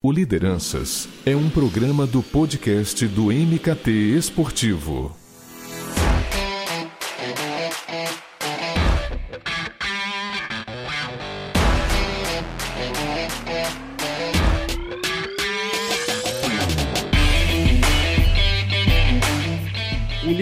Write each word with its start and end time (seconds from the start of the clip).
O 0.00 0.12
Lideranças 0.12 1.08
é 1.26 1.34
um 1.34 1.50
programa 1.50 2.06
do 2.06 2.22
podcast 2.22 3.04
do 3.08 3.32
MKT 3.32 3.90
Esportivo. 4.16 5.17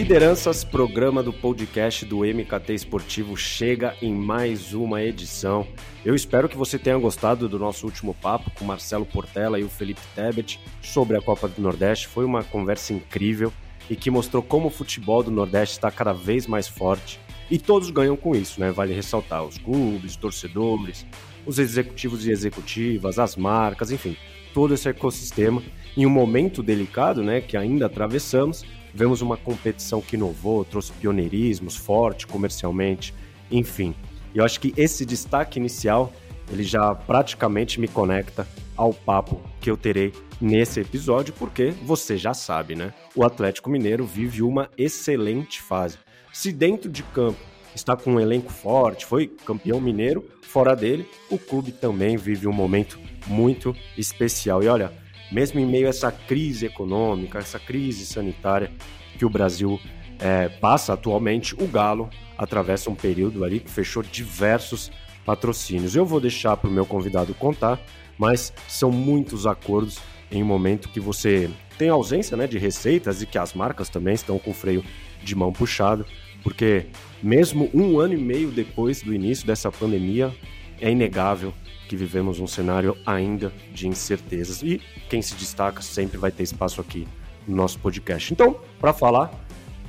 Lideranças, 0.06 0.62
programa 0.62 1.20
do 1.20 1.32
podcast 1.32 2.04
do 2.04 2.18
MKT 2.18 2.74
Esportivo, 2.74 3.36
chega 3.36 3.96
em 4.00 4.14
mais 4.14 4.72
uma 4.72 5.02
edição. 5.02 5.66
Eu 6.04 6.14
espero 6.14 6.48
que 6.48 6.56
você 6.56 6.78
tenha 6.78 6.96
gostado 6.96 7.48
do 7.48 7.58
nosso 7.58 7.84
último 7.84 8.14
papo 8.14 8.52
com 8.52 8.64
Marcelo 8.64 9.04
Portela 9.04 9.58
e 9.58 9.64
o 9.64 9.68
Felipe 9.68 10.00
Tebet 10.14 10.60
sobre 10.80 11.16
a 11.16 11.20
Copa 11.20 11.48
do 11.48 11.60
Nordeste. 11.60 12.06
Foi 12.06 12.24
uma 12.24 12.44
conversa 12.44 12.92
incrível 12.92 13.52
e 13.90 13.96
que 13.96 14.08
mostrou 14.08 14.44
como 14.44 14.68
o 14.68 14.70
futebol 14.70 15.24
do 15.24 15.30
Nordeste 15.32 15.74
está 15.74 15.90
cada 15.90 16.12
vez 16.12 16.46
mais 16.46 16.68
forte. 16.68 17.18
E 17.50 17.58
todos 17.58 17.90
ganham 17.90 18.16
com 18.16 18.32
isso, 18.32 18.60
né? 18.60 18.70
Vale 18.70 18.94
ressaltar 18.94 19.42
os 19.42 19.58
clubes, 19.58 20.14
torcedores, 20.14 21.04
os 21.44 21.58
executivos 21.58 22.24
e 22.28 22.30
executivas, 22.30 23.18
as 23.18 23.34
marcas, 23.34 23.90
enfim, 23.90 24.16
todo 24.54 24.72
esse 24.72 24.88
ecossistema. 24.88 25.60
Em 25.96 26.06
um 26.06 26.10
momento 26.10 26.62
delicado, 26.62 27.24
né, 27.24 27.40
que 27.40 27.56
ainda 27.56 27.86
atravessamos, 27.86 28.64
vemos 28.96 29.20
uma 29.20 29.36
competição 29.36 30.00
que 30.00 30.16
inovou, 30.16 30.64
trouxe 30.64 30.92
pioneirismos, 30.92 31.76
forte 31.76 32.26
comercialmente, 32.26 33.14
enfim. 33.50 33.94
Eu 34.34 34.44
acho 34.44 34.58
que 34.58 34.72
esse 34.76 35.04
destaque 35.04 35.58
inicial, 35.58 36.12
ele 36.50 36.62
já 36.62 36.94
praticamente 36.94 37.78
me 37.78 37.86
conecta 37.86 38.48
ao 38.76 38.92
papo 38.92 39.40
que 39.60 39.70
eu 39.70 39.76
terei 39.76 40.12
nesse 40.40 40.80
episódio, 40.80 41.32
porque 41.34 41.72
você 41.84 42.16
já 42.16 42.34
sabe, 42.34 42.74
né? 42.74 42.92
O 43.14 43.24
Atlético 43.24 43.70
Mineiro 43.70 44.04
vive 44.04 44.42
uma 44.42 44.70
excelente 44.76 45.60
fase. 45.60 45.98
Se 46.32 46.52
dentro 46.52 46.90
de 46.90 47.02
campo 47.02 47.38
está 47.74 47.96
com 47.96 48.14
um 48.14 48.20
elenco 48.20 48.52
forte, 48.52 49.06
foi 49.06 49.26
campeão 49.26 49.80
mineiro, 49.80 50.24
fora 50.42 50.74
dele, 50.74 51.06
o 51.30 51.38
clube 51.38 51.72
também 51.72 52.16
vive 52.16 52.46
um 52.46 52.52
momento 52.52 52.98
muito 53.26 53.74
especial. 53.96 54.62
E 54.62 54.68
olha, 54.68 54.92
mesmo 55.30 55.60
em 55.60 55.66
meio 55.66 55.86
a 55.86 55.90
essa 55.90 56.10
crise 56.10 56.66
econômica, 56.66 57.38
essa 57.38 57.58
crise 57.58 58.06
sanitária 58.06 58.70
que 59.18 59.24
o 59.24 59.30
Brasil 59.30 59.80
é, 60.18 60.48
passa 60.48 60.92
atualmente, 60.92 61.54
o 61.54 61.66
Galo 61.66 62.08
atravessa 62.36 62.90
um 62.90 62.94
período 62.94 63.44
ali 63.44 63.60
que 63.60 63.70
fechou 63.70 64.02
diversos 64.02 64.90
patrocínios. 65.24 65.96
Eu 65.96 66.06
vou 66.06 66.20
deixar 66.20 66.56
para 66.56 66.70
o 66.70 66.72
meu 66.72 66.86
convidado 66.86 67.34
contar, 67.34 67.80
mas 68.18 68.52
são 68.68 68.90
muitos 68.90 69.46
acordos 69.46 69.98
em 70.30 70.42
um 70.42 70.46
momento 70.46 70.88
que 70.88 71.00
você 71.00 71.50
tem 71.78 71.88
ausência 71.88 72.36
né, 72.36 72.46
de 72.46 72.58
receitas 72.58 73.22
e 73.22 73.26
que 73.26 73.38
as 73.38 73.54
marcas 73.54 73.88
também 73.88 74.14
estão 74.14 74.38
com 74.38 74.52
freio 74.52 74.84
de 75.22 75.34
mão 75.34 75.52
puxado, 75.52 76.06
porque 76.42 76.86
mesmo 77.22 77.70
um 77.74 77.98
ano 77.98 78.14
e 78.14 78.18
meio 78.18 78.50
depois 78.50 79.02
do 79.02 79.12
início 79.12 79.46
dessa 79.46 79.70
pandemia, 79.70 80.32
é 80.80 80.90
inegável 80.90 81.52
que 81.88 81.96
vivemos 81.96 82.40
um 82.40 82.46
cenário 82.46 82.96
ainda 83.04 83.52
de 83.72 83.88
incertezas. 83.88 84.62
E 84.62 84.80
quem 85.08 85.22
se 85.22 85.34
destaca 85.34 85.80
sempre 85.82 86.18
vai 86.18 86.30
ter 86.30 86.42
espaço 86.42 86.80
aqui 86.80 87.06
no 87.46 87.56
nosso 87.56 87.78
podcast. 87.78 88.32
Então, 88.32 88.56
para 88.80 88.92
falar 88.92 89.30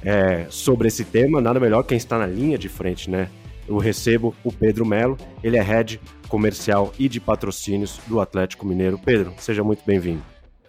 é, 0.04 0.48
sobre 0.50 0.88
esse 0.88 1.04
tema, 1.04 1.42
nada 1.42 1.60
melhor 1.60 1.84
quem 1.84 1.98
está 1.98 2.18
na 2.18 2.28
linha 2.28 2.58
de 2.58 2.70
frente, 2.70 3.10
né? 3.10 3.30
Eu 3.68 3.78
recebo 3.78 4.34
o 4.44 4.52
Pedro 4.52 4.86
Melo, 4.86 5.18
ele 5.44 5.58
é 5.58 5.62
head 5.62 6.00
comercial 6.30 6.94
e 6.98 7.10
de 7.10 7.20
patrocínios 7.20 8.00
do 8.08 8.22
Atlético 8.22 8.66
Mineiro. 8.66 8.98
Pedro, 8.98 9.34
seja 9.38 9.64
muito 9.64 9.84
bem-vindo. 9.86 10.22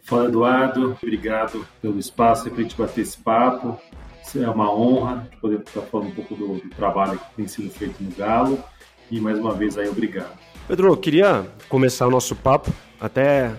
Fala, 0.02 0.24
Eduardo. 0.24 0.96
Obrigado 1.00 1.66
pelo 1.80 1.98
espaço 1.98 2.50
para 2.50 2.60
a 2.60 2.62
gente 2.62 2.74
bater 2.76 3.02
esse 3.02 3.18
papo. 3.18 3.78
É 4.36 4.48
uma 4.48 4.74
honra 4.74 5.28
poder 5.40 5.60
estar 5.60 5.80
falando 5.82 6.08
um 6.08 6.14
pouco 6.14 6.34
do, 6.34 6.54
do 6.54 6.70
trabalho 6.70 7.18
que 7.18 7.36
tem 7.36 7.48
sido 7.48 7.70
feito 7.70 8.02
no 8.02 8.10
Galo. 8.10 8.58
E 9.10 9.20
mais 9.20 9.38
uma 9.38 9.54
vez 9.54 9.78
aí, 9.78 9.88
obrigado. 9.88 10.36
Pedro, 10.68 10.88
eu 10.88 10.96
queria 10.98 11.50
começar 11.66 12.06
o 12.06 12.10
nosso 12.10 12.36
papo 12.36 12.70
até 13.00 13.56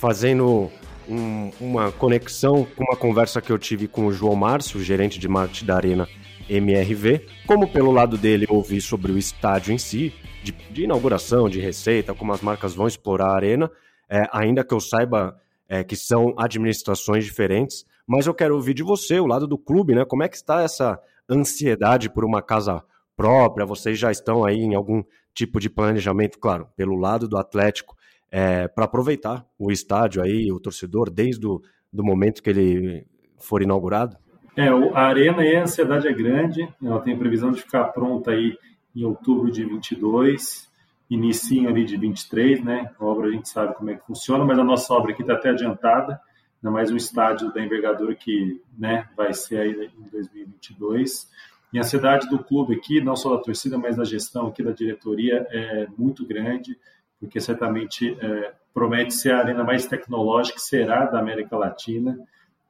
fazendo 0.00 0.68
um, 1.08 1.52
uma 1.60 1.92
conexão 1.92 2.66
com 2.76 2.82
uma 2.82 2.96
conversa 2.96 3.40
que 3.40 3.52
eu 3.52 3.58
tive 3.60 3.86
com 3.86 4.06
o 4.06 4.12
João 4.12 4.34
Márcio, 4.34 4.82
gerente 4.82 5.20
de 5.20 5.28
marketing 5.28 5.66
da 5.66 5.76
Arena 5.76 6.08
MRV. 6.50 7.24
Como 7.46 7.68
pelo 7.68 7.92
lado 7.92 8.18
dele 8.18 8.44
ouvi 8.48 8.80
sobre 8.80 9.12
o 9.12 9.18
estádio 9.18 9.72
em 9.72 9.78
si, 9.78 10.12
de, 10.42 10.50
de 10.50 10.82
inauguração, 10.82 11.48
de 11.48 11.60
receita, 11.60 12.12
como 12.12 12.32
as 12.32 12.40
marcas 12.40 12.74
vão 12.74 12.88
explorar 12.88 13.28
a 13.28 13.36
arena, 13.36 13.70
é, 14.10 14.26
ainda 14.32 14.64
que 14.64 14.74
eu 14.74 14.80
saiba 14.80 15.40
é, 15.68 15.84
que 15.84 15.94
são 15.94 16.34
administrações 16.36 17.24
diferentes, 17.24 17.84
mas 18.04 18.26
eu 18.26 18.34
quero 18.34 18.56
ouvir 18.56 18.74
de 18.74 18.82
você, 18.82 19.20
o 19.20 19.26
lado 19.26 19.46
do 19.46 19.56
clube, 19.56 19.94
né? 19.94 20.04
Como 20.04 20.24
é 20.24 20.28
que 20.28 20.34
está 20.34 20.62
essa 20.62 20.98
ansiedade 21.30 22.10
por 22.10 22.24
uma 22.24 22.42
casa 22.42 22.82
própria? 23.16 23.64
Vocês 23.64 23.96
já 23.96 24.10
estão 24.10 24.44
aí 24.44 24.58
em 24.58 24.74
algum 24.74 25.04
tipo 25.34 25.58
de 25.60 25.70
planejamento, 25.70 26.38
claro, 26.38 26.68
pelo 26.76 26.96
lado 26.96 27.28
do 27.28 27.36
Atlético, 27.36 27.96
é, 28.30 28.66
para 28.68 28.84
aproveitar 28.84 29.46
o 29.58 29.70
estádio 29.70 30.22
aí, 30.22 30.50
o 30.50 30.60
torcedor, 30.60 31.10
desde 31.10 31.46
o 31.46 31.60
do 31.92 32.02
momento 32.02 32.42
que 32.42 32.50
ele 32.50 33.06
for 33.38 33.62
inaugurado? 33.62 34.16
É, 34.56 34.68
a 34.68 35.00
arena 35.00 35.44
e 35.44 35.54
a 35.54 35.62
ansiedade 35.62 36.08
é 36.08 36.12
grande, 36.12 36.66
ela 36.82 37.00
tem 37.00 37.18
previsão 37.18 37.50
de 37.50 37.60
ficar 37.60 37.84
pronta 37.84 38.30
aí 38.30 38.56
em 38.94 39.04
outubro 39.04 39.50
de 39.50 39.64
22, 39.64 40.70
inicinho 41.10 41.68
ali 41.68 41.84
de 41.84 41.96
23, 41.96 42.62
né? 42.62 42.90
A 42.98 43.04
obra 43.04 43.28
a 43.28 43.30
gente 43.30 43.48
sabe 43.48 43.74
como 43.74 43.90
é 43.90 43.94
que 43.94 44.06
funciona, 44.06 44.44
mas 44.44 44.58
a 44.58 44.64
nossa 44.64 44.92
obra 44.94 45.12
aqui 45.12 45.22
está 45.22 45.34
até 45.34 45.50
adiantada, 45.50 46.20
ainda 46.62 46.72
mais 46.72 46.90
um 46.90 46.96
estádio 46.96 47.52
da 47.52 47.62
envergadura 47.62 48.14
que 48.14 48.62
né, 48.78 49.08
vai 49.16 49.32
ser 49.32 49.58
aí 49.58 49.90
em 49.98 50.08
2022. 50.10 51.28
E 51.72 51.78
a 51.78 51.82
ansiedade 51.82 52.28
do 52.28 52.42
clube 52.42 52.74
aqui, 52.74 53.00
não 53.00 53.16
só 53.16 53.34
da 53.36 53.42
torcida, 53.42 53.78
mas 53.78 53.96
da 53.96 54.04
gestão 54.04 54.48
aqui 54.48 54.62
da 54.62 54.72
diretoria, 54.72 55.46
é 55.50 55.86
muito 55.96 56.26
grande 56.26 56.76
porque 57.22 57.40
certamente 57.40 58.16
é, 58.20 58.52
promete 58.74 59.14
ser 59.14 59.32
a 59.32 59.38
arena 59.38 59.62
mais 59.62 59.86
tecnológica 59.86 60.56
que 60.56 60.62
será 60.62 61.06
da 61.06 61.20
América 61.20 61.56
Latina. 61.56 62.18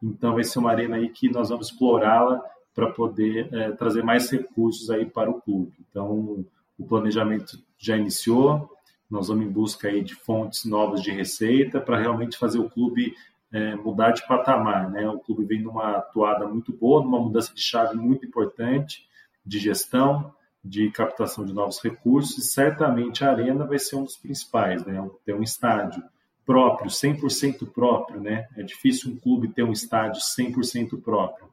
Então, 0.03 0.35
vai 0.35 0.45
ser 0.45 0.59
uma 0.59 0.71
arena 0.71 0.97
aí 0.97 1.09
que 1.09 1.31
nós 1.31 1.49
vamos 1.49 1.69
explorá-la 1.69 2.39
para 2.75 2.91
poder 2.91 3.49
é, 3.53 3.71
trazer 3.73 4.05
mais 4.05 4.31
recursos 4.31 4.91
aí 4.91 5.07
para 5.07 5.31
o 5.31 5.41
clube. 5.41 5.73
Então, 5.89 6.45
o 6.79 6.87
planejamento 6.87 7.59
já 7.79 7.97
iniciou, 7.97 8.71
nós 9.11 9.29
vamos 9.29 9.47
em 9.47 9.51
busca 9.51 9.89
aí 9.89 10.03
de 10.03 10.15
fontes 10.15 10.67
novas 10.67 11.03
de 11.03 11.11
receita 11.11 11.81
para 11.81 11.99
realmente 11.99 12.37
fazer 12.37 12.59
o 12.59 12.69
clube 12.69 13.15
é, 13.53 13.75
mudar 13.77 14.13
de 14.13 14.27
patamar. 14.27 14.91
Né? 14.91 15.09
O 15.09 15.19
clube 15.19 15.45
vem 15.45 15.63
numa 15.63 15.99
atuada 15.99 16.47
muito 16.47 16.73
boa, 16.73 17.03
numa 17.03 17.21
mudança 17.21 17.55
de 17.55 17.61
chave 17.61 17.97
muito 17.97 18.25
importante 18.27 19.07
de 19.45 19.59
gestão, 19.59 20.33
de 20.65 20.91
captação 20.91 21.45
de 21.45 21.53
novos 21.53 21.83
recursos, 21.83 22.39
e 22.39 22.43
certamente 22.43 23.25
a 23.25 23.31
Arena 23.31 23.67
vai 23.67 23.79
ser 23.79 23.97
um 23.97 24.05
dos 24.05 24.17
principais, 24.17 24.85
né? 24.87 25.05
Ter 25.25 25.35
um 25.35 25.43
estádio 25.43 26.03
próprio, 26.47 26.89
100% 26.89 27.69
próprio, 27.73 28.21
né? 28.21 28.47
É 28.57 28.63
difícil 28.63 29.13
um 29.13 29.17
clube 29.17 29.49
ter 29.49 29.65
um 29.65 29.73
estádio 29.73 30.21
100% 30.21 31.03
próprio. 31.03 31.51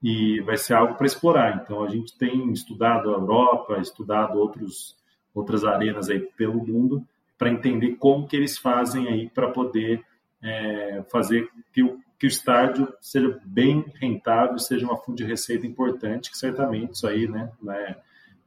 E 0.00 0.40
vai 0.42 0.56
ser 0.56 0.74
algo 0.74 0.94
para 0.94 1.06
explorar. 1.06 1.60
Então 1.62 1.82
a 1.82 1.88
gente 1.88 2.16
tem 2.16 2.52
estudado 2.52 3.10
a 3.10 3.14
Europa, 3.14 3.78
estudado 3.78 4.38
outros 4.38 4.96
outras 5.34 5.64
arenas 5.64 6.08
aí 6.08 6.20
pelo 6.20 6.64
mundo 6.64 7.04
para 7.36 7.50
entender 7.50 7.96
como 7.96 8.28
que 8.28 8.36
eles 8.36 8.56
fazem 8.56 9.08
aí 9.08 9.28
para 9.28 9.50
poder 9.50 10.04
é, 10.44 11.02
fazer 11.10 11.48
que 11.72 11.82
o, 11.82 11.98
que 12.18 12.26
o 12.26 12.28
estádio 12.28 12.92
seja 13.00 13.40
bem 13.44 13.84
rentável, 14.00 14.58
seja 14.58 14.84
uma 14.84 14.96
fonte 14.96 15.22
de 15.22 15.28
receita 15.28 15.66
importante, 15.66 16.30
que 16.30 16.38
certamente 16.38 16.92
isso 16.92 17.06
aí, 17.06 17.26
né, 17.26 17.50
né 17.62 17.96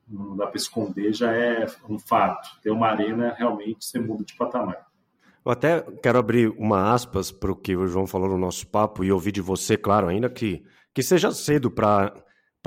não 0.08 0.38
dá 0.38 0.48
para 0.48 0.58
esconder, 0.58 1.14
já 1.14 1.34
é 1.34 1.66
um 1.90 2.00
fato. 2.00 2.48
Ter 2.62 2.70
uma 2.70 2.88
arena 2.88 3.36
realmente 3.38 3.84
você 3.84 4.00
muda 4.00 4.24
de 4.24 4.36
patamar. 4.36 4.88
Eu 5.44 5.52
até 5.52 5.82
quero 6.02 6.20
abrir 6.20 6.50
uma 6.58 6.94
aspas 6.94 7.32
para 7.32 7.52
o 7.52 7.56
que 7.56 7.76
o 7.76 7.88
João 7.88 8.06
falou 8.06 8.30
no 8.30 8.38
nosso 8.38 8.68
papo 8.68 9.04
e 9.04 9.12
ouvir 9.12 9.32
de 9.32 9.42
você, 9.42 9.78
claro, 9.78 10.08
ainda 10.08 10.30
que, 10.30 10.64
que 10.94 11.02
seja 11.02 11.32
cedo 11.32 11.72
para 11.72 12.14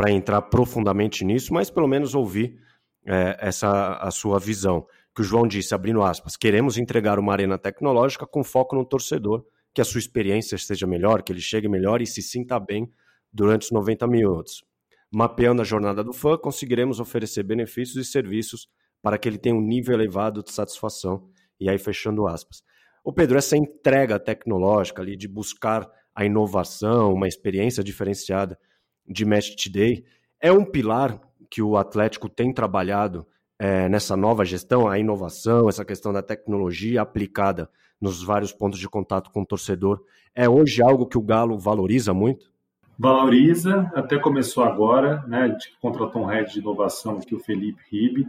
entrar 0.08 0.42
profundamente 0.42 1.24
nisso, 1.24 1.52
mas 1.52 1.70
pelo 1.70 1.86
menos 1.86 2.14
ouvir 2.14 2.58
é, 3.06 3.36
essa 3.40 3.94
a 3.94 4.10
sua 4.10 4.38
visão. 4.38 4.86
Que 5.14 5.22
o 5.22 5.24
João 5.24 5.46
disse, 5.46 5.74
abrindo 5.74 6.02
aspas, 6.02 6.36
queremos 6.36 6.78
entregar 6.78 7.18
uma 7.18 7.32
arena 7.32 7.58
tecnológica 7.58 8.26
com 8.26 8.44
foco 8.44 8.76
no 8.76 8.84
torcedor, 8.84 9.44
que 9.74 9.80
a 9.80 9.84
sua 9.84 9.98
experiência 9.98 10.56
seja 10.58 10.86
melhor, 10.86 11.22
que 11.22 11.32
ele 11.32 11.40
chegue 11.40 11.68
melhor 11.68 12.00
e 12.00 12.06
se 12.06 12.22
sinta 12.22 12.58
bem 12.58 12.90
durante 13.32 13.62
os 13.62 13.70
90 13.70 14.06
minutos. 14.06 14.64
Mapeando 15.12 15.62
a 15.62 15.64
jornada 15.64 16.04
do 16.04 16.12
fã, 16.12 16.36
conseguiremos 16.36 17.00
oferecer 17.00 17.42
benefícios 17.42 17.96
e 17.96 18.08
serviços 18.08 18.68
para 19.02 19.18
que 19.18 19.28
ele 19.28 19.38
tenha 19.38 19.54
um 19.54 19.60
nível 19.60 19.94
elevado 19.94 20.42
de 20.42 20.52
satisfação. 20.52 21.28
E 21.58 21.68
aí, 21.68 21.78
fechando 21.78 22.26
aspas. 22.26 22.62
O 23.04 23.12
Pedro, 23.12 23.38
essa 23.38 23.56
entrega 23.56 24.20
tecnológica 24.20 25.02
ali 25.02 25.16
de 25.16 25.26
buscar 25.26 25.88
a 26.14 26.24
inovação, 26.24 27.12
uma 27.12 27.26
experiência 27.26 27.82
diferenciada 27.82 28.58
de 29.06 29.24
Match 29.24 29.66
Day, 29.68 30.04
é 30.40 30.52
um 30.52 30.64
pilar 30.64 31.20
que 31.50 31.62
o 31.62 31.76
Atlético 31.76 32.28
tem 32.28 32.52
trabalhado 32.52 33.26
é, 33.60 33.90
nessa 33.90 34.16
nova 34.16 34.42
gestão, 34.42 34.88
a 34.88 34.98
inovação, 34.98 35.68
essa 35.68 35.84
questão 35.84 36.14
da 36.14 36.22
tecnologia 36.22 37.02
aplicada 37.02 37.68
nos 38.00 38.22
vários 38.22 38.54
pontos 38.54 38.78
de 38.78 38.88
contato 38.88 39.30
com 39.30 39.42
o 39.42 39.46
torcedor. 39.46 40.02
É 40.34 40.48
hoje 40.48 40.82
algo 40.82 41.06
que 41.06 41.18
o 41.18 41.22
Galo 41.22 41.58
valoriza 41.58 42.14
muito? 42.14 42.50
Valoriza, 42.98 43.92
até 43.94 44.18
começou 44.18 44.64
agora, 44.64 45.22
né? 45.26 45.42
A 45.42 45.48
gente 45.48 45.76
contratou 45.78 46.22
um 46.22 46.26
head 46.26 46.50
de 46.50 46.60
inovação 46.60 47.18
aqui, 47.18 47.34
o 47.34 47.38
Felipe 47.38 47.82
Ribe, 47.90 48.26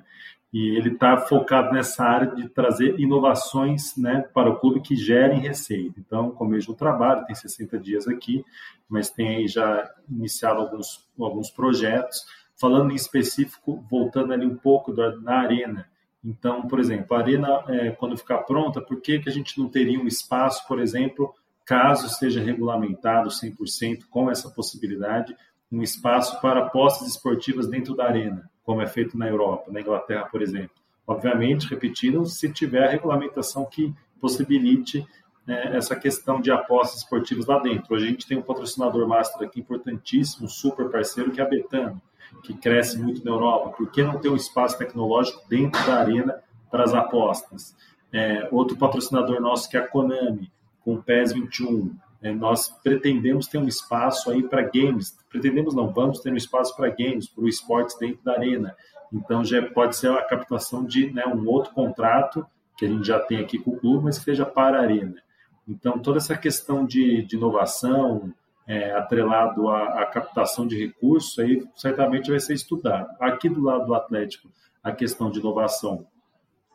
e 0.51 0.75
ele 0.75 0.89
está 0.89 1.17
focado 1.17 1.73
nessa 1.73 2.03
área 2.03 2.35
de 2.35 2.49
trazer 2.49 2.99
inovações 2.99 3.95
né, 3.95 4.25
para 4.33 4.49
o 4.49 4.59
clube 4.59 4.81
que 4.81 4.97
gerem 4.97 5.39
receita. 5.39 5.97
Então, 5.97 6.31
começo 6.31 6.73
o 6.73 6.75
trabalho, 6.75 7.25
tem 7.25 7.33
60 7.33 7.79
dias 7.79 8.05
aqui, 8.05 8.43
mas 8.89 9.09
tem 9.09 9.37
aí 9.37 9.47
já 9.47 9.89
iniciado 10.09 10.59
alguns, 10.59 11.09
alguns 11.17 11.49
projetos. 11.49 12.25
Falando 12.61 12.91
em 12.91 12.95
específico, 12.95 13.83
voltando 13.89 14.31
ali 14.31 14.45
um 14.45 14.55
pouco 14.55 14.93
da, 14.93 15.15
na 15.17 15.39
arena. 15.39 15.89
Então, 16.23 16.67
por 16.67 16.79
exemplo, 16.79 17.17
a 17.17 17.19
arena, 17.19 17.63
é, 17.67 17.89
quando 17.89 18.15
ficar 18.15 18.37
pronta, 18.43 18.79
por 18.79 19.01
que, 19.01 19.19
que 19.19 19.27
a 19.27 19.33
gente 19.33 19.59
não 19.59 19.67
teria 19.67 19.99
um 19.99 20.07
espaço, 20.07 20.67
por 20.67 20.79
exemplo, 20.79 21.33
caso 21.65 22.07
seja 22.07 22.39
regulamentado 22.39 23.29
100% 23.29 24.03
com 24.09 24.29
essa 24.29 24.49
possibilidade, 24.51 25.35
um 25.71 25.81
espaço 25.81 26.39
para 26.39 26.65
apostas 26.65 27.07
esportivas 27.07 27.67
dentro 27.67 27.95
da 27.95 28.05
arena? 28.05 28.51
como 28.63 28.81
é 28.81 28.87
feito 28.87 29.17
na 29.17 29.27
Europa, 29.27 29.71
na 29.71 29.81
Inglaterra, 29.81 30.27
por 30.31 30.41
exemplo. 30.41 30.71
Obviamente, 31.05 31.67
repetindo, 31.67 32.25
se 32.25 32.51
tiver 32.51 32.87
a 32.87 32.89
regulamentação 32.89 33.65
que 33.65 33.93
possibilite 34.19 35.05
né, 35.45 35.75
essa 35.75 35.95
questão 35.95 36.39
de 36.39 36.51
apostas 36.51 36.99
esportivas 36.99 37.47
lá 37.47 37.59
dentro. 37.59 37.93
Hoje 37.93 38.05
a 38.05 38.09
gente 38.09 38.27
tem 38.27 38.37
um 38.37 38.43
patrocinador 38.43 39.07
master 39.07 39.47
aqui 39.47 39.59
importantíssimo, 39.59 40.47
super 40.47 40.89
parceiro, 40.89 41.31
que 41.31 41.41
é 41.41 41.43
a 41.43 41.49
Betano, 41.49 42.01
que 42.43 42.53
cresce 42.53 42.99
muito 42.99 43.23
na 43.23 43.31
Europa. 43.31 43.69
Por 43.69 43.91
que 43.91 44.03
não 44.03 44.19
ter 44.19 44.29
um 44.29 44.35
espaço 44.35 44.77
tecnológico 44.77 45.41
dentro 45.47 45.85
da 45.85 45.95
arena 45.95 46.41
para 46.69 46.83
as 46.83 46.93
apostas? 46.93 47.75
É, 48.11 48.47
outro 48.51 48.77
patrocinador 48.77 49.39
nosso 49.39 49.69
que 49.69 49.77
é 49.77 49.79
a 49.79 49.87
Konami, 49.87 50.51
com 50.83 50.95
o 50.95 51.03
PES 51.03 51.33
21. 51.33 51.95
É, 52.21 52.31
nós 52.33 52.69
pretendemos 52.83 53.47
ter 53.47 53.57
um 53.57 53.67
espaço 53.67 54.29
aí 54.29 54.43
para 54.43 54.61
games. 54.61 55.17
Pretendemos 55.29 55.73
não, 55.73 55.91
vamos 55.91 56.19
ter 56.19 56.31
um 56.31 56.37
espaço 56.37 56.75
para 56.75 56.89
games, 56.89 57.27
para 57.27 57.43
o 57.43 57.47
esportes 57.47 57.97
dentro 57.97 58.23
da 58.23 58.33
arena. 58.33 58.75
Então 59.11 59.43
já 59.43 59.61
pode 59.61 59.95
ser 59.95 60.11
a 60.11 60.23
captação 60.23 60.85
de 60.85 61.11
né, 61.11 61.25
um 61.25 61.47
outro 61.47 61.73
contrato 61.73 62.45
que 62.77 62.85
a 62.85 62.87
gente 62.87 63.05
já 63.05 63.19
tem 63.19 63.39
aqui 63.39 63.59
com 63.59 63.71
o 63.71 63.77
clube, 63.77 64.05
mas 64.05 64.17
que 64.17 64.25
seja 64.25 64.45
para 64.45 64.79
a 64.79 64.81
arena. 64.81 65.15
Então 65.67 65.99
toda 65.99 66.17
essa 66.17 66.37
questão 66.37 66.85
de, 66.85 67.23
de 67.23 67.35
inovação 67.35 68.33
é, 68.67 68.91
atrelado 68.91 69.69
à, 69.69 70.01
à, 70.01 70.05
captação 70.05 70.67
de 70.67 70.77
recursos 70.77 71.37
aí 71.39 71.63
certamente 71.75 72.29
vai 72.29 72.39
ser 72.39 72.53
estudado. 72.53 73.09
Aqui 73.19 73.49
do 73.49 73.61
lado 73.61 73.85
do 73.85 73.93
Atlético 73.93 74.49
a 74.83 74.91
questão 74.91 75.29
de 75.29 75.39
inovação 75.39 76.07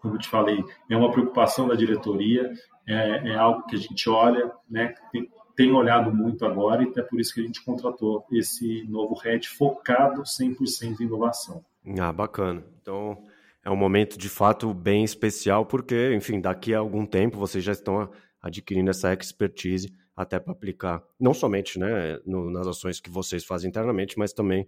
como 0.06 0.14
eu 0.14 0.18
te 0.20 0.28
falei, 0.28 0.64
é 0.88 0.96
uma 0.96 1.10
preocupação 1.10 1.66
da 1.66 1.74
diretoria, 1.74 2.52
é, 2.86 3.30
é 3.30 3.34
algo 3.34 3.66
que 3.66 3.74
a 3.74 3.78
gente 3.78 4.08
olha, 4.08 4.52
né, 4.70 4.94
tem, 5.10 5.28
tem, 5.56 5.72
olhado 5.72 6.14
muito 6.14 6.46
agora 6.46 6.82
e 6.82 6.92
é 6.96 7.02
por 7.02 7.20
isso 7.20 7.34
que 7.34 7.40
a 7.40 7.44
gente 7.44 7.64
contratou 7.64 8.24
esse 8.30 8.84
novo 8.88 9.14
head 9.14 9.48
focado 9.48 10.22
100% 10.22 11.00
em 11.00 11.04
inovação. 11.04 11.64
Ah, 11.98 12.12
bacana. 12.12 12.62
Então, 12.80 13.18
é 13.64 13.70
um 13.70 13.76
momento 13.76 14.16
de 14.16 14.28
fato 14.28 14.72
bem 14.72 15.02
especial 15.02 15.66
porque, 15.66 16.14
enfim, 16.14 16.40
daqui 16.40 16.72
a 16.72 16.78
algum 16.78 17.04
tempo 17.04 17.38
vocês 17.38 17.64
já 17.64 17.72
estão 17.72 18.08
adquirindo 18.40 18.90
essa 18.90 19.12
expertise 19.12 19.92
até 20.16 20.40
para 20.40 20.52
aplicar, 20.52 21.02
não 21.20 21.34
somente 21.34 21.78
né, 21.78 22.18
no, 22.24 22.50
nas 22.50 22.66
ações 22.66 23.00
que 23.00 23.10
vocês 23.10 23.44
fazem 23.44 23.68
internamente, 23.68 24.18
mas 24.18 24.32
também 24.32 24.66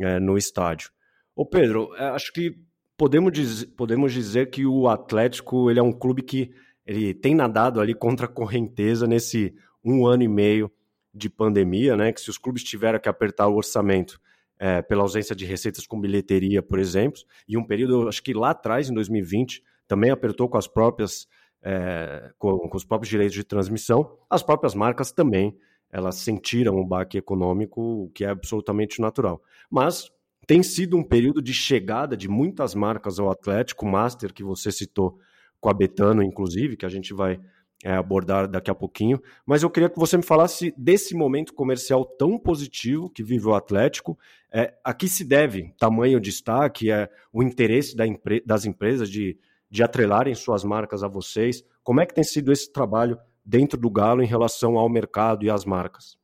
é, 0.00 0.18
no 0.18 0.38
estádio. 0.38 0.90
Ô 1.36 1.44
Pedro, 1.44 1.94
é, 1.96 2.04
acho 2.08 2.32
que 2.32 2.58
podemos, 2.96 3.32
dizer, 3.32 3.66
podemos 3.76 4.12
dizer 4.12 4.50
que 4.50 4.64
o 4.64 4.88
Atlético 4.88 5.70
ele 5.70 5.78
é 5.78 5.82
um 5.82 5.92
clube 5.92 6.22
que 6.22 6.52
ele 6.86 7.12
tem 7.12 7.34
nadado 7.34 7.80
ali 7.80 7.94
contra 7.94 8.24
a 8.24 8.28
correnteza 8.28 9.06
nesse 9.06 9.54
um 9.84 10.06
ano 10.06 10.22
e 10.22 10.28
meio 10.28 10.72
de 11.12 11.28
pandemia, 11.28 11.96
né? 11.96 12.12
Que 12.12 12.20
se 12.20 12.30
os 12.30 12.38
clubes 12.38 12.64
tiveram 12.64 12.98
que 12.98 13.08
apertar 13.08 13.46
o 13.46 13.56
orçamento 13.56 14.18
é, 14.58 14.80
pela 14.82 15.02
ausência 15.02 15.36
de 15.36 15.44
receitas 15.44 15.86
com 15.86 16.00
bilheteria, 16.00 16.62
por 16.62 16.78
exemplo, 16.78 17.20
e 17.46 17.56
um 17.56 17.64
período, 17.64 18.08
acho 18.08 18.22
que 18.22 18.32
lá 18.32 18.50
atrás, 18.50 18.88
em 18.88 18.94
2020, 18.94 19.62
também 19.86 20.10
apertou 20.10 20.48
com 20.48 20.58
as 20.58 20.66
próprias 20.66 21.28
é, 21.62 22.30
com, 22.38 22.58
com, 22.58 22.76
os 22.76 22.84
próprios 22.84 23.10
direitos 23.10 23.34
de 23.34 23.44
transmissão, 23.44 24.16
as 24.30 24.42
próprias 24.42 24.74
marcas 24.74 25.12
também 25.12 25.56
elas 25.90 26.16
sentiram 26.16 26.76
um 26.76 26.86
baque 26.86 27.16
econômico, 27.16 27.80
o 27.80 28.10
que 28.10 28.24
é 28.24 28.28
absolutamente 28.28 29.00
natural. 29.00 29.42
Mas 29.70 30.10
tem 30.46 30.62
sido 30.62 30.96
um 30.96 31.02
período 31.02 31.40
de 31.40 31.52
chegada 31.52 32.16
de 32.16 32.28
muitas 32.28 32.74
marcas 32.74 33.18
ao 33.18 33.30
Atlético, 33.30 33.86
Master, 33.86 34.32
que 34.32 34.42
você 34.42 34.70
citou 34.70 35.18
com 35.60 35.68
a 35.68 35.74
Betano, 35.74 36.22
inclusive, 36.22 36.76
que 36.76 36.86
a 36.86 36.88
gente 36.88 37.12
vai 37.14 37.40
é, 37.84 37.92
abordar 37.92 38.48
daqui 38.48 38.70
a 38.70 38.74
pouquinho. 38.74 39.20
Mas 39.46 39.62
eu 39.62 39.70
queria 39.70 39.88
que 39.88 39.98
você 39.98 40.16
me 40.16 40.22
falasse 40.22 40.74
desse 40.76 41.14
momento 41.14 41.54
comercial 41.54 42.04
tão 42.04 42.38
positivo 42.38 43.10
que 43.10 43.22
vive 43.22 43.46
o 43.46 43.54
Atlético. 43.54 44.18
É, 44.52 44.74
a 44.84 44.94
que 44.94 45.08
se 45.08 45.24
deve 45.24 45.74
tamanho 45.78 46.20
destaque, 46.20 46.90
é, 46.90 47.08
o 47.32 47.42
interesse 47.42 47.96
da 47.96 48.04
das 48.44 48.64
empresas 48.64 49.10
de, 49.10 49.38
de 49.70 49.82
atrelarem 49.82 50.34
suas 50.34 50.64
marcas 50.64 51.02
a 51.02 51.08
vocês? 51.08 51.62
Como 51.82 52.00
é 52.00 52.06
que 52.06 52.14
tem 52.14 52.24
sido 52.24 52.52
esse 52.52 52.72
trabalho 52.72 53.18
dentro 53.44 53.78
do 53.78 53.90
Galo 53.90 54.22
em 54.22 54.26
relação 54.26 54.76
ao 54.76 54.88
mercado 54.88 55.44
e 55.44 55.50
às 55.50 55.64
marcas? 55.64 56.18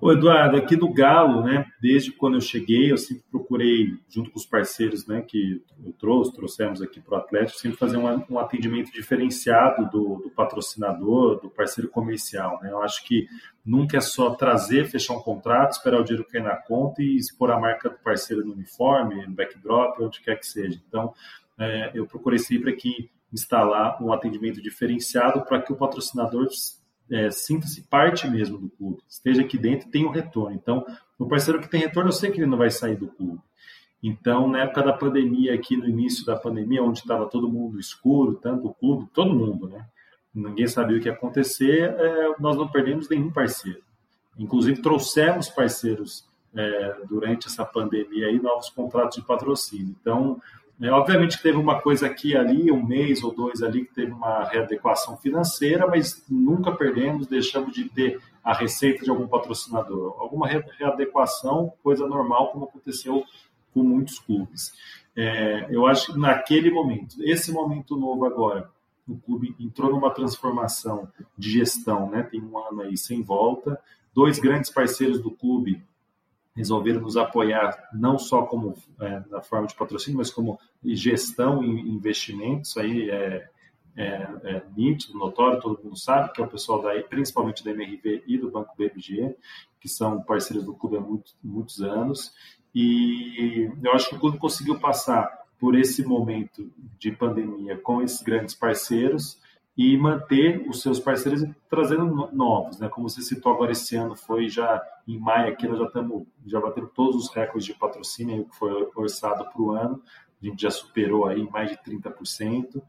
Ô 0.00 0.12
Eduardo, 0.12 0.58
aqui 0.58 0.76
do 0.76 0.92
Galo, 0.92 1.42
né, 1.42 1.64
desde 1.80 2.12
quando 2.12 2.34
eu 2.34 2.40
cheguei, 2.42 2.92
eu 2.92 2.98
sempre 2.98 3.24
procurei, 3.30 3.94
junto 4.06 4.30
com 4.30 4.38
os 4.38 4.44
parceiros 4.44 5.06
né, 5.06 5.22
que 5.22 5.62
eu 5.82 5.94
trouxe, 5.94 6.34
trouxemos 6.34 6.82
aqui 6.82 7.00
para 7.00 7.14
o 7.14 7.18
Atlético, 7.18 7.58
sempre 7.58 7.78
fazer 7.78 7.96
um, 7.96 8.24
um 8.28 8.38
atendimento 8.38 8.92
diferenciado 8.92 9.88
do, 9.88 10.16
do, 10.16 10.28
patrocinador, 10.28 11.40
do 11.40 11.48
parceiro 11.48 11.88
comercial. 11.88 12.60
Né? 12.60 12.70
Eu 12.70 12.82
acho 12.82 13.02
que 13.06 13.26
nunca 13.64 13.96
é 13.96 14.00
só 14.02 14.34
trazer, 14.34 14.84
fechar 14.84 15.14
um 15.14 15.22
contrato, 15.22 15.72
esperar 15.72 16.00
o 16.00 16.04
dinheiro 16.04 16.28
cair 16.28 16.42
na 16.42 16.56
conta 16.56 17.02
e 17.02 17.16
expor 17.16 17.50
a 17.50 17.58
marca 17.58 17.88
do 17.88 17.96
parceiro 17.96 18.44
no 18.44 18.52
uniforme, 18.52 19.26
no 19.26 19.32
backdrop, 19.32 20.02
onde 20.02 20.20
quer 20.20 20.38
que 20.38 20.46
seja. 20.46 20.78
Então, 20.86 21.14
é, 21.58 21.90
eu 21.94 22.06
procurei 22.06 22.38
sempre 22.38 22.70
aqui 22.72 23.10
instalar 23.32 24.02
um 24.02 24.12
atendimento 24.12 24.62
diferenciado 24.62 25.44
para 25.44 25.60
que 25.60 25.72
o 25.72 25.76
patrocinador 25.76 26.48
é, 27.10 27.30
sinta-se 27.30 27.82
parte 27.82 28.28
mesmo 28.28 28.58
do 28.58 28.70
clube, 28.70 29.02
esteja 29.08 29.42
aqui 29.42 29.58
dentro 29.58 29.88
e 29.88 29.90
tenha 29.90 30.06
um 30.06 30.12
retorno. 30.12 30.56
Então, 30.56 30.84
o 31.18 31.26
parceiro 31.26 31.60
que 31.60 31.68
tem 31.68 31.80
retorno, 31.80 32.08
eu 32.08 32.12
sei 32.12 32.30
que 32.30 32.38
ele 32.38 32.46
não 32.46 32.58
vai 32.58 32.70
sair 32.70 32.96
do 32.96 33.08
clube. 33.08 33.40
Então, 34.02 34.48
na 34.48 34.62
época 34.62 34.82
da 34.82 34.92
pandemia, 34.92 35.54
aqui 35.54 35.76
no 35.76 35.88
início 35.88 36.26
da 36.26 36.36
pandemia, 36.36 36.82
onde 36.82 36.98
estava 36.98 37.26
todo 37.26 37.48
mundo 37.48 37.80
escuro, 37.80 38.34
tanto 38.34 38.68
o 38.68 38.74
clube, 38.74 39.08
todo 39.14 39.34
mundo, 39.34 39.68
né? 39.68 39.86
Ninguém 40.34 40.66
sabia 40.66 40.98
o 40.98 41.00
que 41.00 41.08
ia 41.08 41.14
acontecer, 41.14 41.94
é, 41.98 42.34
nós 42.38 42.56
não 42.56 42.68
perdemos 42.68 43.08
nenhum 43.08 43.30
parceiro. 43.30 43.82
Inclusive, 44.38 44.82
trouxemos 44.82 45.48
parceiros 45.48 46.28
é, 46.54 46.96
durante 47.08 47.46
essa 47.46 47.64
pandemia 47.64 48.26
aí, 48.26 48.38
novos 48.40 48.68
contratos 48.68 49.16
de 49.16 49.26
patrocínio. 49.26 49.96
Então, 50.00 50.40
é, 50.80 50.90
obviamente 50.90 51.40
teve 51.40 51.56
uma 51.56 51.80
coisa 51.80 52.06
aqui 52.06 52.36
ali, 52.36 52.70
um 52.70 52.84
mês 52.84 53.22
ou 53.22 53.32
dois 53.32 53.62
ali, 53.62 53.84
que 53.84 53.94
teve 53.94 54.12
uma 54.12 54.44
readequação 54.44 55.16
financeira, 55.16 55.86
mas 55.86 56.24
nunca 56.28 56.72
perdemos, 56.72 57.26
deixamos 57.26 57.72
de 57.72 57.88
ter 57.88 58.20
a 58.42 58.52
receita 58.52 59.04
de 59.04 59.10
algum 59.10 59.26
patrocinador. 59.26 60.16
Alguma 60.18 60.48
readequação, 60.48 61.72
coisa 61.82 62.06
normal, 62.06 62.50
como 62.50 62.64
aconteceu 62.64 63.24
com 63.72 63.82
muitos 63.82 64.18
clubes. 64.18 64.72
É, 65.16 65.66
eu 65.70 65.86
acho 65.86 66.12
que 66.12 66.18
naquele 66.18 66.70
momento, 66.70 67.16
esse 67.20 67.52
momento 67.52 67.96
novo 67.96 68.24
agora, 68.24 68.68
o 69.06 69.16
clube 69.16 69.54
entrou 69.60 69.90
numa 69.90 70.10
transformação 70.10 71.08
de 71.38 71.52
gestão, 71.52 72.10
né? 72.10 72.22
tem 72.22 72.40
um 72.42 72.58
ano 72.58 72.82
aí 72.82 72.96
sem 72.96 73.22
volta, 73.22 73.78
dois 74.14 74.38
grandes 74.38 74.70
parceiros 74.70 75.20
do 75.20 75.30
clube 75.30 75.82
resolveram 76.56 77.00
nos 77.00 77.16
apoiar 77.16 77.88
não 77.92 78.18
só 78.18 78.42
como 78.42 78.74
é, 79.00 79.22
na 79.28 79.42
forma 79.42 79.66
de 79.66 79.74
patrocínio, 79.74 80.18
mas 80.18 80.30
como 80.30 80.58
gestão 80.84 81.64
e 81.64 81.68
investimentos. 81.90 82.76
Aí 82.76 83.10
é, 83.10 83.48
é, 83.96 84.04
é, 84.04 84.62
nítido, 84.76 85.18
notório, 85.18 85.60
todo 85.60 85.82
mundo 85.82 85.98
sabe 85.98 86.32
que 86.32 86.40
é 86.40 86.44
o 86.44 86.48
pessoal 86.48 86.82
daí, 86.82 87.02
principalmente 87.02 87.64
da 87.64 87.70
MRV 87.70 88.24
e 88.26 88.38
do 88.38 88.50
Banco 88.50 88.74
BMG, 88.76 89.36
que 89.80 89.88
são 89.88 90.22
parceiros 90.22 90.64
do 90.64 90.74
clube 90.74 90.96
há 90.96 91.00
muito, 91.00 91.32
muitos 91.42 91.80
anos. 91.80 92.32
E 92.74 93.70
eu 93.82 93.92
acho 93.92 94.08
que 94.08 94.16
o 94.16 94.20
clube 94.20 94.38
conseguiu 94.38 94.78
passar 94.78 95.44
por 95.58 95.76
esse 95.76 96.04
momento 96.04 96.70
de 96.98 97.12
pandemia 97.12 97.76
com 97.78 98.02
esses 98.02 98.20
grandes 98.22 98.54
parceiros 98.54 99.38
e 99.76 99.96
manter 99.96 100.64
os 100.68 100.82
seus 100.82 101.00
parceiros 101.00 101.42
e 101.42 101.54
trazendo 101.68 102.30
novos, 102.32 102.78
né? 102.78 102.88
Como 102.88 103.08
você 103.08 103.20
citou 103.22 103.52
agora 103.52 103.72
esse 103.72 103.96
ano 103.96 104.14
foi 104.14 104.48
já 104.48 104.80
em 105.06 105.18
maio 105.18 105.52
aqui 105.52 105.66
nós 105.66 105.78
já 105.78 105.86
estamos 105.86 106.26
já 106.46 106.60
batendo 106.60 106.86
todos 106.88 107.16
os 107.16 107.34
recordes 107.34 107.66
de 107.66 107.74
patrocínio 107.74 108.44
que 108.44 108.56
foi 108.56 108.88
orçado 108.94 109.44
para 109.44 109.60
o 109.60 109.72
ano, 109.72 110.00
a 110.40 110.46
gente 110.46 110.62
já 110.62 110.70
superou 110.70 111.26
aí 111.26 111.42
mais 111.50 111.70
de 111.70 111.76
30%. 111.78 112.80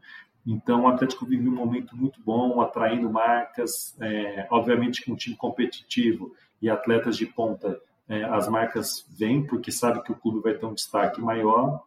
Então 0.46 0.84
o 0.84 0.88
Atlético 0.88 1.26
vive 1.26 1.48
um 1.48 1.54
momento 1.54 1.96
muito 1.96 2.20
bom, 2.22 2.60
atraindo 2.60 3.10
marcas, 3.10 3.96
é, 4.00 4.46
obviamente 4.50 5.04
com 5.04 5.12
um 5.12 5.16
time 5.16 5.34
competitivo 5.34 6.32
e 6.62 6.70
atletas 6.70 7.16
de 7.16 7.26
ponta, 7.26 7.80
é, 8.08 8.22
as 8.24 8.48
marcas 8.48 9.04
vêm 9.10 9.44
porque 9.44 9.72
sabe 9.72 10.02
que 10.02 10.12
o 10.12 10.16
clube 10.16 10.40
vai 10.40 10.54
ter 10.54 10.64
um 10.64 10.74
destaque 10.74 11.20
maior 11.20 11.82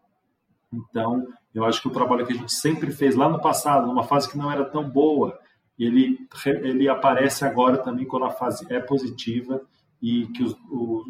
então, 0.74 1.26
eu 1.54 1.66
acho 1.66 1.82
que 1.82 1.88
o 1.88 1.92
trabalho 1.92 2.26
que 2.26 2.34
a 2.34 2.36
gente 2.36 2.54
sempre 2.54 2.92
fez 2.92 3.16
lá 3.16 3.28
no 3.28 3.42
passado, 3.42 3.88
numa 3.88 4.04
fase 4.04 4.30
que 4.30 4.38
não 4.38 4.52
era 4.52 4.66
tão 4.66 4.88
boa, 4.88 5.38
ele, 5.78 6.18
ele 6.46 6.90
aparece 6.90 7.46
agora 7.46 7.78
também 7.78 8.06
quando 8.06 8.26
a 8.26 8.32
fase 8.32 8.66
é 8.70 8.80
positiva 8.80 9.62
e 10.02 10.28
que 10.28 10.44
os, 10.44 10.56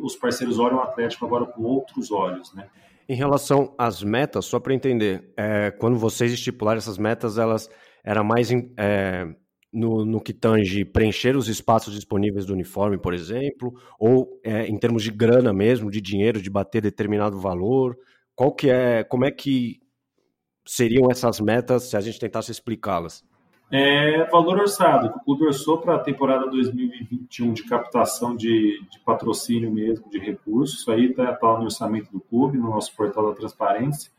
os 0.01 0.15
parceiros 0.15 0.59
olham 0.59 0.77
o 0.77 0.81
Atlético 0.81 1.25
agora 1.25 1.45
com 1.45 1.63
outros 1.63 2.11
olhos, 2.11 2.53
né? 2.53 2.67
Em 3.07 3.15
relação 3.15 3.73
às 3.75 4.03
metas, 4.03 4.45
só 4.45 4.59
para 4.59 4.73
entender, 4.73 5.33
é, 5.35 5.71
quando 5.71 5.97
vocês 5.97 6.31
estipularam 6.31 6.77
essas 6.77 6.99
metas, 6.99 7.39
elas 7.39 7.67
eram 8.03 8.23
mais 8.23 8.51
é, 8.77 9.25
no, 9.73 10.05
no, 10.05 10.21
que 10.21 10.31
tange 10.31 10.85
preencher 10.85 11.35
os 11.35 11.47
espaços 11.47 11.95
disponíveis 11.95 12.45
do 12.45 12.53
uniforme, 12.53 12.99
por 12.99 13.15
exemplo, 13.15 13.73
ou 13.99 14.39
é, 14.43 14.67
em 14.67 14.77
termos 14.77 15.01
de 15.01 15.09
grana 15.09 15.51
mesmo, 15.51 15.89
de 15.89 15.99
dinheiro, 15.99 16.39
de 16.39 16.51
bater 16.51 16.83
determinado 16.83 17.39
valor? 17.39 17.97
Qual 18.39 18.53
que 18.53 18.69
é, 18.69 19.03
como 19.03 19.25
é 19.25 19.31
que 19.31 19.81
seriam 20.65 21.11
essas 21.11 21.41
metas 21.41 21.89
se 21.89 21.97
a 21.97 21.99
gente 21.99 22.17
tentasse 22.17 22.49
explicá-las? 22.49 23.21
É 23.69 24.23
valor 24.29 24.59
orçado, 24.59 25.11
que 25.11 25.17
o 25.17 25.23
clube 25.25 25.47
orçou 25.47 25.79
para 25.79 25.95
a 25.95 25.99
temporada 25.99 26.49
2021 26.49 27.51
de 27.51 27.63
captação 27.63 28.33
de, 28.33 28.81
de, 28.89 28.99
patrocínio 29.01 29.69
mesmo, 29.69 30.09
de 30.09 30.19
recursos. 30.19 30.79
Isso 30.79 30.89
aí 30.89 31.07
está 31.07 31.33
tá 31.33 31.57
no 31.57 31.65
orçamento 31.65 32.13
do 32.13 32.21
clube, 32.21 32.57
no 32.57 32.69
nosso 32.69 32.95
portal 32.95 33.27
da 33.27 33.35
transparência. 33.35 34.09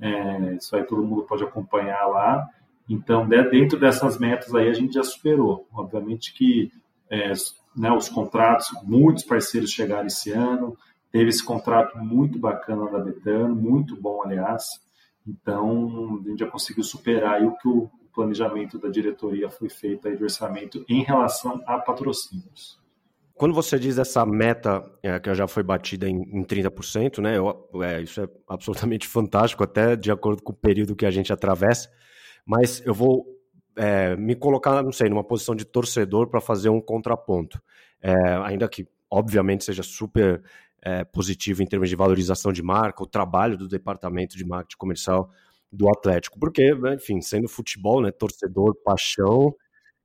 É, 0.00 0.54
isso 0.54 0.76
aí 0.76 0.84
todo 0.84 1.02
mundo 1.02 1.24
pode 1.24 1.42
acompanhar 1.42 2.06
lá. 2.06 2.48
Então, 2.88 3.28
dentro 3.28 3.80
dessas 3.80 4.16
metas 4.16 4.54
aí, 4.54 4.68
a 4.68 4.74
gente 4.74 4.94
já 4.94 5.02
superou. 5.02 5.66
Obviamente 5.72 6.32
que 6.34 6.70
é, 7.10 7.32
né, 7.76 7.90
os 7.90 8.08
contratos, 8.08 8.68
muitos 8.84 9.24
parceiros 9.24 9.72
chegaram 9.72 10.06
esse 10.06 10.30
ano. 10.30 10.78
Teve 11.10 11.30
esse 11.30 11.44
contrato 11.44 11.98
muito 11.98 12.38
bacana 12.38 12.90
da 12.90 12.98
Betano, 12.98 13.54
muito 13.54 14.00
bom, 14.00 14.22
aliás. 14.24 14.64
Então, 15.26 16.20
a 16.24 16.28
gente 16.28 16.40
já 16.40 16.46
conseguiu 16.46 16.84
superar 16.84 17.42
o 17.42 17.56
que 17.56 17.68
o 17.68 17.90
planejamento 18.14 18.78
da 18.78 18.88
diretoria 18.88 19.50
foi 19.50 19.68
feito 19.68 20.08
aí 20.08 20.16
de 20.16 20.22
orçamento 20.22 20.84
em 20.88 21.02
relação 21.02 21.62
a 21.66 21.78
patrocínios. 21.78 22.80
Quando 23.34 23.54
você 23.54 23.78
diz 23.78 23.98
essa 23.98 24.24
meta 24.24 24.82
é, 25.02 25.18
que 25.20 25.34
já 25.34 25.46
foi 25.46 25.62
batida 25.62 26.08
em, 26.08 26.22
em 26.22 26.42
30%, 26.42 27.20
né? 27.20 27.36
Eu, 27.36 27.68
é, 27.82 28.00
isso 28.00 28.22
é 28.22 28.28
absolutamente 28.48 29.06
fantástico, 29.08 29.62
até 29.62 29.94
de 29.94 30.10
acordo 30.10 30.42
com 30.42 30.52
o 30.52 30.56
período 30.56 30.96
que 30.96 31.04
a 31.04 31.10
gente 31.10 31.32
atravessa. 31.32 31.90
Mas 32.46 32.82
eu 32.86 32.94
vou 32.94 33.26
é, 33.76 34.16
me 34.16 34.34
colocar, 34.34 34.82
não 34.82 34.92
sei, 34.92 35.10
numa 35.10 35.22
posição 35.22 35.54
de 35.54 35.66
torcedor 35.66 36.28
para 36.28 36.40
fazer 36.40 36.70
um 36.70 36.80
contraponto. 36.80 37.60
É, 38.00 38.14
ainda 38.44 38.66
que, 38.68 38.88
obviamente, 39.10 39.64
seja 39.64 39.82
super 39.82 40.42
é, 40.82 41.04
positivo 41.04 41.62
em 41.62 41.66
termos 41.66 41.88
de 41.88 41.96
valorização 41.96 42.52
de 42.52 42.62
marca, 42.62 43.02
o 43.02 43.06
trabalho 43.06 43.56
do 43.56 43.68
departamento 43.68 44.36
de 44.36 44.44
marketing 44.44 44.76
comercial 44.78 45.30
do 45.70 45.88
Atlético, 45.88 46.38
porque, 46.38 46.74
né, 46.74 46.94
enfim, 46.94 47.20
sendo 47.20 47.48
futebol, 47.48 48.00
né, 48.00 48.10
torcedor, 48.10 48.74
paixão, 48.84 49.54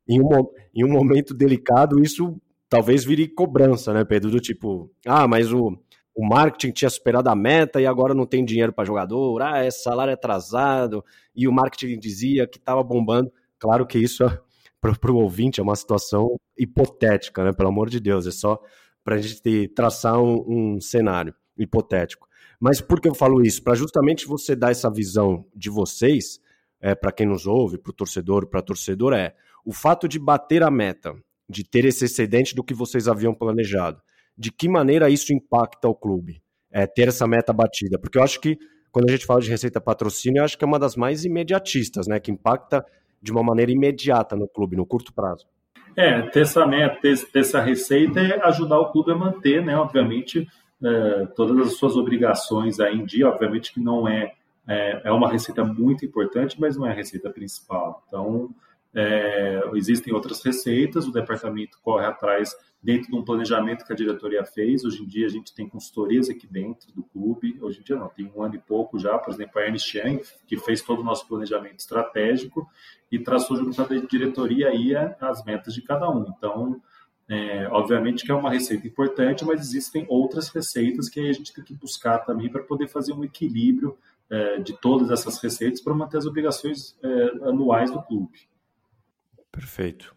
em 0.08 0.20
um, 0.20 0.30
em 0.74 0.84
um 0.84 0.92
momento 0.92 1.34
delicado, 1.34 2.02
isso 2.02 2.40
talvez 2.68 3.04
vire 3.04 3.28
cobrança, 3.28 3.94
né, 3.94 4.04
Pedro? 4.04 4.32
Do 4.32 4.40
tipo, 4.40 4.92
ah, 5.06 5.28
mas 5.28 5.54
o, 5.54 5.78
o 6.16 6.26
marketing 6.26 6.72
tinha 6.72 6.90
superado 6.90 7.30
a 7.30 7.36
meta 7.36 7.80
e 7.82 7.86
agora 7.86 8.14
não 8.14 8.26
tem 8.26 8.44
dinheiro 8.44 8.74
para 8.74 8.86
jogador, 8.86 9.42
ah, 9.42 9.60
é 9.60 9.70
salário 9.70 10.14
atrasado, 10.14 11.04
e 11.36 11.48
o 11.48 11.52
marketing 11.52 12.00
dizia 12.00 12.48
que 12.48 12.58
estava 12.58 12.84
bombando. 12.84 13.32
Claro 13.60 13.86
que 13.86 14.00
isso, 14.00 14.24
para 14.82 15.12
o 15.12 15.18
ouvinte, 15.18 15.60
é 15.60 15.64
uma 15.64 15.76
situação 15.76 16.40
hipotética, 16.58 17.44
né, 17.44 17.54
pelo 17.54 17.70
amor 17.70 17.90
de 17.90 18.00
Deus, 18.00 18.26
é 18.26 18.32
só 18.32 18.60
para 19.04 19.16
a 19.16 19.18
gente 19.18 19.68
traçar 19.70 20.22
um, 20.22 20.76
um 20.76 20.82
cenário 20.82 21.34
hipotético. 21.58 22.28
Mas 22.60 22.80
por 22.80 23.02
que 23.02 23.10
eu 23.10 23.16
falo 23.16 23.42
isso? 23.42 23.64
Para 23.64 23.76
justamente 23.76 24.28
você 24.28 24.56
dar 24.56 24.72
essa 24.72 24.90
visão 24.90 25.46
de 25.56 25.70
vocês, 25.70 26.40
é, 26.80 26.94
para 26.94 27.12
quem 27.12 27.26
nos 27.26 27.48
ouve, 27.48 27.78
para 27.78 27.90
o 27.90 27.94
torcedor, 27.94 28.48
para 28.48 28.60
a 28.60 28.64
torcedora, 28.64 29.20
é 29.20 29.36
o 29.66 29.72
fato 29.72 30.08
de 30.08 30.20
bater 30.20 30.64
a 30.64 30.72
meta, 30.72 31.14
de 31.50 31.64
ter 31.64 31.86
esse 31.86 32.06
excedente 32.06 32.56
do 32.56 32.64
que 32.64 32.74
vocês 32.74 33.08
haviam 33.08 33.34
planejado. 33.34 34.02
De 34.38 34.52
que 34.52 34.70
maneira 34.70 35.10
isso 35.10 35.34
impacta 35.34 35.88
o 35.88 35.96
clube? 35.96 36.42
É, 36.72 36.88
ter 36.88 37.08
essa 37.08 37.28
meta 37.28 37.52
batida? 37.52 38.00
Porque 38.00 38.18
eu 38.18 38.24
acho 38.24 38.40
que 38.40 38.58
quando 38.92 39.10
a 39.10 39.12
gente 39.12 39.26
fala 39.26 39.42
de 39.42 39.50
receita 39.50 39.80
patrocínio, 39.82 40.40
eu 40.40 40.46
acho 40.46 40.58
que 40.58 40.64
é 40.64 40.68
uma 40.68 40.80
das 40.80 40.96
mais 40.96 41.26
imediatistas, 41.26 42.08
né? 42.08 42.20
Que 42.20 42.32
impacta 42.32 42.86
de 43.22 43.32
uma 43.32 43.44
maneira 43.44 43.72
imediata 43.72 44.36
no 44.36 44.48
clube, 44.48 44.76
no 44.76 44.86
curto 44.86 45.14
prazo. 45.14 45.46
É, 45.96 46.22
ter 46.22 46.42
essa 46.42 46.66
meta, 46.66 46.98
ter, 47.02 47.18
ter 47.32 47.40
essa 47.40 47.60
receita 47.62 48.20
é 48.20 48.42
ajudar 48.46 48.80
o 48.80 48.92
clube 48.92 49.12
a 49.12 49.16
manter, 49.16 49.64
né? 49.64 49.78
Obviamente, 49.78 50.48
é, 50.84 51.26
todas 51.36 51.68
as 51.68 51.74
suas 51.78 51.96
obrigações 51.96 52.80
aí 52.80 52.98
em 52.98 53.06
dia, 53.06 53.28
obviamente 53.28 53.74
que 53.74 53.80
não 53.80 54.08
é, 54.08 54.34
é, 54.68 55.02
é 55.06 55.12
uma 55.12 55.30
receita 55.30 55.64
muito 55.64 56.06
importante, 56.06 56.60
mas 56.60 56.78
não 56.78 56.88
é 56.88 56.92
a 56.92 56.96
receita 56.96 57.30
principal. 57.30 58.04
Então, 58.08 58.50
é, 58.94 59.62
existem 59.74 60.14
outras 60.14 60.44
receitas, 60.44 61.08
o 61.08 61.12
departamento 61.12 61.80
corre 61.82 62.06
atrás 62.06 62.56
dentro 62.84 63.12
de 63.12 63.16
um 63.16 63.24
planejamento 63.24 63.86
que 63.86 63.94
a 63.94 63.96
diretoria 63.96 64.44
fez. 64.44 64.84
Hoje 64.84 65.04
em 65.04 65.08
dia 65.08 65.28
a 65.28 65.30
gente 65.30 65.54
tem 65.54 65.68
consultorias 65.68 66.30
aqui 66.30 66.48
dentro 66.48 66.92
do 66.94 67.04
clube. 67.04 67.58
Hoje 67.62 67.80
em 67.80 67.84
dia 67.84 67.96
não, 67.96 68.10
tem 68.10 68.32
um 68.36 68.42
ano 68.42 68.56
e 68.56 68.60
pouco 68.60 68.98
já, 68.98 69.18
por 69.18 69.34
exemplo, 69.34 69.60
a 69.60 69.66
Ernst 69.66 69.94
Young, 69.94 70.22
que 70.48 70.58
fez 70.58 70.82
todo 70.82 71.02
o 71.02 71.04
nosso 71.04 71.28
planejamento 71.28 71.80
estratégico 71.80 72.68
e 73.12 73.20
traçou 73.20 73.56
junto 73.58 73.76
com 73.76 73.94
a 73.94 73.98
diretoria 73.98 74.70
aí 74.70 74.94
as 75.20 75.44
metas 75.46 75.74
de 75.74 75.82
cada 75.82 76.10
um. 76.10 76.26
Então, 76.38 76.82
é, 77.30 77.68
obviamente 77.70 78.26
que 78.26 78.32
é 78.32 78.36
uma 78.36 78.52
receita 78.52 78.86
importante, 78.88 79.46
mas 79.46 79.62
existem 79.62 80.06
outras 80.10 80.50
receitas 80.50 81.08
que 81.08 81.20
a 81.20 81.32
gente 81.32 81.54
tem 81.54 81.64
que 81.64 81.74
buscar 81.74 82.20
também 82.20 82.50
para 82.50 82.64
poder 82.64 82.88
fazer 82.88 83.14
um 83.14 83.24
equilíbrio 83.24 83.98
é, 84.30 84.60
de 84.60 84.74
todas 84.80 85.12
essas 85.12 85.42
receitas 85.42 85.82
para 85.82 85.94
manter 85.94 86.18
as 86.18 86.26
obrigações 86.26 86.98
é, 87.04 87.48
anuais 87.48 87.92
do 87.92 88.02
clube. 88.02 88.51
Perfeito. 89.52 90.16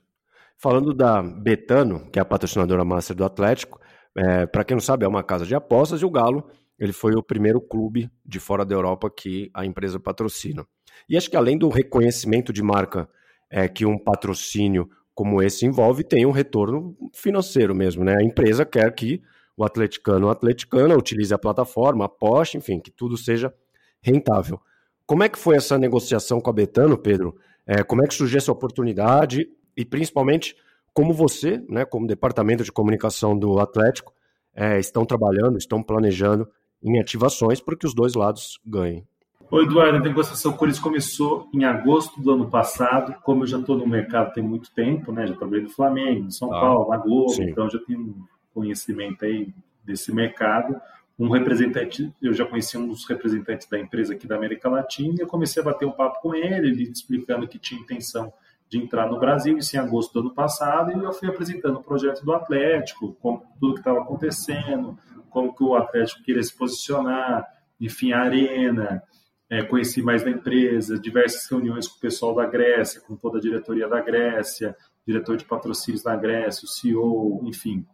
Falando 0.56 0.94
da 0.94 1.22
Betano, 1.22 2.08
que 2.10 2.18
é 2.18 2.22
a 2.22 2.24
patrocinadora 2.24 2.84
master 2.84 3.16
do 3.16 3.24
Atlético, 3.24 3.80
é, 4.16 4.46
para 4.46 4.64
quem 4.64 4.76
não 4.76 4.80
sabe, 4.80 5.04
é 5.04 5.08
uma 5.08 5.22
casa 5.22 5.44
de 5.44 5.54
apostas 5.54 6.00
e 6.00 6.04
o 6.04 6.10
Galo 6.10 6.48
ele 6.78 6.92
foi 6.92 7.14
o 7.14 7.22
primeiro 7.22 7.60
clube 7.60 8.10
de 8.24 8.40
fora 8.40 8.64
da 8.64 8.74
Europa 8.74 9.10
que 9.10 9.50
a 9.54 9.64
empresa 9.64 10.00
patrocina. 10.00 10.66
E 11.08 11.16
acho 11.16 11.30
que 11.30 11.36
além 11.36 11.56
do 11.56 11.68
reconhecimento 11.68 12.52
de 12.52 12.62
marca 12.62 13.08
é, 13.50 13.68
que 13.68 13.86
um 13.86 13.98
patrocínio 13.98 14.88
como 15.14 15.40
esse 15.40 15.64
envolve 15.64 16.02
tem 16.02 16.26
um 16.26 16.32
retorno 16.32 16.96
financeiro 17.12 17.74
mesmo, 17.74 18.04
né? 18.04 18.16
A 18.18 18.24
empresa 18.24 18.64
quer 18.64 18.92
que 18.92 19.22
o 19.56 19.64
atleticano 19.64 20.26
ou 20.26 20.32
atleticana 20.32 20.96
utilize 20.96 21.32
a 21.32 21.38
plataforma, 21.38 22.06
aposte, 22.06 22.56
enfim, 22.56 22.80
que 22.80 22.90
tudo 22.90 23.16
seja 23.16 23.54
rentável. 24.02 24.60
Como 25.06 25.22
é 25.22 25.28
que 25.28 25.38
foi 25.38 25.56
essa 25.56 25.78
negociação 25.78 26.40
com 26.40 26.50
a 26.50 26.52
Betano, 26.52 26.98
Pedro? 26.98 27.36
É, 27.66 27.82
como 27.82 28.04
é 28.04 28.06
que 28.06 28.14
surgiu 28.14 28.38
essa 28.38 28.52
oportunidade 28.52 29.48
e 29.76 29.84
principalmente 29.84 30.54
como 30.92 31.12
você, 31.12 31.62
né, 31.68 31.84
como 31.84 32.06
departamento 32.06 32.62
de 32.62 32.70
comunicação 32.70 33.36
do 33.36 33.58
Atlético, 33.58 34.12
é, 34.54 34.78
estão 34.78 35.04
trabalhando, 35.04 35.58
estão 35.58 35.82
planejando 35.82 36.48
em 36.82 37.00
ativações 37.00 37.60
para 37.60 37.76
que 37.76 37.86
os 37.86 37.94
dois 37.94 38.14
lados 38.14 38.60
ganhem? 38.64 39.04
Oi, 39.50 39.64
Eduardo, 39.64 39.98
a 39.98 40.00
negociação 40.00 40.52
com 40.52 40.64
eles 40.64 40.78
começou 40.78 41.48
em 41.52 41.64
agosto 41.64 42.20
do 42.20 42.30
ano 42.32 42.48
passado. 42.48 43.14
Como 43.22 43.42
eu 43.42 43.46
já 43.46 43.58
estou 43.58 43.76
no 43.76 43.86
mercado 43.86 44.32
tem 44.32 44.42
muito 44.42 44.72
tempo, 44.72 45.12
né? 45.12 45.26
Já 45.26 45.34
trabalhei 45.34 45.64
no 45.64 45.70
Flamengo, 45.70 46.24
no 46.24 46.32
São 46.32 46.52
ah, 46.52 46.60
Paulo, 46.60 46.90
na 46.90 46.96
Globo, 46.96 47.30
sim. 47.30 47.50
então 47.50 47.68
já 47.68 47.78
tenho 47.80 48.00
um 48.00 48.24
conhecimento 48.52 49.24
aí 49.24 49.52
desse 49.84 50.12
mercado. 50.12 50.74
Um 51.18 51.28
representante, 51.28 52.12
eu 52.20 52.32
já 52.32 52.44
conhecia 52.44 52.80
um 52.80 52.88
dos 52.88 53.06
representantes 53.06 53.68
da 53.68 53.78
empresa 53.78 54.14
aqui 54.14 54.26
da 54.26 54.34
América 54.34 54.68
Latina 54.68 55.14
e 55.16 55.22
eu 55.22 55.28
comecei 55.28 55.62
a 55.62 55.64
bater 55.64 55.86
um 55.86 55.92
papo 55.92 56.20
com 56.20 56.34
ele, 56.34 56.68
ele 56.68 56.82
explicando 56.82 57.46
que 57.46 57.58
tinha 57.58 57.80
intenção 57.80 58.32
de 58.68 58.78
entrar 58.78 59.08
no 59.08 59.20
Brasil, 59.20 59.56
isso 59.56 59.76
em 59.76 59.78
agosto 59.78 60.12
do 60.14 60.20
ano 60.20 60.34
passado, 60.34 60.90
e 60.90 61.04
eu 61.04 61.12
fui 61.12 61.28
apresentando 61.28 61.76
o 61.76 61.82
projeto 61.82 62.24
do 62.24 62.32
Atlético, 62.32 63.14
como 63.20 63.44
tudo 63.60 63.74
que 63.74 63.80
estava 63.80 64.00
acontecendo, 64.00 64.98
como 65.30 65.54
que 65.54 65.62
o 65.62 65.76
Atlético 65.76 66.22
queria 66.22 66.42
se 66.42 66.56
posicionar, 66.56 67.46
enfim, 67.80 68.12
a 68.12 68.22
arena, 68.22 69.02
é, 69.48 69.62
conheci 69.62 70.02
mais 70.02 70.24
da 70.24 70.30
empresa, 70.30 70.98
diversas 70.98 71.48
reuniões 71.48 71.86
com 71.86 71.98
o 71.98 72.00
pessoal 72.00 72.34
da 72.34 72.46
Grécia, 72.46 73.00
com 73.00 73.14
toda 73.14 73.38
a 73.38 73.40
diretoria 73.40 73.86
da 73.86 74.00
Grécia, 74.00 74.76
diretor 75.06 75.36
de 75.36 75.44
patrocínios 75.44 76.02
da 76.02 76.16
Grécia, 76.16 76.64
o 76.64 76.68
CEO, 76.68 77.40
enfim. 77.44 77.86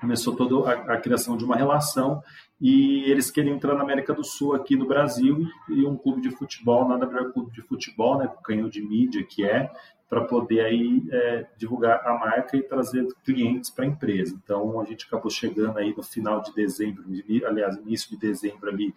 Começou 0.00 0.36
toda 0.36 0.70
a, 0.70 0.94
a, 0.94 1.00
criação 1.00 1.36
de 1.36 1.44
uma 1.44 1.56
relação 1.56 2.22
e 2.60 3.04
eles 3.10 3.30
queriam 3.30 3.56
entrar 3.56 3.74
na 3.74 3.82
América 3.82 4.12
do 4.12 4.22
Sul, 4.22 4.54
aqui 4.54 4.76
no 4.76 4.86
Brasil, 4.86 5.46
e 5.68 5.84
um 5.86 5.96
clube 5.96 6.20
de 6.20 6.30
futebol, 6.30 6.86
nada 6.88 7.06
melhor 7.06 7.32
clube 7.32 7.50
de 7.52 7.62
futebol, 7.62 8.18
né, 8.18 8.26
com 8.26 8.42
canhão 8.42 8.68
de 8.68 8.80
mídia 8.80 9.24
que 9.24 9.44
é, 9.44 9.70
para 10.08 10.24
poder 10.24 10.60
aí 10.60 11.02
é, 11.10 11.46
divulgar 11.56 12.06
a 12.06 12.12
marca 12.18 12.56
e 12.56 12.62
trazer 12.62 13.06
clientes 13.24 13.70
para 13.70 13.84
a 13.84 13.88
empresa. 13.88 14.38
Então 14.42 14.80
a 14.80 14.84
gente 14.84 15.06
acabou 15.06 15.30
chegando 15.30 15.78
aí 15.78 15.94
no 15.96 16.02
final 16.02 16.40
de 16.42 16.54
dezembro, 16.54 17.04
aliás, 17.46 17.76
início 17.76 18.10
de 18.10 18.18
dezembro 18.18 18.68
ali, 18.68 18.94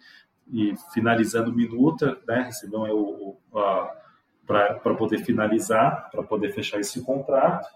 e 0.52 0.74
finalizando 0.92 1.52
minuta, 1.52 2.18
né, 2.26 2.42
recebeu 2.42 2.80
o, 2.80 3.36
para 4.46 4.94
poder 4.96 5.18
finalizar, 5.18 6.10
para 6.10 6.22
poder 6.22 6.52
fechar 6.52 6.80
esse 6.80 7.02
contrato. 7.04 7.68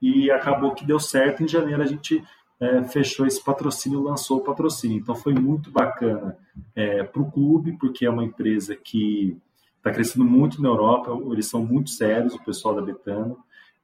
E 0.00 0.30
acabou 0.30 0.74
que 0.74 0.86
deu 0.86 0.98
certo. 0.98 1.42
Em 1.42 1.48
janeiro 1.48 1.82
a 1.82 1.86
gente 1.86 2.22
é, 2.60 2.82
fechou 2.84 3.26
esse 3.26 3.42
patrocínio, 3.42 4.02
lançou 4.02 4.38
o 4.38 4.44
patrocínio. 4.44 4.98
Então 4.98 5.14
foi 5.14 5.34
muito 5.34 5.70
bacana 5.70 6.36
é, 6.74 7.02
para 7.02 7.22
o 7.22 7.30
clube, 7.30 7.76
porque 7.78 8.06
é 8.06 8.10
uma 8.10 8.24
empresa 8.24 8.76
que 8.76 9.36
está 9.76 9.90
crescendo 9.90 10.24
muito 10.24 10.62
na 10.62 10.68
Europa, 10.68 11.10
eles 11.30 11.46
são 11.46 11.62
muito 11.62 11.90
sérios, 11.90 12.34
o 12.34 12.42
pessoal 12.42 12.74
da 12.74 12.80
Betano. 12.80 13.36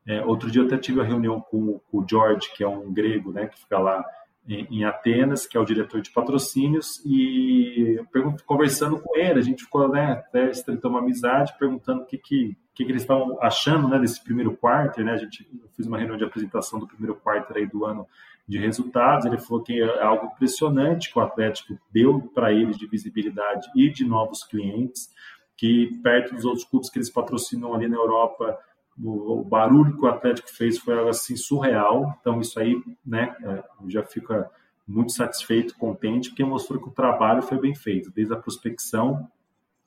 É, 0.07 0.25
outro 0.25 0.51
dia 0.51 0.63
eu 0.63 0.67
até 0.67 0.79
tive 0.79 0.99
uma 0.99 1.07
reunião 1.07 1.41
com, 1.41 1.79
com, 1.91 1.99
o 1.99 2.07
George, 2.09 2.51
que 2.57 2.65
é 2.65 2.69
um 2.69 2.91
grego, 2.91 3.33
né, 3.33 3.47
que 3.47 3.59
fica 3.59 3.79
lá 3.79 4.03
em, 4.51 4.85
Atenas, 4.85 5.47
que 5.47 5.57
é 5.57 5.61
o 5.61 5.65
diretor 5.65 6.01
de 6.01 6.11
patrocínios, 6.11 7.01
e 7.07 8.01
conversando 8.45 8.99
com 8.99 9.17
ele, 9.17 9.39
a 9.39 9.43
gente 9.43 9.65
ficou, 9.65 9.89
né, 9.89 10.13
até 10.13 10.51
estreitando 10.51 10.95
uma 10.95 11.01
amizade, 11.01 11.55
perguntando 11.59 12.03
o 12.03 12.05
que, 12.05 12.19
que, 12.19 12.57
que, 12.75 12.85
que 12.85 12.91
eles 12.91 13.03
estavam 13.03 13.39
achando, 13.41 13.89
né, 13.89 13.99
desse 14.01 14.23
primeiro 14.23 14.57
quarto, 14.57 15.03
né, 15.03 15.13
a 15.13 15.17
gente 15.17 15.49
fez 15.77 15.87
uma 15.87 15.99
reunião 15.99 16.19
de 16.19 16.25
apresentação 16.25 16.81
do 16.81 16.87
primeiro 16.89 17.15
quarto 17.15 17.57
aí 17.57 17.65
do 17.65 17.85
ano 17.85 18.07
de 18.47 18.59
resultados, 18.59 19.27
ele 19.27 19.39
falou 19.39 19.63
que 19.63 19.81
é 19.81 20.03
algo 20.03 20.27
impressionante 20.35 21.13
que 21.13 21.19
o 21.19 21.23
Atlético 21.23 21.79
deu 21.93 22.21
para 22.35 22.53
eles 22.53 22.77
de 22.77 22.89
visibilidade 22.89 23.71
e 23.77 23.89
de 23.89 24.05
novos 24.05 24.43
clientes, 24.43 25.09
que 25.57 26.01
perto 26.03 26.35
dos 26.35 26.45
outros 26.45 26.65
clubes 26.65 26.91
que 26.91 26.99
eles 26.99 27.11
patrocinam 27.11 27.73
ali 27.73 27.87
na 27.87 27.97
Europa, 27.97 28.59
o, 29.03 29.45
barulho 29.45 29.97
que 29.97 30.05
o 30.05 30.09
Atlético 30.09 30.51
fez 30.51 30.79
foi 30.79 30.97
algo 30.97 31.11
assim 31.11 31.37
surreal. 31.37 32.17
Então 32.21 32.41
isso 32.41 32.59
aí, 32.59 32.83
né, 33.05 33.35
é, 33.43 33.63
já 33.89 34.03
fica 34.03 34.51
muito 34.87 35.13
satisfeito, 35.13 35.77
contente, 35.77 36.31
porque 36.31 36.45
mostrou 36.45 36.81
que 36.81 36.89
o 36.89 36.93
trabalho 36.93 37.43
foi 37.43 37.61
bem 37.61 37.75
feito, 37.75 38.11
desde 38.11 38.35
a 38.35 38.37
prospecção 38.37 39.29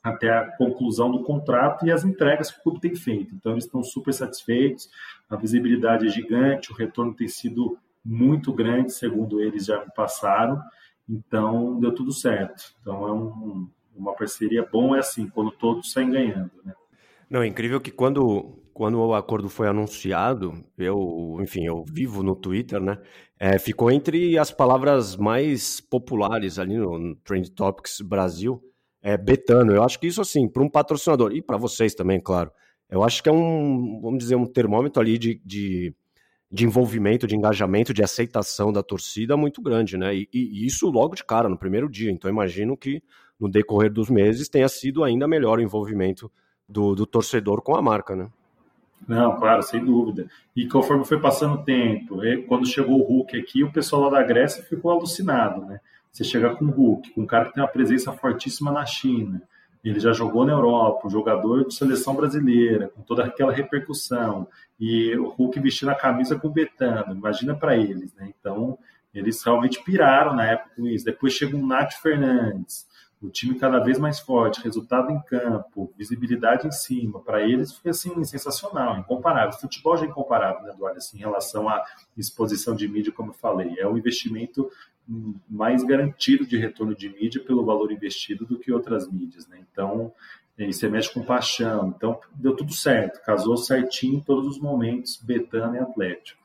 até 0.01 0.29
a 0.29 0.45
conclusão 0.57 1.09
do 1.09 1.23
contrato 1.23 1.85
e 1.85 1.91
as 1.91 2.03
entregas 2.03 2.51
que 2.51 2.59
o 2.59 2.63
clube 2.63 2.81
tem 2.81 2.93
feito. 2.93 3.33
Então 3.33 3.53
eles 3.53 3.63
estão 3.63 3.81
super 3.81 4.13
satisfeitos, 4.13 4.89
a 5.29 5.37
visibilidade 5.37 6.05
é 6.05 6.09
gigante, 6.09 6.71
o 6.71 6.75
retorno 6.75 7.13
tem 7.13 7.27
sido 7.27 7.77
muito 8.03 8.51
grande, 8.51 8.91
segundo 8.91 9.39
eles 9.39 9.65
já 9.65 9.79
passaram. 9.79 10.61
Então 11.07 11.79
deu 11.79 11.95
tudo 11.95 12.11
certo. 12.11 12.75
Então 12.81 13.07
é 13.07 13.11
um, 13.13 13.69
uma 13.95 14.13
parceria 14.13 14.67
bom 14.69 14.93
é 14.93 14.99
assim, 14.99 15.29
quando 15.29 15.51
todos 15.51 15.91
saem 15.91 16.11
ganhando, 16.11 16.51
né? 16.65 16.73
Não, 17.29 17.41
é 17.41 17.47
incrível 17.47 17.81
que 17.81 17.89
quando, 17.89 18.59
quando 18.73 18.99
o 18.99 19.13
acordo 19.13 19.49
foi 19.49 19.67
anunciado, 19.67 20.63
eu, 20.77 21.37
enfim, 21.41 21.65
eu 21.65 21.83
vivo 21.85 22.23
no 22.23 22.35
Twitter, 22.35 22.81
né? 22.81 22.97
É, 23.39 23.59
ficou 23.59 23.91
entre 23.91 24.37
as 24.37 24.51
palavras 24.51 25.15
mais 25.15 25.79
populares 25.79 26.57
ali 26.57 26.77
no, 26.77 26.97
no 26.97 27.15
Trend 27.17 27.51
Topics 27.51 28.01
Brasil, 28.01 28.61
é 29.01 29.17
Betano. 29.17 29.73
Eu 29.73 29.83
acho 29.83 29.99
que 29.99 30.07
isso, 30.07 30.21
assim, 30.21 30.47
para 30.47 30.63
um 30.63 30.69
patrocinador, 30.69 31.33
e 31.33 31.41
para 31.41 31.57
vocês 31.57 31.93
também, 31.93 32.19
claro, 32.19 32.51
eu 32.89 33.03
acho 33.03 33.21
que 33.21 33.29
é 33.29 33.31
um, 33.31 33.99
vamos 34.01 34.19
dizer, 34.19 34.35
um 34.35 34.45
termômetro 34.45 35.01
ali 35.01 35.17
de, 35.17 35.41
de, 35.45 35.93
de 36.51 36.65
envolvimento, 36.65 37.27
de 37.27 37.35
engajamento, 37.35 37.93
de 37.93 38.03
aceitação 38.03 38.71
da 38.71 38.81
torcida 38.81 39.35
muito 39.35 39.61
grande, 39.61 39.97
né? 39.97 40.15
E, 40.15 40.29
e 40.33 40.65
isso 40.65 40.89
logo 40.89 41.15
de 41.15 41.23
cara, 41.23 41.49
no 41.49 41.57
primeiro 41.57 41.89
dia. 41.89 42.11
Então, 42.11 42.29
imagino 42.29 42.77
que 42.77 43.03
no 43.39 43.49
decorrer 43.49 43.91
dos 43.91 44.09
meses 44.09 44.47
tenha 44.47 44.69
sido 44.69 45.03
ainda 45.03 45.27
melhor 45.27 45.59
o 45.59 45.61
envolvimento 45.61 46.31
do, 46.67 46.95
do 46.95 47.05
torcedor 47.05 47.61
com 47.61 47.75
a 47.75 47.81
marca, 47.81 48.15
né? 48.15 48.29
Não, 49.07 49.37
claro, 49.37 49.61
sem 49.61 49.83
dúvida. 49.83 50.27
E 50.55 50.67
conforme 50.67 51.05
foi 51.05 51.19
passando 51.19 51.55
o 51.55 51.63
tempo, 51.63 52.19
quando 52.47 52.65
chegou 52.65 52.99
o 52.99 53.03
Hulk 53.03 53.37
aqui, 53.37 53.63
o 53.63 53.71
pessoal 53.71 54.03
lá 54.03 54.09
da 54.09 54.23
Grécia 54.23 54.63
ficou 54.63 54.91
alucinado, 54.91 55.65
né? 55.65 55.79
Você 56.11 56.23
chegar 56.23 56.55
com 56.55 56.65
o 56.65 56.69
Hulk, 56.69 57.11
com 57.11 57.21
um 57.21 57.25
cara 57.25 57.45
que 57.45 57.53
tem 57.53 57.63
uma 57.63 57.69
presença 57.69 58.11
fortíssima 58.11 58.71
na 58.71 58.85
China, 58.85 59.41
ele 59.83 59.99
já 59.99 60.13
jogou 60.13 60.45
na 60.45 60.53
Europa, 60.53 61.07
um 61.07 61.09
jogador 61.09 61.67
de 61.67 61.73
seleção 61.73 62.15
brasileira, 62.15 62.87
com 62.87 63.01
toda 63.01 63.25
aquela 63.25 63.51
repercussão, 63.51 64.47
e 64.79 65.15
o 65.17 65.27
Hulk 65.29 65.59
vestindo 65.59 65.89
a 65.89 65.95
camisa 65.95 66.39
com 66.39 66.47
o 66.47 66.51
Betano, 66.51 67.13
imagina 67.13 67.53
para 67.55 67.75
eles, 67.75 68.13
né? 68.13 68.31
Então, 68.39 68.77
eles 69.13 69.43
realmente 69.43 69.83
piraram 69.83 70.35
na 70.35 70.45
época 70.45 70.71
com 70.75 70.87
isso. 70.87 71.03
Depois 71.05 71.33
chega 71.33 71.57
um 71.57 71.65
Nath 71.65 71.93
Fernandes, 72.01 72.87
o 73.23 73.29
time 73.29 73.57
cada 73.57 73.79
vez 73.79 73.97
mais 73.97 74.19
forte, 74.19 74.61
resultado 74.61 75.09
em 75.09 75.21
campo, 75.21 75.93
visibilidade 75.97 76.67
em 76.67 76.71
cima, 76.71 77.21
para 77.21 77.41
eles 77.41 77.71
foi 77.71 77.91
assim 77.91 78.23
sensacional, 78.25 78.97
incomparável. 78.97 79.55
O 79.55 79.61
futebol 79.61 79.95
já 79.95 80.05
é 80.05 80.09
incomparável, 80.09 80.61
né, 80.63 80.71
Eduardo, 80.73 80.97
assim, 80.97 81.17
em 81.17 81.21
relação 81.21 81.69
à 81.69 81.83
exposição 82.17 82.75
de 82.75 82.87
mídia, 82.87 83.13
como 83.13 83.29
eu 83.29 83.33
falei, 83.33 83.75
é 83.79 83.87
um 83.87 83.97
investimento 83.97 84.69
mais 85.49 85.83
garantido 85.83 86.45
de 86.45 86.57
retorno 86.57 86.95
de 86.95 87.09
mídia 87.09 87.43
pelo 87.43 87.65
valor 87.65 87.91
investido 87.91 88.45
do 88.45 88.59
que 88.59 88.71
outras 88.71 89.09
mídias, 89.09 89.47
né? 89.47 89.59
Então, 89.71 90.13
você 90.57 90.87
mexe 90.87 91.13
com 91.13 91.23
paixão. 91.23 91.93
Então, 91.95 92.19
deu 92.35 92.55
tudo 92.55 92.73
certo, 92.73 93.21
casou 93.23 93.57
certinho 93.57 94.17
em 94.17 94.21
todos 94.21 94.47
os 94.47 94.59
momentos, 94.59 95.17
Betano 95.21 95.75
e 95.75 95.79
Atlético. 95.79 96.41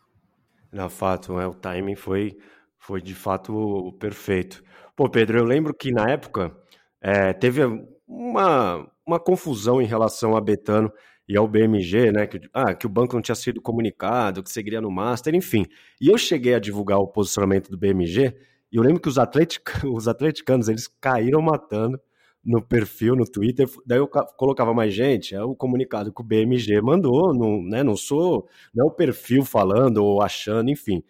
Na 0.73 0.88
fato, 0.88 1.38
é, 1.38 1.47
o 1.47 1.55
timing 1.55 1.95
foi, 1.95 2.37
foi 2.79 3.01
de 3.01 3.14
fato 3.14 3.93
perfeito. 3.99 4.62
Pô, 4.97 5.09
Pedro, 5.09 5.38
eu 5.38 5.45
lembro 5.45 5.73
que 5.73 5.93
na 5.93 6.11
época 6.11 6.57
é, 7.01 7.33
teve 7.33 7.63
uma, 8.07 8.91
uma 9.07 9.21
confusão 9.21 9.81
em 9.81 9.87
relação 9.87 10.37
a 10.37 10.41
Betano 10.41 10.93
e 11.29 11.37
ao 11.37 11.47
BMG, 11.47 12.11
né? 12.11 12.27
Que, 12.27 12.41
ah, 12.53 12.75
que 12.75 12.87
o 12.87 12.89
banco 12.89 13.15
não 13.15 13.23
tinha 13.23 13.35
sido 13.35 13.61
comunicado, 13.61 14.43
que 14.43 14.51
seguiria 14.51 14.81
no 14.81 14.91
Master, 14.91 15.35
enfim. 15.35 15.67
E 16.01 16.09
eu 16.09 16.17
cheguei 16.17 16.55
a 16.55 16.59
divulgar 16.59 16.99
o 16.99 17.07
posicionamento 17.07 17.71
do 17.71 17.77
BMG, 17.77 18.35
e 18.73 18.77
eu 18.77 18.83
lembro 18.83 19.01
que 19.01 19.09
os, 19.09 19.19
atletic, 19.19 19.63
os 19.85 20.09
atleticanos 20.09 20.69
eles 20.69 20.89
caíram 21.01 21.43
matando 21.43 22.01
no 22.45 22.63
perfil, 22.63 23.15
no 23.15 23.27
Twitter. 23.27 23.69
Daí 23.85 23.99
eu 23.99 24.09
colocava 24.09 24.73
mais 24.73 24.95
gente, 24.95 25.35
é 25.35 25.43
o 25.43 25.55
comunicado 25.55 26.13
que 26.13 26.21
o 26.21 26.25
BMG 26.25 26.81
mandou, 26.81 27.35
não, 27.35 27.63
né, 27.63 27.83
não 27.83 27.97
sou, 27.97 28.49
não 28.75 28.87
é 28.87 28.89
o 28.89 28.91
perfil 28.91 29.45
falando 29.45 29.99
ou 29.99 30.23
achando, 30.23 30.71
enfim. 30.71 31.03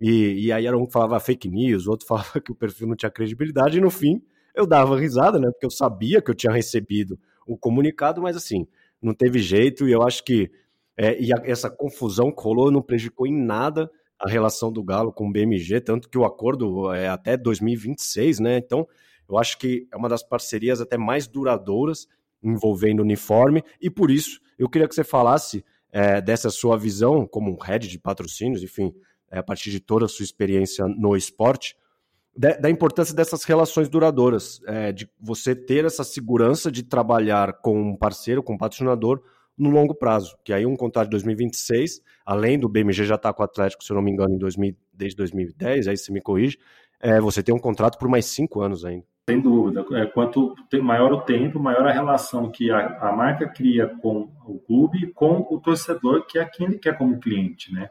E, 0.00 0.46
e 0.46 0.52
aí 0.52 0.66
era 0.66 0.76
um 0.76 0.86
que 0.86 0.92
falava 0.92 1.20
fake 1.20 1.48
news, 1.48 1.86
outro 1.86 2.06
falava 2.08 2.40
que 2.40 2.50
o 2.50 2.54
perfil 2.54 2.88
não 2.88 2.96
tinha 2.96 3.10
credibilidade, 3.10 3.78
e 3.78 3.80
no 3.80 3.90
fim 3.90 4.20
eu 4.54 4.66
dava 4.66 4.98
risada, 4.98 5.38
né? 5.38 5.50
Porque 5.50 5.66
eu 5.66 5.70
sabia 5.70 6.20
que 6.20 6.30
eu 6.30 6.34
tinha 6.34 6.52
recebido 6.52 7.18
o 7.46 7.56
comunicado, 7.56 8.20
mas 8.20 8.36
assim, 8.36 8.66
não 9.02 9.14
teve 9.14 9.38
jeito, 9.38 9.88
e 9.88 9.92
eu 9.92 10.02
acho 10.02 10.24
que 10.24 10.50
é, 10.96 11.20
e 11.20 11.32
a, 11.32 11.40
essa 11.44 11.70
confusão 11.70 12.30
que 12.30 12.42
rolou 12.42 12.70
não 12.70 12.82
prejudicou 12.82 13.26
em 13.26 13.34
nada 13.34 13.90
a 14.18 14.28
relação 14.28 14.70
do 14.70 14.82
Galo 14.82 15.12
com 15.12 15.28
o 15.28 15.32
BMG, 15.32 15.80
tanto 15.80 16.08
que 16.08 16.18
o 16.18 16.24
acordo 16.24 16.92
é 16.92 17.08
até 17.08 17.36
2026, 17.36 18.38
né? 18.38 18.58
Então, 18.58 18.86
eu 19.28 19.38
acho 19.38 19.56
que 19.58 19.88
é 19.90 19.96
uma 19.96 20.08
das 20.08 20.22
parcerias 20.22 20.80
até 20.80 20.98
mais 20.98 21.26
duradouras 21.26 22.06
envolvendo 22.42 23.00
uniforme, 23.00 23.62
e 23.80 23.88
por 23.88 24.10
isso 24.10 24.40
eu 24.58 24.68
queria 24.68 24.86
que 24.86 24.94
você 24.94 25.04
falasse 25.04 25.64
é, 25.90 26.20
dessa 26.20 26.50
sua 26.50 26.76
visão 26.76 27.26
como 27.26 27.56
head 27.62 27.88
de 27.88 27.98
patrocínios, 27.98 28.62
enfim, 28.62 28.92
é, 29.30 29.38
a 29.38 29.42
partir 29.42 29.70
de 29.70 29.80
toda 29.80 30.04
a 30.04 30.08
sua 30.08 30.24
experiência 30.24 30.86
no 30.86 31.16
esporte, 31.16 31.74
da, 32.36 32.56
da 32.56 32.70
importância 32.70 33.14
dessas 33.14 33.44
relações 33.44 33.88
duradouras, 33.88 34.60
é, 34.66 34.92
de 34.92 35.08
você 35.20 35.54
ter 35.54 35.84
essa 35.84 36.04
segurança 36.04 36.70
de 36.70 36.82
trabalhar 36.82 37.54
com 37.54 37.80
um 37.80 37.96
parceiro, 37.96 38.42
com 38.42 38.54
um 38.54 38.58
patrocinador, 38.58 39.22
no 39.58 39.68
longo 39.68 39.94
prazo, 39.94 40.38
que 40.42 40.54
aí 40.54 40.64
um 40.64 40.74
contrato 40.74 41.06
de 41.06 41.10
2026, 41.10 42.00
além 42.24 42.58
do 42.58 42.68
BMG 42.68 43.04
já 43.04 43.16
está 43.16 43.30
com 43.30 43.42
o 43.42 43.44
Atlético, 43.44 43.84
se 43.84 43.92
eu 43.92 43.96
não 43.96 44.02
me 44.02 44.10
engano, 44.10 44.34
em 44.34 44.38
2000, 44.38 44.74
desde 44.92 45.16
2010, 45.16 45.88
aí 45.88 45.96
você 45.96 46.10
me 46.10 46.20
corrige, 46.20 46.58
é, 46.98 47.20
você 47.20 47.42
tem 47.42 47.54
um 47.54 47.58
contrato 47.58 47.98
por 47.98 48.08
mais 48.08 48.24
cinco 48.24 48.62
anos 48.62 48.84
ainda. 48.84 49.04
Sem 49.28 49.40
dúvida. 49.40 49.84
É, 49.92 50.06
quanto 50.06 50.54
maior 50.82 51.12
o 51.12 51.20
tempo, 51.20 51.60
maior 51.60 51.86
a 51.86 51.92
relação 51.92 52.50
que 52.50 52.70
a, 52.70 53.10
a 53.10 53.12
marca 53.12 53.48
cria 53.48 53.86
com 53.86 54.30
o 54.46 54.58
clube 54.58 55.12
com 55.12 55.46
o 55.50 55.60
torcedor, 55.60 56.26
que 56.26 56.38
é 56.38 56.44
quem 56.44 56.66
ele 56.66 56.78
quer 56.78 56.96
como 56.96 57.20
cliente, 57.20 57.72
né? 57.72 57.90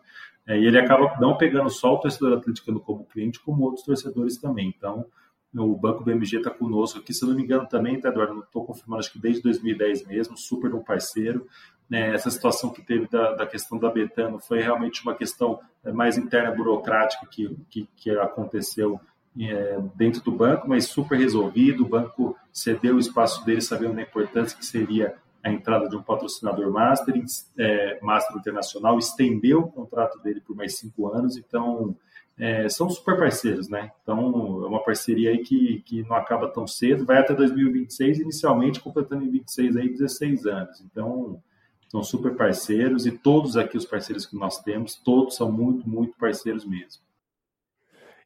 É, 0.49 0.57
e 0.57 0.65
ele 0.65 0.79
acaba 0.79 1.15
não 1.21 1.37
pegando 1.37 1.69
só 1.69 1.93
o 1.93 1.99
torcedor 1.99 2.35
atleticano 2.35 2.79
como 2.79 3.05
cliente, 3.05 3.39
como 3.39 3.63
outros 3.63 3.85
torcedores 3.85 4.35
também. 4.37 4.73
Então, 4.75 5.05
o 5.55 5.75
Banco 5.75 6.03
BMG 6.03 6.37
está 6.37 6.49
conosco 6.49 6.97
aqui, 6.97 7.13
se 7.13 7.23
não 7.23 7.35
me 7.35 7.43
engano 7.43 7.67
também, 7.67 8.01
tá, 8.01 8.09
Eduardo? 8.09 8.33
Não 8.33 8.41
estou 8.41 8.65
confirmando, 8.65 8.99
acho 8.99 9.13
que 9.13 9.19
desde 9.19 9.43
2010 9.43 10.07
mesmo, 10.07 10.35
super 10.35 10.73
um 10.73 10.83
parceiro. 10.83 11.45
Né? 11.87 12.15
Essa 12.15 12.31
situação 12.31 12.71
que 12.71 12.81
teve 12.81 13.07
da, 13.07 13.35
da, 13.35 13.45
questão 13.45 13.77
da 13.77 13.91
Betano 13.91 14.39
foi 14.39 14.59
realmente 14.59 15.03
uma 15.03 15.13
questão 15.13 15.59
é, 15.83 15.91
mais 15.91 16.17
interna, 16.17 16.49
burocrática, 16.49 17.27
que, 17.27 17.55
que, 17.69 17.87
que 17.95 18.09
aconteceu 18.09 18.99
é, 19.39 19.77
dentro 19.93 20.23
do 20.23 20.31
banco, 20.31 20.67
mas 20.67 20.87
super 20.87 21.19
resolvido. 21.19 21.83
O 21.83 21.89
banco 21.89 22.35
cedeu 22.51 22.95
o 22.95 22.99
espaço 22.99 23.45
dele, 23.45 23.61
sabendo 23.61 23.93
da 23.93 24.01
importância 24.01 24.57
que 24.57 24.65
seria 24.65 25.15
a 25.43 25.51
entrada 25.51 25.87
de 25.87 25.95
um 25.95 26.03
patrocinador 26.03 26.71
master, 26.71 27.23
é, 27.57 27.99
master 28.01 28.37
internacional, 28.37 28.97
estendeu 28.97 29.59
o 29.59 29.71
contrato 29.71 30.19
dele 30.19 30.41
por 30.41 30.55
mais 30.55 30.77
cinco 30.77 31.07
anos, 31.07 31.37
então 31.37 31.95
é, 32.37 32.67
são 32.69 32.89
super 32.89 33.17
parceiros, 33.17 33.67
né? 33.69 33.91
Então 34.01 34.63
é 34.63 34.67
uma 34.67 34.83
parceria 34.83 35.31
aí 35.31 35.39
que, 35.39 35.81
que 35.85 36.03
não 36.03 36.15
acaba 36.15 36.47
tão 36.47 36.65
cedo, 36.65 37.05
vai 37.05 37.17
até 37.17 37.33
2026, 37.33 38.19
inicialmente 38.19 38.79
completando 38.79 39.25
em 39.25 39.29
26 39.29 39.77
aí 39.77 39.89
16 39.89 40.45
anos. 40.45 40.81
Então 40.81 41.41
são 41.89 42.03
super 42.03 42.35
parceiros 42.35 43.05
e 43.05 43.11
todos 43.11 43.57
aqui 43.57 43.75
os 43.75 43.85
parceiros 43.85 44.25
que 44.25 44.37
nós 44.37 44.61
temos, 44.61 44.95
todos 44.95 45.35
são 45.35 45.51
muito, 45.51 45.89
muito 45.89 46.17
parceiros 46.17 46.65
mesmo. 46.65 47.01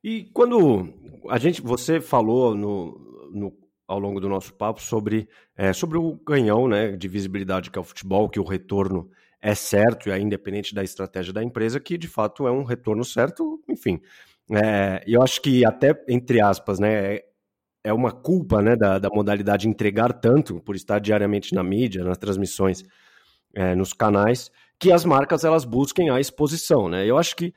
E 0.03 0.25
quando 0.33 0.89
a 1.29 1.37
gente, 1.37 1.61
você 1.61 2.01
falou 2.01 2.53
no, 2.53 3.29
no 3.31 3.51
ao 3.93 3.99
longo 3.99 4.19
do 4.19 4.27
nosso 4.27 4.53
papo 4.53 4.81
sobre, 4.81 5.27
é, 5.55 5.71
sobre 5.71 5.97
o 5.97 6.19
ganhão 6.27 6.67
né, 6.67 6.91
de 6.91 7.07
visibilidade 7.07 7.71
que 7.71 7.77
é 7.77 7.81
o 7.81 7.85
futebol, 7.85 8.29
que 8.29 8.39
o 8.39 8.43
retorno 8.43 9.09
é 9.41 9.53
certo, 9.55 10.07
e 10.07 10.11
é 10.11 10.19
independente 10.19 10.73
da 10.73 10.83
estratégia 10.83 11.33
da 11.33 11.43
empresa, 11.43 11.79
que 11.79 11.97
de 11.97 12.07
fato 12.07 12.47
é 12.47 12.51
um 12.51 12.63
retorno 12.63 13.03
certo, 13.03 13.61
enfim. 13.67 14.01
É, 14.51 15.03
eu 15.05 15.21
acho 15.21 15.41
que 15.41 15.65
até, 15.65 16.01
entre 16.07 16.41
aspas, 16.41 16.79
né, 16.79 17.19
é 17.83 17.93
uma 17.93 18.11
culpa 18.11 18.61
né, 18.61 18.75
da, 18.75 18.97
da 18.97 19.09
modalidade 19.09 19.67
entregar 19.67 20.13
tanto 20.13 20.61
por 20.61 20.75
estar 20.75 20.99
diariamente 20.99 21.53
na 21.53 21.63
mídia, 21.63 22.03
nas 22.03 22.17
transmissões, 22.17 22.83
é, 23.53 23.75
nos 23.75 23.93
canais, 23.93 24.49
que 24.79 24.91
as 24.91 25.05
marcas 25.05 25.43
elas 25.43 25.65
busquem 25.65 26.09
a 26.09 26.19
exposição, 26.19 26.89
né? 26.89 27.05
Eu 27.05 27.17
acho 27.17 27.35
que 27.35 27.53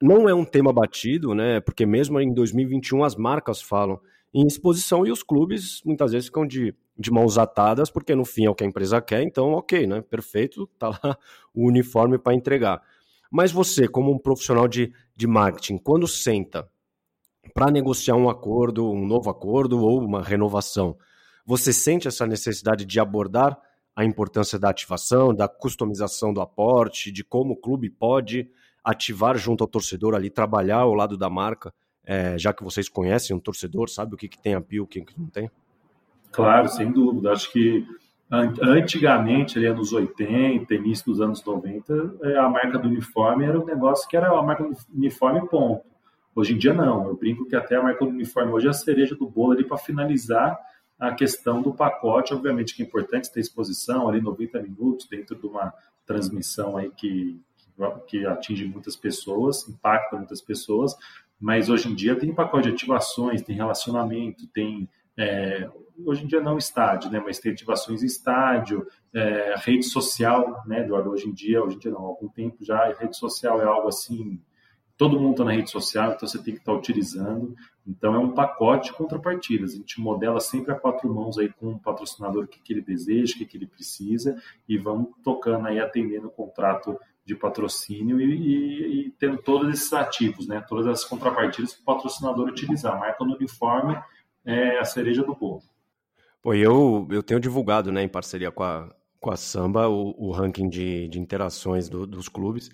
não 0.00 0.28
é 0.28 0.34
um 0.34 0.44
tema 0.44 0.72
batido, 0.72 1.34
né? 1.34 1.60
Porque 1.60 1.86
mesmo 1.86 2.20
em 2.20 2.32
2021 2.32 3.02
as 3.02 3.16
marcas 3.16 3.60
falam 3.62 4.00
em 4.32 4.46
exposição 4.46 5.06
e 5.06 5.10
os 5.10 5.22
clubes 5.22 5.80
muitas 5.84 6.12
vezes 6.12 6.26
ficam 6.26 6.46
de, 6.46 6.74
de 6.98 7.10
mãos 7.10 7.38
atadas, 7.38 7.90
porque 7.90 8.14
no 8.14 8.24
fim 8.24 8.44
é 8.44 8.50
o 8.50 8.54
que 8.54 8.64
a 8.64 8.66
empresa 8.66 9.00
quer, 9.00 9.22
então 9.22 9.52
ok, 9.52 9.86
né? 9.86 10.00
Perfeito, 10.02 10.66
tá 10.78 10.88
lá 10.88 11.18
o 11.54 11.66
uniforme 11.66 12.18
para 12.18 12.34
entregar. 12.34 12.82
Mas 13.30 13.52
você, 13.52 13.86
como 13.86 14.12
um 14.12 14.18
profissional 14.18 14.66
de, 14.66 14.92
de 15.14 15.26
marketing, 15.26 15.78
quando 15.78 16.06
senta 16.06 16.68
para 17.54 17.70
negociar 17.70 18.16
um 18.16 18.28
acordo, 18.28 18.90
um 18.90 19.06
novo 19.06 19.30
acordo 19.30 19.80
ou 19.80 20.00
uma 20.00 20.22
renovação, 20.22 20.96
você 21.44 21.72
sente 21.72 22.06
essa 22.06 22.26
necessidade 22.26 22.84
de 22.84 23.00
abordar 23.00 23.58
a 23.96 24.04
importância 24.04 24.58
da 24.58 24.68
ativação, 24.68 25.34
da 25.34 25.48
customização 25.48 26.32
do 26.32 26.40
aporte, 26.40 27.10
de 27.10 27.24
como 27.24 27.54
o 27.54 27.56
clube 27.56 27.90
pode 27.90 28.48
ativar 28.84 29.36
junto 29.36 29.64
ao 29.64 29.68
torcedor 29.68 30.14
ali, 30.14 30.30
trabalhar 30.30 30.78
ao 30.78 30.94
lado 30.94 31.16
da 31.16 31.28
marca, 31.28 31.74
é, 32.08 32.38
já 32.38 32.54
que 32.54 32.64
vocês 32.64 32.88
conhecem 32.88 33.36
um 33.36 33.38
torcedor, 33.38 33.90
sabe 33.90 34.14
o 34.14 34.16
que, 34.16 34.28
que 34.28 34.40
tem 34.40 34.54
apio, 34.54 34.84
o 34.84 34.86
que, 34.86 35.02
que 35.02 35.20
não 35.20 35.26
tem? 35.26 35.50
Claro, 36.32 36.66
sem 36.66 36.90
dúvida. 36.90 37.30
Acho 37.30 37.52
que 37.52 37.86
antigamente, 38.30 39.58
ali 39.58 39.66
anos 39.66 39.92
80, 39.92 40.74
início 40.74 41.04
dos 41.04 41.20
anos 41.20 41.44
90, 41.44 42.16
é, 42.22 42.38
a 42.38 42.48
marca 42.48 42.78
do 42.78 42.88
uniforme 42.88 43.44
era 43.44 43.60
um 43.60 43.64
negócio 43.66 44.08
que 44.08 44.16
era 44.16 44.30
a 44.30 44.42
marca 44.42 44.64
do 44.64 44.74
uniforme 44.90 45.46
ponto. 45.48 45.84
Hoje 46.34 46.54
em 46.54 46.58
dia 46.58 46.72
não. 46.72 47.08
Eu 47.08 47.14
brinco 47.14 47.44
que 47.46 47.54
até 47.54 47.76
a 47.76 47.82
marca 47.82 48.02
do 48.02 48.10
uniforme 48.10 48.52
hoje 48.52 48.68
é 48.68 48.70
a 48.70 48.72
cereja 48.74 49.14
do 49.14 49.28
bolo 49.28 49.52
ali 49.52 49.64
para 49.64 49.76
finalizar 49.76 50.58
a 50.98 51.12
questão 51.12 51.60
do 51.60 51.74
pacote, 51.74 52.32
obviamente 52.32 52.74
que 52.74 52.82
é 52.82 52.86
importante 52.86 53.30
ter 53.30 53.40
exposição 53.40 54.08
ali 54.08 54.22
90 54.22 54.62
minutos 54.62 55.06
dentro 55.06 55.36
de 55.36 55.46
uma 55.46 55.74
transmissão 56.06 56.78
aí 56.78 56.90
que, 56.90 57.38
que 58.06 58.24
atinge 58.24 58.64
muitas 58.64 58.96
pessoas, 58.96 59.68
impacta 59.68 60.16
muitas 60.16 60.40
pessoas, 60.40 60.96
mas 61.40 61.68
hoje 61.68 61.88
em 61.88 61.94
dia 61.94 62.16
tem 62.16 62.34
pacote 62.34 62.68
de 62.68 62.74
ativações, 62.74 63.42
tem 63.42 63.56
relacionamento, 63.56 64.46
tem 64.48 64.88
é, 65.16 65.68
hoje 66.04 66.24
em 66.24 66.26
dia 66.26 66.40
não 66.40 66.58
estádio, 66.58 67.10
né, 67.10 67.20
mas 67.24 67.38
tem 67.38 67.52
ativações 67.52 68.02
em 68.02 68.06
estádio, 68.06 68.86
é, 69.12 69.54
rede 69.58 69.84
social, 69.84 70.62
né, 70.66 70.80
Eduardo, 70.80 71.10
hoje 71.10 71.28
em 71.28 71.32
dia, 71.32 71.62
hoje 71.62 71.76
em 71.76 71.78
dia 71.78 71.90
não, 71.90 72.04
há 72.04 72.08
algum 72.08 72.28
tempo 72.28 72.64
já, 72.64 72.92
rede 72.92 73.16
social 73.16 73.60
é 73.60 73.64
algo 73.64 73.88
assim 73.88 74.40
todo 74.98 75.18
mundo 75.18 75.30
está 75.30 75.44
na 75.44 75.52
rede 75.52 75.70
social, 75.70 76.12
então 76.12 76.28
você 76.28 76.42
tem 76.42 76.54
que 76.54 76.60
estar 76.60 76.72
tá 76.72 76.78
utilizando. 76.78 77.54
Então 77.86 78.14
é 78.14 78.18
um 78.18 78.32
pacote 78.32 78.90
de 78.90 78.96
contrapartidas. 78.96 79.72
A 79.72 79.76
gente 79.76 80.00
modela 80.00 80.40
sempre 80.40 80.72
a 80.72 80.74
quatro 80.74 81.08
mãos 81.14 81.38
aí 81.38 81.48
com 81.48 81.70
o 81.70 81.78
patrocinador 81.78 82.44
o 82.44 82.48
que, 82.48 82.60
que 82.60 82.72
ele 82.72 82.82
deseja, 82.82 83.34
o 83.34 83.38
que, 83.38 83.46
que 83.46 83.56
ele 83.56 83.66
precisa, 83.66 84.36
e 84.68 84.76
vamos 84.76 85.10
tocando 85.22 85.68
aí, 85.68 85.78
atendendo 85.78 86.26
o 86.26 86.32
contrato 86.32 86.98
de 87.28 87.34
patrocínio 87.34 88.18
e, 88.18 88.24
e, 88.24 89.00
e, 89.00 89.10
tendo 89.18 89.36
todos 89.36 89.70
esses 89.70 89.92
ativos, 89.92 90.48
né? 90.48 90.64
todas 90.66 90.86
as 90.86 91.04
contrapartidas 91.04 91.74
que 91.74 91.82
o 91.82 91.84
patrocinador 91.84 92.48
utilizar. 92.48 92.98
Marca 92.98 93.22
no 93.22 93.36
uniforme 93.36 94.00
é 94.46 94.78
a 94.78 94.84
cereja 94.86 95.22
do 95.22 95.34
bolo. 95.36 95.62
Pô, 96.40 96.54
eu, 96.54 97.06
eu 97.10 97.22
tenho 97.22 97.38
divulgado 97.38 97.92
né, 97.92 98.02
em 98.02 98.08
parceria 98.08 98.50
com 98.50 98.62
a, 98.62 98.88
com 99.20 99.30
a 99.30 99.36
Samba 99.36 99.88
o, 99.88 100.14
o 100.16 100.32
ranking 100.32 100.70
de, 100.70 101.06
de 101.08 101.20
interações 101.20 101.86
do, 101.86 102.06
dos 102.06 102.30
clubes. 102.30 102.70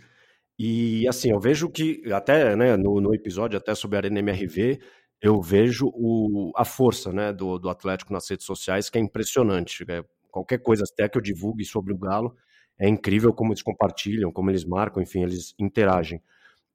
E 0.56 1.04
assim, 1.08 1.32
eu 1.32 1.40
vejo 1.40 1.68
que, 1.68 2.00
até 2.12 2.54
né, 2.54 2.76
no, 2.76 3.00
no 3.00 3.12
episódio 3.12 3.58
até 3.58 3.74
sobre 3.74 3.96
a 3.96 3.98
Arena 3.98 4.20
MRV, 4.20 4.78
eu 5.20 5.42
vejo 5.42 5.90
o, 5.92 6.52
a 6.54 6.64
força 6.64 7.12
né, 7.12 7.32
do, 7.32 7.58
do 7.58 7.68
Atlético 7.68 8.12
nas 8.12 8.30
redes 8.30 8.46
sociais, 8.46 8.88
que 8.88 8.98
é 8.98 9.00
impressionante. 9.00 9.84
É, 9.88 10.04
qualquer 10.30 10.58
coisa 10.58 10.84
até 10.88 11.08
que 11.08 11.18
eu 11.18 11.22
divulgue 11.22 11.64
sobre 11.64 11.92
o 11.92 11.98
Galo, 11.98 12.36
é 12.78 12.88
incrível 12.88 13.32
como 13.32 13.52
eles 13.52 13.62
compartilham, 13.62 14.32
como 14.32 14.50
eles 14.50 14.64
marcam, 14.64 15.02
enfim, 15.02 15.22
eles 15.22 15.54
interagem. 15.58 16.22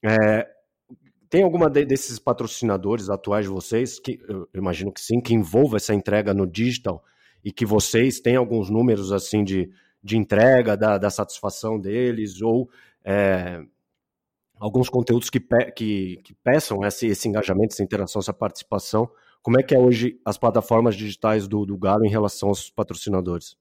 É, 0.04 0.48
tem 1.30 1.44
alguma 1.44 1.70
de, 1.70 1.86
desses 1.86 2.18
patrocinadores 2.18 3.10
atuais 3.10 3.46
de 3.46 3.52
vocês, 3.52 4.00
que 4.00 4.20
eu 4.28 4.48
imagino 4.54 4.92
que 4.92 5.02
sim, 5.02 5.22
que 5.22 5.34
envolva 5.34 5.78
essa 5.78 5.94
entrega 5.94 6.34
no 6.34 6.48
digital 6.48 7.04
e 7.44 7.52
que 7.52 7.66
vocês 7.66 8.20
têm 8.20 8.36
alguns 8.36 8.70
números 8.70 9.12
assim 9.12 9.44
de, 9.44 9.70
de 10.04 10.18
entrega, 10.18 10.76
da, 10.76 10.98
da 10.98 11.10
satisfação 11.10 11.80
deles, 11.80 12.42
ou 12.42 12.70
é, 13.04 13.62
alguns 14.60 14.90
conteúdos 14.90 15.30
que, 15.30 15.40
pe 15.40 15.72
que, 15.72 16.18
que 16.24 16.34
peçam 16.44 16.84
esse, 16.84 17.08
esse, 17.08 17.28
engajamento, 17.28 17.74
essa 17.74 17.84
interação, 17.84 18.20
essa 18.20 18.34
participação. 18.34 19.10
Como 19.42 19.60
é 19.60 19.64
que 19.64 19.76
é 19.76 19.80
hoje 19.80 20.20
as 20.26 20.38
plataformas 20.38 20.96
digitais 20.96 21.48
do, 21.48 21.66
do 21.66 21.78
Galo 21.78 22.06
em 22.06 22.10
relação 22.10 22.50
aos 22.50 22.70
patrocinadores? 22.70 23.56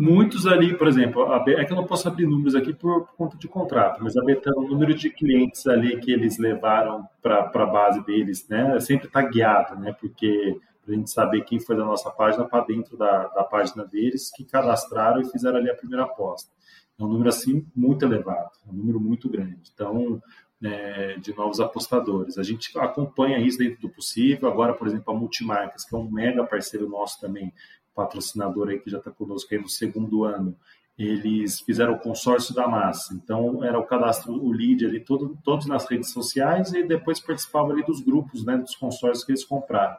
Muitos 0.00 0.46
ali, 0.46 0.78
por 0.78 0.86
exemplo, 0.86 1.24
a 1.32 1.42
é 1.48 1.64
que 1.64 1.72
eu 1.72 1.76
não 1.76 1.84
posso 1.84 2.06
abrir 2.06 2.24
números 2.24 2.54
aqui 2.54 2.72
por, 2.72 3.04
por 3.04 3.16
conta 3.16 3.36
de 3.36 3.48
contrato, 3.48 4.00
mas 4.00 4.16
a 4.16 4.22
Betano, 4.22 4.58
o 4.60 4.68
número 4.68 4.94
de 4.94 5.10
clientes 5.10 5.66
ali 5.66 5.98
que 5.98 6.12
eles 6.12 6.38
levaram 6.38 7.04
para 7.20 7.50
a 7.52 7.66
base 7.66 8.06
deles, 8.06 8.46
né, 8.48 8.78
sempre 8.78 9.08
está 9.08 9.20
guiado, 9.22 9.74
né, 9.74 9.92
porque 9.98 10.56
a 10.86 10.92
gente 10.92 11.10
saber 11.10 11.40
quem 11.42 11.58
foi 11.58 11.76
da 11.76 11.84
nossa 11.84 12.12
página 12.12 12.44
para 12.44 12.64
dentro 12.64 12.96
da, 12.96 13.26
da 13.26 13.42
página 13.42 13.84
deles, 13.84 14.30
que 14.30 14.44
cadastraram 14.44 15.20
e 15.20 15.28
fizeram 15.28 15.56
ali 15.58 15.68
a 15.68 15.74
primeira 15.74 16.04
aposta. 16.04 16.48
É 16.96 17.02
um 17.02 17.08
número 17.08 17.28
assim 17.28 17.66
muito 17.74 18.04
elevado, 18.04 18.50
é 18.68 18.70
um 18.70 18.76
número 18.76 19.00
muito 19.00 19.28
grande. 19.28 19.72
Então, 19.74 20.22
é, 20.62 21.16
de 21.18 21.34
novos 21.36 21.60
apostadores. 21.60 22.36
A 22.38 22.42
gente 22.42 22.76
acompanha 22.78 23.38
isso 23.38 23.58
dentro 23.58 23.80
do 23.80 23.88
possível. 23.88 24.48
Agora, 24.48 24.74
por 24.74 24.86
exemplo, 24.88 25.14
a 25.14 25.16
Multimarcas, 25.16 25.84
que 25.84 25.94
é 25.94 25.98
um 25.98 26.10
mega 26.10 26.44
parceiro 26.44 26.88
nosso 26.88 27.20
também, 27.20 27.52
patrocinador 27.98 28.68
aí 28.68 28.78
que 28.78 28.88
já 28.88 28.98
está 28.98 29.10
conosco 29.10 29.52
aí 29.52 29.60
no 29.60 29.68
segundo 29.68 30.22
ano, 30.22 30.54
eles 30.96 31.60
fizeram 31.60 31.94
o 31.94 31.98
consórcio 31.98 32.54
da 32.54 32.68
massa. 32.68 33.12
Então, 33.12 33.64
era 33.64 33.78
o 33.78 33.84
cadastro, 33.84 34.32
o 34.32 34.52
lead 34.52 34.86
ali, 34.86 35.00
todo, 35.00 35.36
todos 35.42 35.66
nas 35.66 35.88
redes 35.90 36.12
sociais 36.12 36.72
e 36.72 36.84
depois 36.84 37.18
participava 37.18 37.72
ali 37.72 37.84
dos 37.84 38.00
grupos, 38.00 38.44
né, 38.44 38.56
dos 38.56 38.76
consórcios 38.76 39.24
que 39.24 39.32
eles 39.32 39.44
compraram. 39.44 39.96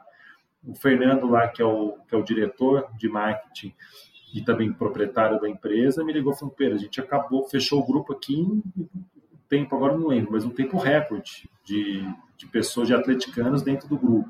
O 0.66 0.74
Fernando 0.76 1.28
lá, 1.28 1.48
que 1.48 1.62
é 1.62 1.66
o, 1.66 1.98
que 2.08 2.16
é 2.16 2.18
o 2.18 2.24
diretor 2.24 2.90
de 2.98 3.10
marketing, 3.10 3.74
e 4.34 4.42
também 4.42 4.72
proprietário 4.72 5.40
da 5.40 5.50
empresa, 5.50 6.04
me 6.04 6.14
ligou 6.14 6.34
e 6.34 6.38
falou: 6.38 6.56
a 6.60 6.78
gente 6.78 7.00
acabou, 7.00 7.48
fechou 7.50 7.80
o 7.80 7.86
grupo 7.86 8.14
aqui 8.14 8.40
em 8.40 8.62
tempo, 9.48 9.76
agora 9.76 9.98
não 9.98 10.08
lembro, 10.08 10.34
mas 10.34 10.46
um 10.46 10.52
tempo 10.52 10.78
recorde 10.78 11.50
de, 11.64 12.06
de 12.38 12.46
pessoas, 12.48 12.88
de 12.88 12.94
atleticanos 12.94 13.62
dentro 13.64 13.88
do 13.88 13.98
grupo. 13.98 14.30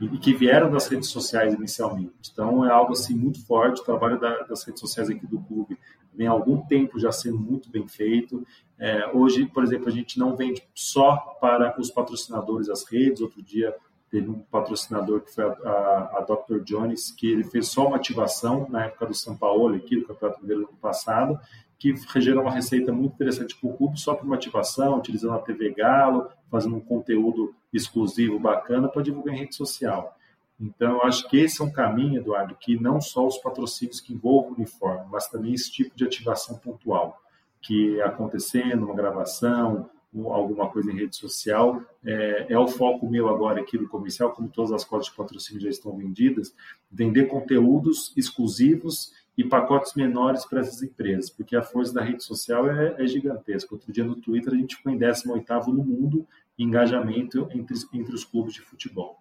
E, 0.00 0.18
que 0.18 0.32
vieram 0.32 0.70
das 0.70 0.88
redes 0.88 1.08
sociais 1.08 1.54
inicialmente. 1.54 2.30
Então 2.32 2.64
é 2.64 2.70
algo 2.70 2.92
assim 2.92 3.14
muito 3.14 3.44
forte. 3.44 3.80
O 3.80 3.84
trabalho 3.84 4.18
da, 4.18 4.40
das 4.44 4.64
redes 4.64 4.80
sociais 4.80 5.10
aqui 5.10 5.26
do 5.26 5.40
clube 5.40 5.78
vem 6.14 6.26
há 6.26 6.30
algum 6.30 6.62
tempo 6.62 6.98
já 6.98 7.12
sendo 7.12 7.38
muito 7.38 7.70
bem 7.70 7.86
feito. 7.86 8.46
É, 8.78 9.10
hoje, 9.12 9.46
por 9.46 9.62
exemplo, 9.62 9.88
a 9.88 9.92
gente 9.92 10.18
não 10.18 10.34
vende 10.36 10.62
só 10.74 11.16
para 11.40 11.78
os 11.78 11.90
patrocinadores 11.90 12.68
as 12.68 12.84
redes. 12.84 13.20
Outro 13.20 13.42
dia 13.42 13.74
teve 14.10 14.28
um 14.28 14.40
patrocinador 14.40 15.20
que 15.20 15.32
foi 15.32 15.44
a, 15.44 15.48
a, 15.48 16.18
a, 16.18 16.26
Dr. 16.26 16.64
Jones, 16.64 17.12
que 17.12 17.30
ele 17.30 17.44
fez 17.44 17.68
só 17.68 17.86
uma 17.86 17.96
ativação 17.96 18.66
na 18.68 18.86
época 18.86 19.06
do 19.06 19.14
São 19.14 19.36
Paulo, 19.36 19.74
aqui 19.76 19.96
do 19.96 20.06
Campeonato 20.06 20.40
Brasileiro 20.40 20.68
ano 20.68 20.78
passado, 20.78 21.38
que 21.80 21.94
gerou 22.20 22.42
uma 22.42 22.52
receita 22.52 22.92
muito 22.92 23.14
interessante 23.14 23.56
para 23.56 23.70
o 23.70 23.72
clube, 23.72 23.98
só 23.98 24.14
para 24.14 24.26
uma 24.26 24.36
ativação, 24.36 24.98
utilizando 24.98 25.32
a 25.32 25.38
TV 25.38 25.72
Galo, 25.72 26.28
fazendo 26.50 26.76
um 26.76 26.80
conteúdo 26.80 27.54
exclusivo 27.72 28.38
bacana 28.38 28.86
para 28.86 29.02
divulgar 29.02 29.34
em 29.34 29.38
rede 29.38 29.56
social. 29.56 30.14
Então, 30.60 30.98
eu 30.98 31.02
acho 31.04 31.26
que 31.26 31.38
esse 31.38 31.62
é 31.62 31.64
um 31.64 31.70
caminho, 31.70 32.20
Eduardo, 32.20 32.54
que 32.54 32.78
não 32.78 33.00
só 33.00 33.26
os 33.26 33.38
patrocínios 33.38 33.98
que 33.98 34.12
envolvem 34.12 34.52
o 34.52 34.56
uniforme, 34.56 35.06
mas 35.10 35.26
também 35.28 35.54
esse 35.54 35.72
tipo 35.72 35.96
de 35.96 36.04
ativação 36.04 36.58
pontual, 36.58 37.18
que 37.62 37.98
acontecendo, 38.02 38.84
uma 38.84 38.94
gravação, 38.94 39.88
alguma 40.14 40.68
coisa 40.68 40.92
em 40.92 40.96
rede 40.96 41.16
social. 41.16 41.80
É, 42.04 42.46
é, 42.50 42.58
o 42.58 42.68
foco 42.68 43.08
meu 43.08 43.26
agora 43.28 43.62
aqui 43.62 43.78
no 43.78 43.88
comercial, 43.88 44.32
como 44.32 44.48
todas 44.48 44.72
as 44.72 44.84
cotas 44.84 45.06
de 45.06 45.14
patrocínio 45.14 45.62
já 45.62 45.70
estão 45.70 45.96
vendidas, 45.96 46.54
vender 46.90 47.26
conteúdos 47.26 48.12
exclusivos 48.14 49.12
e 49.36 49.44
pacotes 49.44 49.94
menores 49.94 50.44
para 50.44 50.60
essas 50.60 50.82
empresas, 50.82 51.30
porque 51.30 51.56
a 51.56 51.62
força 51.62 51.94
da 51.94 52.02
rede 52.02 52.22
social 52.22 52.70
é, 52.70 52.96
é 52.98 53.06
gigantesca. 53.06 53.74
Outro 53.74 53.92
dia 53.92 54.04
no 54.04 54.16
Twitter 54.16 54.52
a 54.52 54.56
gente 54.56 54.76
ficou 54.76 54.92
em 54.92 54.98
18º 54.98 55.66
no 55.68 55.84
mundo 55.84 56.26
em 56.58 56.64
engajamento 56.64 57.48
entre, 57.52 57.74
entre 57.94 58.14
os 58.14 58.24
clubes 58.24 58.54
de 58.54 58.60
futebol. 58.60 59.18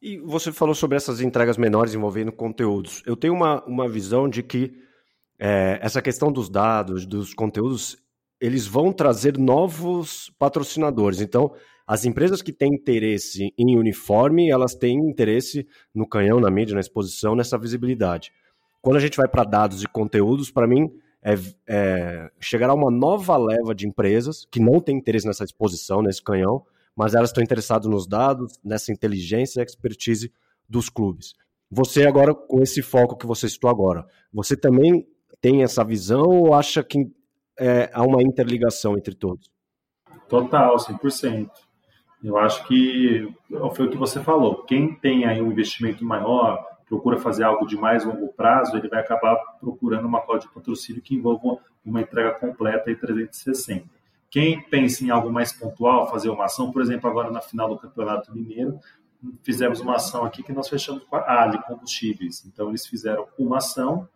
E 0.00 0.18
você 0.18 0.50
falou 0.50 0.74
sobre 0.74 0.96
essas 0.96 1.20
entregas 1.20 1.56
menores 1.56 1.94
envolvendo 1.94 2.32
conteúdos. 2.32 3.04
Eu 3.06 3.16
tenho 3.16 3.34
uma, 3.34 3.64
uma 3.64 3.88
visão 3.88 4.28
de 4.28 4.42
que 4.42 4.74
é, 5.38 5.78
essa 5.80 6.02
questão 6.02 6.32
dos 6.32 6.48
dados, 6.48 7.06
dos 7.06 7.32
conteúdos, 7.32 7.96
eles 8.40 8.66
vão 8.66 8.92
trazer 8.92 9.38
novos 9.38 10.32
patrocinadores. 10.38 11.20
Então, 11.20 11.54
as 11.86 12.04
empresas 12.04 12.42
que 12.42 12.52
têm 12.52 12.74
interesse 12.74 13.52
em 13.56 13.76
uniforme, 13.78 14.50
elas 14.50 14.74
têm 14.74 14.98
interesse 14.98 15.66
no 15.94 16.08
canhão, 16.08 16.40
na 16.40 16.50
mídia, 16.50 16.74
na 16.74 16.80
exposição, 16.80 17.36
nessa 17.36 17.56
visibilidade. 17.56 18.32
Quando 18.82 18.96
a 18.96 19.00
gente 19.00 19.16
vai 19.16 19.28
para 19.28 19.44
dados 19.44 19.82
e 19.82 19.86
conteúdos, 19.86 20.50
para 20.50 20.66
mim, 20.66 20.92
é, 21.22 21.34
é, 21.68 22.30
chegará 22.40 22.74
uma 22.74 22.90
nova 22.90 23.36
leva 23.36 23.72
de 23.74 23.86
empresas 23.86 24.44
que 24.50 24.58
não 24.58 24.80
têm 24.80 24.96
interesse 24.96 25.26
nessa 25.26 25.44
exposição, 25.44 26.02
nesse 26.02 26.20
canhão, 26.20 26.66
mas 26.96 27.14
elas 27.14 27.30
estão 27.30 27.42
interessadas 27.42 27.88
nos 27.88 28.08
dados, 28.08 28.58
nessa 28.62 28.92
inteligência 28.92 29.60
e 29.60 29.64
expertise 29.64 30.32
dos 30.68 30.88
clubes. 30.88 31.34
Você 31.70 32.06
agora, 32.06 32.34
com 32.34 32.60
esse 32.60 32.82
foco 32.82 33.16
que 33.16 33.24
você 33.24 33.48
citou 33.48 33.70
agora, 33.70 34.04
você 34.32 34.56
também 34.56 35.06
tem 35.40 35.62
essa 35.62 35.84
visão 35.84 36.28
ou 36.28 36.52
acha 36.52 36.82
que 36.82 37.10
é, 37.58 37.88
há 37.94 38.02
uma 38.02 38.20
interligação 38.22 38.98
entre 38.98 39.14
todos? 39.14 39.48
Total, 40.28 40.76
100%. 40.76 41.48
Eu 42.22 42.36
acho 42.36 42.66
que 42.66 43.28
foi 43.74 43.86
o 43.86 43.90
que 43.90 43.96
você 43.96 44.20
falou. 44.22 44.64
Quem 44.64 44.94
tem 44.94 45.24
aí 45.24 45.40
um 45.40 45.50
investimento 45.50 46.04
maior, 46.04 46.64
procura 46.92 47.18
fazer 47.18 47.42
algo 47.42 47.66
de 47.66 47.74
mais 47.74 48.04
longo 48.04 48.28
prazo, 48.34 48.76
ele 48.76 48.86
vai 48.86 49.00
acabar 49.00 49.34
procurando 49.58 50.06
uma 50.06 50.20
código 50.20 50.48
de 50.48 50.54
patrocínio 50.54 51.00
que 51.00 51.14
envolva 51.14 51.56
uma 51.82 52.02
entrega 52.02 52.32
completa 52.32 52.90
e 52.90 52.94
360. 52.94 53.86
Quem 54.28 54.60
pensa 54.60 55.02
em 55.02 55.08
algo 55.08 55.32
mais 55.32 55.54
pontual, 55.54 56.10
fazer 56.10 56.28
uma 56.28 56.44
ação, 56.44 56.70
por 56.70 56.82
exemplo, 56.82 57.08
agora 57.08 57.30
na 57.30 57.40
final 57.40 57.66
do 57.66 57.78
Campeonato 57.78 58.34
Mineiro, 58.34 58.78
fizemos 59.42 59.80
uma 59.80 59.96
ação 59.96 60.22
aqui 60.22 60.42
que 60.42 60.52
nós 60.52 60.68
fechamos 60.68 61.02
com 61.04 61.16
a 61.16 61.42
Ali 61.42 61.62
Combustíveis. 61.62 62.44
Então, 62.44 62.68
eles 62.68 62.86
fizeram 62.86 63.26
uma 63.38 63.56
ação 63.56 64.06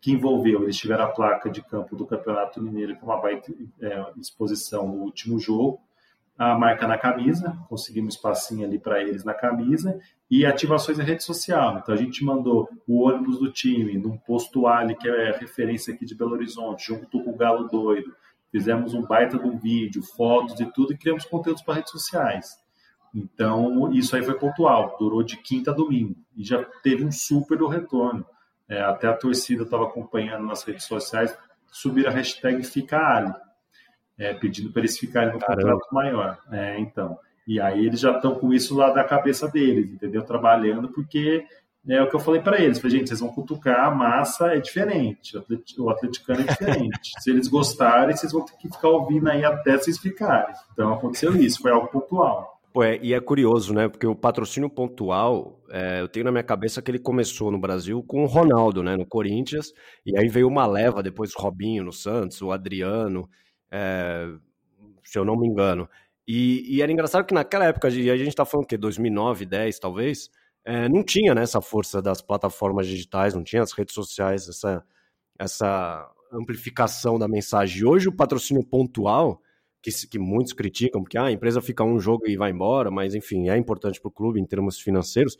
que 0.00 0.12
envolveu, 0.12 0.62
eles 0.62 0.76
tiveram 0.76 1.06
a 1.06 1.08
placa 1.08 1.50
de 1.50 1.60
campo 1.60 1.96
do 1.96 2.06
Campeonato 2.06 2.62
Mineiro 2.62 2.94
com 2.96 3.06
uma 3.06 3.20
baita 3.20 3.52
é, 3.80 4.12
exposição 4.16 4.86
no 4.86 5.02
último 5.02 5.40
jogo, 5.40 5.80
a 6.38 6.58
marca 6.58 6.86
na 6.88 6.98
camisa, 6.98 7.56
conseguimos 7.68 8.14
espacinho 8.14 8.66
ali 8.66 8.78
para 8.78 9.00
eles 9.00 9.24
na 9.24 9.34
camisa, 9.34 10.00
e 10.30 10.46
ativações 10.46 10.98
em 10.98 11.02
rede 11.02 11.22
social. 11.22 11.78
Então 11.78 11.94
a 11.94 11.98
gente 11.98 12.24
mandou 12.24 12.68
o 12.86 13.06
ônibus 13.06 13.38
do 13.38 13.52
time 13.52 13.98
num 13.98 14.16
posto 14.16 14.66
Ali, 14.66 14.96
que 14.96 15.08
é 15.08 15.32
referência 15.32 15.92
aqui 15.92 16.04
de 16.04 16.14
Belo 16.14 16.32
Horizonte, 16.32 16.86
junto 16.86 17.22
com 17.22 17.30
o 17.30 17.36
Galo 17.36 17.68
Doido. 17.68 18.14
Fizemos 18.50 18.94
um 18.94 19.02
baita 19.02 19.38
de 19.38 19.46
um 19.46 19.58
vídeo, 19.58 20.02
fotos 20.02 20.58
e 20.60 20.66
tudo, 20.66 20.92
e 20.92 20.98
criamos 20.98 21.24
conteúdos 21.24 21.62
para 21.62 21.74
redes 21.74 21.92
sociais. 21.92 22.62
Então, 23.14 23.92
isso 23.92 24.16
aí 24.16 24.22
foi 24.22 24.38
pontual, 24.38 24.96
durou 24.98 25.22
de 25.22 25.36
quinta 25.36 25.70
a 25.70 25.74
domingo, 25.74 26.16
e 26.36 26.42
já 26.42 26.64
teve 26.82 27.04
um 27.04 27.12
super 27.12 27.58
do 27.58 27.66
retorno. 27.66 28.24
É, 28.68 28.80
até 28.80 29.06
a 29.06 29.16
torcida 29.16 29.64
estava 29.64 29.84
acompanhando 29.84 30.46
nas 30.46 30.62
redes 30.64 30.84
sociais, 30.84 31.36
subir 31.70 32.06
a 32.06 32.10
hashtag 32.10 32.62
Fica 32.64 32.98
Ali, 32.98 33.34
é, 34.22 34.32
pedindo 34.32 34.70
para 34.70 34.82
eles 34.82 34.96
ficarem 34.98 35.32
no 35.32 35.38
Caramba. 35.38 35.72
contrato 35.72 35.94
maior. 35.94 36.38
É, 36.50 36.78
então. 36.78 37.18
E 37.46 37.60
aí 37.60 37.84
eles 37.84 37.98
já 37.98 38.12
estão 38.12 38.36
com 38.36 38.52
isso 38.52 38.76
lá 38.76 38.90
da 38.90 39.02
cabeça 39.02 39.48
deles, 39.48 39.90
entendeu? 39.90 40.22
Trabalhando, 40.22 40.88
porque 40.88 41.44
é 41.88 42.00
o 42.00 42.08
que 42.08 42.14
eu 42.14 42.20
falei 42.20 42.40
para 42.40 42.60
eles. 42.60 42.78
Falei, 42.78 42.98
gente, 42.98 43.08
vocês 43.08 43.18
vão 43.18 43.30
cutucar, 43.30 43.88
a 43.88 43.90
massa 43.90 44.54
é 44.54 44.60
diferente, 44.60 45.36
o 45.76 45.90
atleticano 45.90 46.42
é 46.42 46.44
diferente. 46.44 47.10
Se 47.20 47.30
eles 47.30 47.48
gostarem, 47.48 48.16
vocês 48.16 48.32
vão 48.32 48.44
ter 48.44 48.56
que 48.56 48.68
ficar 48.68 48.88
ouvindo 48.88 49.28
aí 49.28 49.44
até 49.44 49.76
vocês 49.76 49.98
ficarem. 49.98 50.54
Então 50.72 50.94
aconteceu 50.94 51.34
isso, 51.34 51.60
foi 51.60 51.72
algo 51.72 51.88
pontual. 51.88 52.52
Pô, 52.72 52.82
é, 52.82 52.98
e 53.02 53.12
é 53.12 53.20
curioso, 53.20 53.74
né? 53.74 53.86
Porque 53.88 54.06
o 54.06 54.16
patrocínio 54.16 54.70
pontual, 54.70 55.60
é, 55.70 56.00
eu 56.00 56.08
tenho 56.08 56.24
na 56.24 56.32
minha 56.32 56.44
cabeça 56.44 56.80
que 56.80 56.90
ele 56.90 56.98
começou 56.98 57.50
no 57.50 57.60
Brasil 57.60 58.02
com 58.06 58.22
o 58.22 58.26
Ronaldo, 58.26 58.82
né? 58.82 58.96
No 58.96 59.04
Corinthians, 59.04 59.72
e 60.06 60.16
aí 60.16 60.28
veio 60.28 60.48
uma 60.48 60.64
leva, 60.64 61.02
depois 61.02 61.34
o 61.34 61.40
Robinho 61.40 61.84
no 61.84 61.92
Santos, 61.92 62.40
o 62.40 62.50
Adriano, 62.50 63.28
é, 63.72 64.28
se 65.02 65.18
eu 65.18 65.24
não 65.24 65.36
me 65.36 65.48
engano. 65.48 65.88
E, 66.28 66.76
e, 66.76 66.82
era 66.82 66.92
engraçado 66.92 67.24
que 67.24 67.34
naquela 67.34 67.64
época, 67.64 67.88
e 67.88 68.10
a 68.10 68.16
gente 68.16 68.28
está 68.28 68.44
falando 68.44 68.66
que 68.66 68.76
2009, 68.76 69.46
10 69.46 69.78
talvez, 69.78 70.30
é, 70.64 70.88
não 70.88 71.02
tinha 71.02 71.34
né, 71.34 71.42
essa 71.42 71.60
força 71.60 72.00
das 72.00 72.20
plataformas 72.20 72.86
digitais, 72.86 73.34
não 73.34 73.42
tinha 73.42 73.62
as 73.62 73.72
redes 73.72 73.94
sociais, 73.94 74.48
essa, 74.48 74.84
essa 75.38 76.08
amplificação 76.32 77.18
da 77.18 77.26
mensagem. 77.26 77.84
Hoje 77.84 78.08
o 78.08 78.12
patrocínio 78.12 78.64
pontual 78.64 79.42
que, 79.82 79.90
que 80.06 80.18
muitos 80.18 80.52
criticam, 80.52 81.02
porque 81.02 81.18
ah, 81.18 81.24
a 81.24 81.32
empresa 81.32 81.60
fica 81.60 81.82
um 81.82 81.98
jogo 81.98 82.28
e 82.28 82.36
vai 82.36 82.52
embora, 82.52 82.90
mas 82.90 83.14
enfim, 83.14 83.48
é 83.48 83.56
importante 83.56 84.00
para 84.00 84.08
o 84.08 84.12
clube 84.12 84.40
em 84.40 84.46
termos 84.46 84.78
financeiros. 84.78 85.36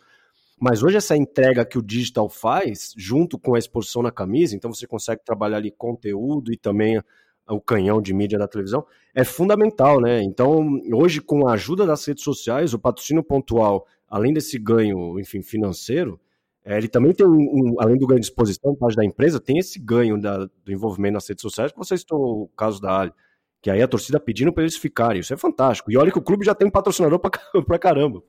Mas 0.60 0.82
hoje 0.82 0.96
essa 0.96 1.16
entrega 1.16 1.64
que 1.64 1.78
o 1.78 1.82
digital 1.82 2.28
faz, 2.28 2.92
junto 2.96 3.38
com 3.38 3.54
a 3.54 3.58
exposição 3.58 4.02
na 4.02 4.10
camisa, 4.10 4.56
então 4.56 4.72
você 4.72 4.86
consegue 4.86 5.24
trabalhar 5.24 5.58
ali 5.58 5.70
conteúdo 5.70 6.52
e 6.52 6.56
também 6.56 7.00
o 7.48 7.60
canhão 7.60 8.00
de 8.00 8.14
mídia 8.14 8.38
da 8.38 8.48
televisão, 8.48 8.84
é 9.14 9.24
fundamental, 9.24 10.00
né? 10.00 10.22
Então, 10.22 10.80
hoje, 10.92 11.20
com 11.20 11.46
a 11.46 11.54
ajuda 11.54 11.86
das 11.86 12.04
redes 12.06 12.24
sociais, 12.24 12.72
o 12.72 12.78
patrocínio 12.78 13.22
pontual, 13.22 13.86
além 14.08 14.32
desse 14.32 14.58
ganho, 14.58 15.18
enfim, 15.18 15.42
financeiro, 15.42 16.20
é, 16.64 16.76
ele 16.76 16.88
também 16.88 17.12
tem 17.12 17.26
um, 17.26 17.32
um, 17.32 17.74
além 17.80 17.98
do 17.98 18.06
ganho 18.06 18.20
de 18.20 18.26
exposição, 18.26 18.74
parte 18.74 18.96
da 18.96 19.04
empresa, 19.04 19.40
tem 19.40 19.58
esse 19.58 19.78
ganho 19.78 20.20
da, 20.20 20.46
do 20.46 20.72
envolvimento 20.72 21.14
nas 21.14 21.28
redes 21.28 21.42
sociais, 21.42 21.72
que 21.72 21.78
vocês 21.78 22.00
estão 22.00 22.18
o 22.18 22.48
caso 22.56 22.80
da 22.80 23.00
Ali 23.00 23.12
que 23.62 23.70
aí 23.70 23.80
a 23.80 23.86
torcida 23.86 24.18
pedindo 24.18 24.52
para 24.52 24.64
eles 24.64 24.76
ficarem. 24.76 25.20
Isso 25.20 25.32
é 25.32 25.36
fantástico. 25.36 25.90
E 25.90 25.96
olha 25.96 26.10
que 26.10 26.18
o 26.18 26.22
clube 26.22 26.44
já 26.44 26.52
tem 26.52 26.66
um 26.66 26.70
patrocinador 26.70 27.20
para 27.20 27.30
caramba. 27.78 28.20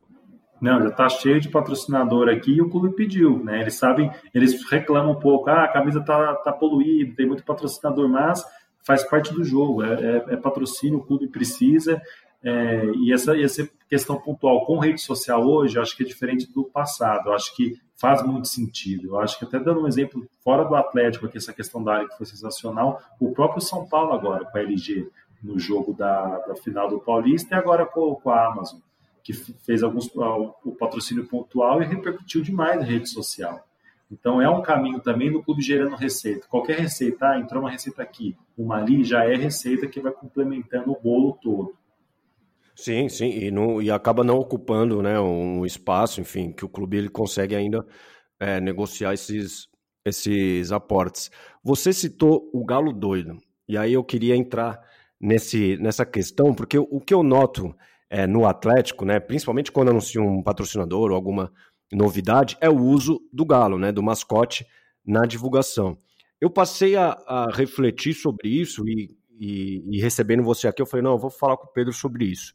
Não, 0.61 0.79
já 0.79 0.89
está 0.89 1.09
cheio 1.09 1.41
de 1.41 1.49
patrocinador 1.49 2.29
aqui 2.29 2.53
e 2.53 2.61
o 2.61 2.69
clube 2.69 2.95
pediu, 2.95 3.43
né? 3.43 3.59
Eles 3.59 3.73
sabem, 3.73 4.09
eles 4.33 4.63
reclamam 4.69 5.13
um 5.13 5.19
pouco, 5.19 5.49
ah, 5.49 5.65
a 5.65 5.67
camisa 5.67 5.99
tá, 5.99 6.35
tá 6.35 6.53
poluída, 6.53 7.15
tem 7.17 7.27
muito 7.27 7.43
patrocinador, 7.43 8.07
mas 8.07 8.45
faz 8.83 9.03
parte 9.03 9.33
do 9.33 9.43
jogo, 9.43 9.83
é, 9.83 9.93
é, 9.93 10.33
é 10.33 10.37
patrocínio, 10.37 10.99
o 10.99 11.03
clube 11.03 11.27
precisa. 11.27 12.01
É, 12.43 12.85
e 12.97 13.13
essa, 13.13 13.39
essa 13.39 13.67
questão 13.89 14.19
pontual 14.19 14.65
com 14.65 14.77
rede 14.77 15.01
social 15.01 15.41
hoje, 15.47 15.77
eu 15.77 15.81
acho 15.81 15.95
que 15.95 16.03
é 16.03 16.05
diferente 16.05 16.51
do 16.51 16.65
passado. 16.65 17.29
Eu 17.29 17.33
acho 17.33 17.55
que 17.55 17.79
faz 17.95 18.21
muito 18.21 18.47
sentido. 18.49 19.09
Eu 19.09 19.19
acho 19.19 19.39
que 19.39 19.45
até 19.45 19.57
dando 19.57 19.81
um 19.81 19.87
exemplo 19.87 20.27
fora 20.43 20.65
do 20.65 20.75
Atlético, 20.75 21.25
aqui 21.25 21.37
essa 21.37 21.53
questão 21.53 21.81
da 21.81 21.93
área 21.93 22.09
que 22.09 22.17
foi 22.17 22.25
sensacional, 22.25 23.01
o 23.19 23.31
próprio 23.31 23.61
São 23.61 23.87
Paulo 23.87 24.11
agora 24.11 24.45
com 24.45 24.57
a 24.57 24.61
LG 24.61 25.09
no 25.41 25.57
jogo 25.57 25.93
da, 25.93 26.39
da 26.39 26.55
final 26.55 26.89
do 26.89 26.99
Paulista 26.99 27.55
e 27.55 27.57
agora 27.57 27.85
com, 27.85 28.15
com 28.15 28.29
a 28.29 28.47
Amazon, 28.47 28.79
que 29.23 29.33
fez 29.33 29.83
alguns 29.83 30.09
o 30.15 30.75
patrocínio 30.77 31.25
pontual 31.27 31.81
e 31.81 31.85
repercutiu 31.85 32.41
demais 32.41 32.79
na 32.79 32.85
rede 32.85 33.09
social. 33.09 33.65
Então 34.13 34.39
é 34.39 34.47
um 34.47 34.61
caminho 34.61 34.99
também 34.99 35.31
no 35.31 35.43
clube 35.43 35.61
gerando 35.61 35.95
receita. 35.95 36.47
Qualquer 36.47 36.79
receita, 36.79 37.29
ah, 37.29 37.39
entrou 37.39 37.61
uma 37.61 37.71
receita 37.71 38.03
aqui, 38.03 38.37
uma 38.55 38.77
ali, 38.77 39.03
já 39.03 39.25
é 39.25 39.35
receita 39.35 39.87
que 39.87 39.99
vai 39.99 40.11
complementando 40.11 40.91
o 40.91 40.99
bolo 40.99 41.37
todo. 41.41 41.75
Sim, 42.75 43.09
sim, 43.09 43.29
e, 43.29 43.51
não, 43.51 43.81
e 43.81 43.89
acaba 43.89 44.23
não 44.23 44.37
ocupando 44.37 45.01
né, 45.01 45.19
um 45.19 45.65
espaço, 45.65 46.21
enfim, 46.21 46.51
que 46.51 46.65
o 46.65 46.69
clube 46.69 46.97
ele 46.97 47.09
consegue 47.09 47.55
ainda 47.55 47.85
é, 48.39 48.59
negociar 48.59 49.13
esses, 49.13 49.67
esses 50.05 50.71
aportes. 50.71 51.29
Você 51.63 51.93
citou 51.93 52.49
o 52.53 52.63
Galo 52.65 52.91
Doido, 52.91 53.37
e 53.67 53.77
aí 53.77 53.93
eu 53.93 54.03
queria 54.03 54.35
entrar 54.35 54.79
nesse, 55.19 55.77
nessa 55.77 56.05
questão, 56.05 56.53
porque 56.53 56.77
o 56.77 56.99
que 56.99 57.13
eu 57.13 57.23
noto 57.23 57.75
é, 58.09 58.25
no 58.25 58.45
Atlético, 58.45 59.05
né, 59.05 59.19
principalmente 59.19 59.71
quando 59.71 59.89
anuncia 59.89 60.21
um 60.21 60.41
patrocinador 60.41 61.11
ou 61.11 61.15
alguma 61.15 61.51
novidade, 61.93 62.57
é 62.59 62.69
o 62.69 62.77
uso 62.77 63.21
do 63.31 63.45
galo, 63.45 63.77
né, 63.77 63.91
do 63.91 64.03
mascote 64.03 64.65
na 65.05 65.25
divulgação. 65.25 65.97
Eu 66.39 66.49
passei 66.49 66.95
a, 66.95 67.11
a 67.27 67.49
refletir 67.53 68.13
sobre 68.13 68.49
isso 68.49 68.87
e, 68.87 69.15
e, 69.39 69.83
e, 69.89 70.01
recebendo 70.01 70.43
você 70.43 70.67
aqui, 70.67 70.81
eu 70.81 70.85
falei, 70.85 71.03
não, 71.03 71.11
eu 71.11 71.17
vou 71.17 71.29
falar 71.29 71.57
com 71.57 71.67
o 71.67 71.71
Pedro 71.71 71.93
sobre 71.93 72.25
isso, 72.25 72.53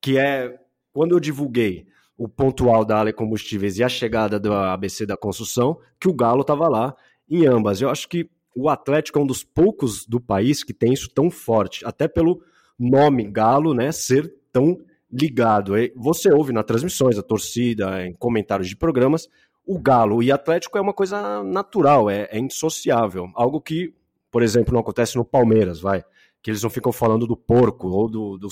que 0.00 0.18
é 0.18 0.58
quando 0.92 1.12
eu 1.12 1.20
divulguei 1.20 1.86
o 2.16 2.28
pontual 2.28 2.84
da 2.84 3.00
Ale 3.00 3.12
Combustíveis 3.12 3.78
e 3.78 3.84
a 3.84 3.88
chegada 3.88 4.38
do 4.38 4.52
ABC 4.52 5.06
da 5.06 5.16
construção, 5.16 5.78
que 5.98 6.08
o 6.08 6.12
Galo 6.12 6.42
estava 6.42 6.68
lá 6.68 6.94
em 7.26 7.46
ambas. 7.46 7.80
Eu 7.80 7.88
acho 7.88 8.06
que 8.08 8.28
o 8.54 8.68
Atlético 8.68 9.18
é 9.18 9.22
um 9.22 9.26
dos 9.26 9.42
poucos 9.42 10.04
do 10.04 10.20
país 10.20 10.62
que 10.62 10.74
tem 10.74 10.92
isso 10.92 11.08
tão 11.08 11.30
forte, 11.30 11.82
até 11.86 12.06
pelo 12.06 12.42
nome 12.78 13.24
Galo, 13.30 13.72
né, 13.72 13.90
ser 13.90 14.30
tão 14.52 14.78
ligado. 15.12 15.74
Você 15.96 16.32
ouve 16.32 16.52
nas 16.52 16.64
transmissões, 16.64 17.18
a 17.18 17.22
torcida, 17.22 18.06
em 18.06 18.12
comentários 18.12 18.68
de 18.68 18.76
programas, 18.76 19.28
o 19.66 19.78
Galo 19.78 20.22
e 20.22 20.32
Atlético 20.32 20.78
é 20.78 20.80
uma 20.80 20.94
coisa 20.94 21.42
natural, 21.42 22.08
é, 22.10 22.28
é 22.30 22.38
insociável. 22.38 23.30
Algo 23.34 23.60
que, 23.60 23.94
por 24.30 24.42
exemplo, 24.42 24.72
não 24.72 24.80
acontece 24.80 25.16
no 25.16 25.24
Palmeiras, 25.24 25.80
vai. 25.80 26.04
Que 26.42 26.50
eles 26.50 26.62
não 26.62 26.70
ficam 26.70 26.92
falando 26.92 27.26
do 27.26 27.36
porco 27.36 27.88
ou 27.88 28.08
do, 28.08 28.38
do 28.38 28.48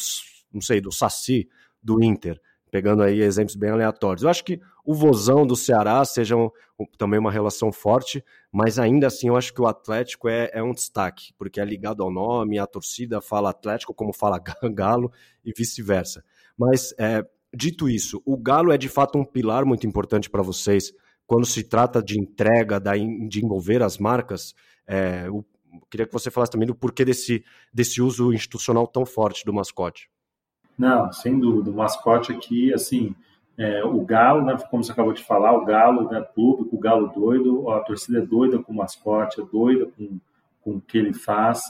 não 0.52 0.60
sei, 0.60 0.80
do 0.80 0.92
Saci, 0.92 1.48
do 1.82 2.02
Inter 2.02 2.40
pegando 2.70 3.02
aí 3.02 3.20
exemplos 3.20 3.56
bem 3.56 3.70
aleatórios. 3.70 4.22
Eu 4.22 4.30
acho 4.30 4.44
que 4.44 4.60
o 4.84 4.94
Vozão 4.94 5.46
do 5.46 5.56
Ceará 5.56 6.04
seja 6.04 6.36
um, 6.36 6.50
também 6.96 7.18
uma 7.18 7.30
relação 7.30 7.72
forte, 7.72 8.24
mas 8.52 8.78
ainda 8.78 9.06
assim 9.06 9.28
eu 9.28 9.36
acho 9.36 9.52
que 9.52 9.60
o 9.60 9.66
Atlético 9.66 10.28
é, 10.28 10.50
é, 10.52 10.62
um 10.62 10.72
destaque, 10.72 11.32
porque 11.36 11.60
é 11.60 11.64
ligado 11.64 12.02
ao 12.02 12.10
nome, 12.10 12.58
a 12.58 12.66
torcida 12.66 13.20
fala 13.20 13.50
Atlético 13.50 13.94
como 13.94 14.12
fala 14.12 14.38
Galo 14.72 15.12
e 15.44 15.52
vice-versa. 15.52 16.24
Mas, 16.58 16.92
é, 16.98 17.24
dito 17.54 17.88
isso, 17.88 18.20
o 18.26 18.36
Galo 18.36 18.72
é 18.72 18.78
de 18.78 18.88
fato 18.88 19.18
um 19.18 19.24
pilar 19.24 19.64
muito 19.64 19.86
importante 19.86 20.28
para 20.28 20.42
vocês 20.42 20.92
quando 21.26 21.46
se 21.46 21.62
trata 21.62 22.02
de 22.02 22.18
entrega, 22.18 22.80
de 22.80 23.44
envolver 23.44 23.82
as 23.82 23.98
marcas. 23.98 24.54
É, 24.86 25.24
eu 25.26 25.44
queria 25.90 26.06
que 26.06 26.12
você 26.12 26.30
falasse 26.30 26.52
também 26.52 26.66
do 26.66 26.74
porquê 26.74 27.04
desse, 27.04 27.44
desse 27.72 28.00
uso 28.00 28.32
institucional 28.32 28.86
tão 28.86 29.04
forte 29.04 29.44
do 29.44 29.52
mascote. 29.52 30.08
Não, 30.76 31.12
sem 31.12 31.38
dúvida. 31.38 31.70
O 31.70 31.74
mascote 31.74 32.32
aqui, 32.32 32.72
assim, 32.72 33.14
é, 33.58 33.84
o 33.84 34.00
Galo, 34.04 34.44
né, 34.44 34.56
como 34.70 34.82
você 34.82 34.92
acabou 34.92 35.12
de 35.12 35.24
falar, 35.24 35.52
o 35.52 35.64
Galo 35.64 36.08
né, 36.08 36.20
público, 36.20 36.76
o 36.76 36.78
Galo 36.78 37.08
doido, 37.08 37.68
a 37.70 37.80
torcida 37.80 38.18
é 38.18 38.22
doida 38.22 38.58
com 38.60 38.72
o 38.72 38.76
mascote, 38.76 39.40
é 39.40 39.44
doida 39.44 39.86
com, 39.86 40.18
com 40.62 40.76
o 40.76 40.80
que 40.80 40.96
ele 40.96 41.12
faz. 41.12 41.60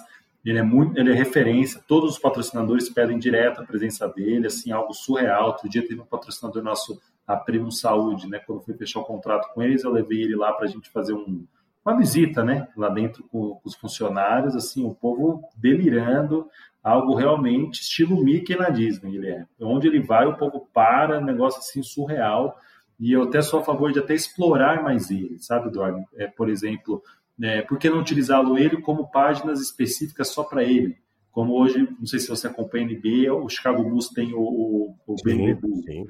Ele 0.49 0.59
é 0.59 0.63
muito, 0.63 0.99
ele 0.99 1.11
é 1.11 1.15
referência. 1.15 1.83
Todos 1.87 2.13
os 2.13 2.19
patrocinadores 2.19 2.89
pedem 2.89 3.19
direto 3.19 3.61
a 3.61 3.65
presença 3.65 4.09
dele, 4.09 4.47
assim, 4.47 4.73
algo 4.73 4.95
surreal. 4.95 5.49
Outro 5.49 5.69
dia 5.69 5.87
teve 5.87 6.01
um 6.01 6.07
patrocinador 6.07 6.63
nosso, 6.63 7.01
a 7.27 7.37
Primo 7.37 7.71
Saúde, 7.71 8.27
né? 8.27 8.39
Quando 8.39 8.63
fui 8.63 8.75
fechar 8.75 9.01
o 9.01 9.05
contrato 9.05 9.53
com 9.53 9.63
eles, 9.63 9.85
eu 9.85 9.93
levei 9.93 10.23
ele 10.23 10.35
lá 10.35 10.53
para 10.53 10.65
a 10.65 10.69
gente 10.69 10.89
fazer 10.89 11.13
um, 11.13 11.45
uma 11.85 11.97
visita, 11.97 12.43
né, 12.45 12.69
lá 12.77 12.89
dentro 12.89 13.25
com, 13.25 13.55
com 13.55 13.61
os 13.65 13.75
funcionários, 13.75 14.55
assim, 14.55 14.85
o 14.85 14.95
povo 14.95 15.43
delirando, 15.57 16.47
algo 16.83 17.15
realmente 17.15 17.81
estilo 17.81 18.23
Mickey 18.23 18.57
na 18.57 18.71
Disney, 18.71 19.17
ele 19.17 19.29
é. 19.29 19.47
Onde 19.61 19.89
ele 19.89 20.01
vai, 20.01 20.27
o 20.27 20.37
povo 20.37 20.69
para, 20.73 21.21
negócio 21.21 21.59
assim 21.59 21.83
surreal, 21.83 22.59
e 22.99 23.13
eu 23.13 23.23
até 23.23 23.41
sou 23.41 23.61
a 23.61 23.65
favor 23.65 23.93
de 23.93 24.01
até 24.01 24.15
explorar 24.15 24.83
mais 24.83 25.11
ele, 25.11 25.39
sabe, 25.39 25.69
Eduardo? 25.69 26.05
É, 26.17 26.27
por 26.27 26.49
exemplo, 26.49 27.03
é, 27.43 27.63
por 27.63 27.79
que 27.79 27.89
não 27.89 28.01
utilizá-lo 28.01 28.59
ele 28.59 28.81
como 28.81 29.11
páginas 29.11 29.61
específicas 29.61 30.29
só 30.29 30.43
para 30.43 30.65
ele? 30.65 30.97
Como 31.31 31.55
hoje, 31.55 31.89
não 31.99 32.07
sei 32.07 32.19
se 32.19 32.29
você 32.29 32.49
acompanha 32.49 32.87
a 32.87 32.89
NBA, 32.89 33.33
o 33.33 33.49
Chicago 33.49 33.83
Bulls 33.83 34.09
tem 34.09 34.35
o, 34.35 34.41
o, 34.41 34.97
o 35.07 35.19
sim, 35.19 35.57
sim. 35.85 36.09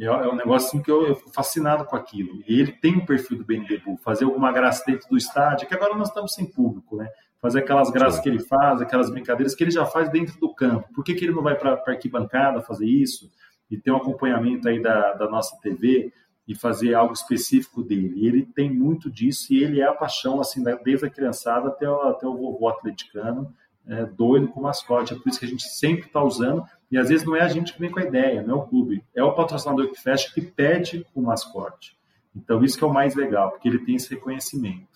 É, 0.00 0.04
é 0.04 0.28
um 0.28 0.36
negócio 0.36 0.68
assim 0.68 0.82
que 0.82 0.90
eu, 0.90 1.06
eu 1.06 1.14
fico 1.16 1.32
fascinado 1.32 1.84
com 1.84 1.96
aquilo. 1.96 2.42
E 2.46 2.60
ele 2.60 2.72
tem 2.72 2.96
um 2.96 3.04
perfil 3.04 3.38
do 3.38 3.44
BNB 3.44 3.82
fazer 4.02 4.24
alguma 4.24 4.52
graça 4.52 4.84
dentro 4.86 5.08
do 5.08 5.16
estádio, 5.16 5.66
que 5.68 5.74
agora 5.74 5.96
nós 5.96 6.08
estamos 6.08 6.34
sem 6.34 6.46
público, 6.46 6.96
né? 6.96 7.08
Fazer 7.40 7.60
aquelas 7.60 7.90
graças 7.90 8.16
Sim. 8.16 8.22
que 8.22 8.28
ele 8.30 8.40
faz, 8.40 8.80
aquelas 8.80 9.10
brincadeiras 9.10 9.54
que 9.54 9.62
ele 9.62 9.70
já 9.70 9.84
faz 9.84 10.08
dentro 10.10 10.38
do 10.40 10.54
campo. 10.54 10.88
Por 10.94 11.04
que, 11.04 11.14
que 11.14 11.24
ele 11.24 11.34
não 11.34 11.42
vai 11.42 11.56
para 11.56 11.74
a 11.74 11.90
arquibancada 11.90 12.62
fazer 12.62 12.86
isso? 12.86 13.30
E 13.70 13.76
ter 13.76 13.90
um 13.90 13.96
acompanhamento 13.96 14.68
aí 14.68 14.80
da, 14.80 15.12
da 15.12 15.28
nossa 15.28 15.58
TV 15.60 16.12
e 16.46 16.54
fazer 16.54 16.94
algo 16.94 17.12
específico 17.12 17.82
dele. 17.82 18.12
E 18.16 18.26
ele 18.26 18.44
tem 18.44 18.70
muito 18.70 19.10
disso 19.10 19.52
e 19.52 19.62
ele 19.62 19.80
é 19.80 19.86
a 19.86 19.94
paixão, 19.94 20.40
assim, 20.40 20.62
desde 20.84 21.06
a 21.06 21.10
criançada 21.10 21.68
até 21.68 21.88
o, 21.88 22.00
até 22.02 22.26
o 22.26 22.36
vovô 22.36 22.68
atleticano, 22.68 23.52
é, 23.86 24.04
doido 24.04 24.48
com 24.48 24.60
mascote. 24.60 25.14
É 25.14 25.16
por 25.16 25.28
isso 25.28 25.38
que 25.38 25.46
a 25.46 25.48
gente 25.48 25.64
sempre 25.64 26.06
está 26.06 26.22
usando 26.22 26.64
e 26.90 26.98
às 26.98 27.08
vezes 27.08 27.26
não 27.26 27.34
é 27.34 27.40
a 27.40 27.48
gente 27.48 27.72
que 27.72 27.80
vem 27.80 27.90
com 27.90 28.00
a 28.00 28.04
ideia, 28.04 28.42
não 28.42 28.54
é 28.54 28.58
o 28.58 28.66
clube, 28.66 29.04
é 29.14 29.22
o 29.22 29.34
patrocinador 29.34 29.90
que 29.90 30.00
fecha 30.00 30.32
que 30.32 30.40
pede 30.40 31.06
o 31.14 31.22
mascote. 31.22 31.96
Então 32.36 32.62
isso 32.62 32.76
que 32.76 32.84
é 32.84 32.86
o 32.86 32.92
mais 32.92 33.14
legal, 33.14 33.50
porque 33.50 33.68
ele 33.68 33.84
tem 33.84 33.96
esse 33.96 34.10
reconhecimento. 34.10 34.94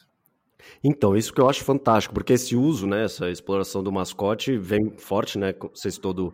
Então, 0.83 1.17
isso 1.17 1.33
que 1.33 1.41
eu 1.41 1.49
acho 1.49 1.65
fantástico, 1.65 2.13
porque 2.13 2.33
esse 2.33 2.55
uso, 2.57 2.87
né, 2.87 3.05
essa 3.05 3.31
exploração 3.31 3.83
do 3.83 3.93
mascote 3.93 4.57
vem 4.59 4.93
forte, 4.99 5.39
né, 5.39 5.55
você 5.73 5.91
citou 5.91 6.33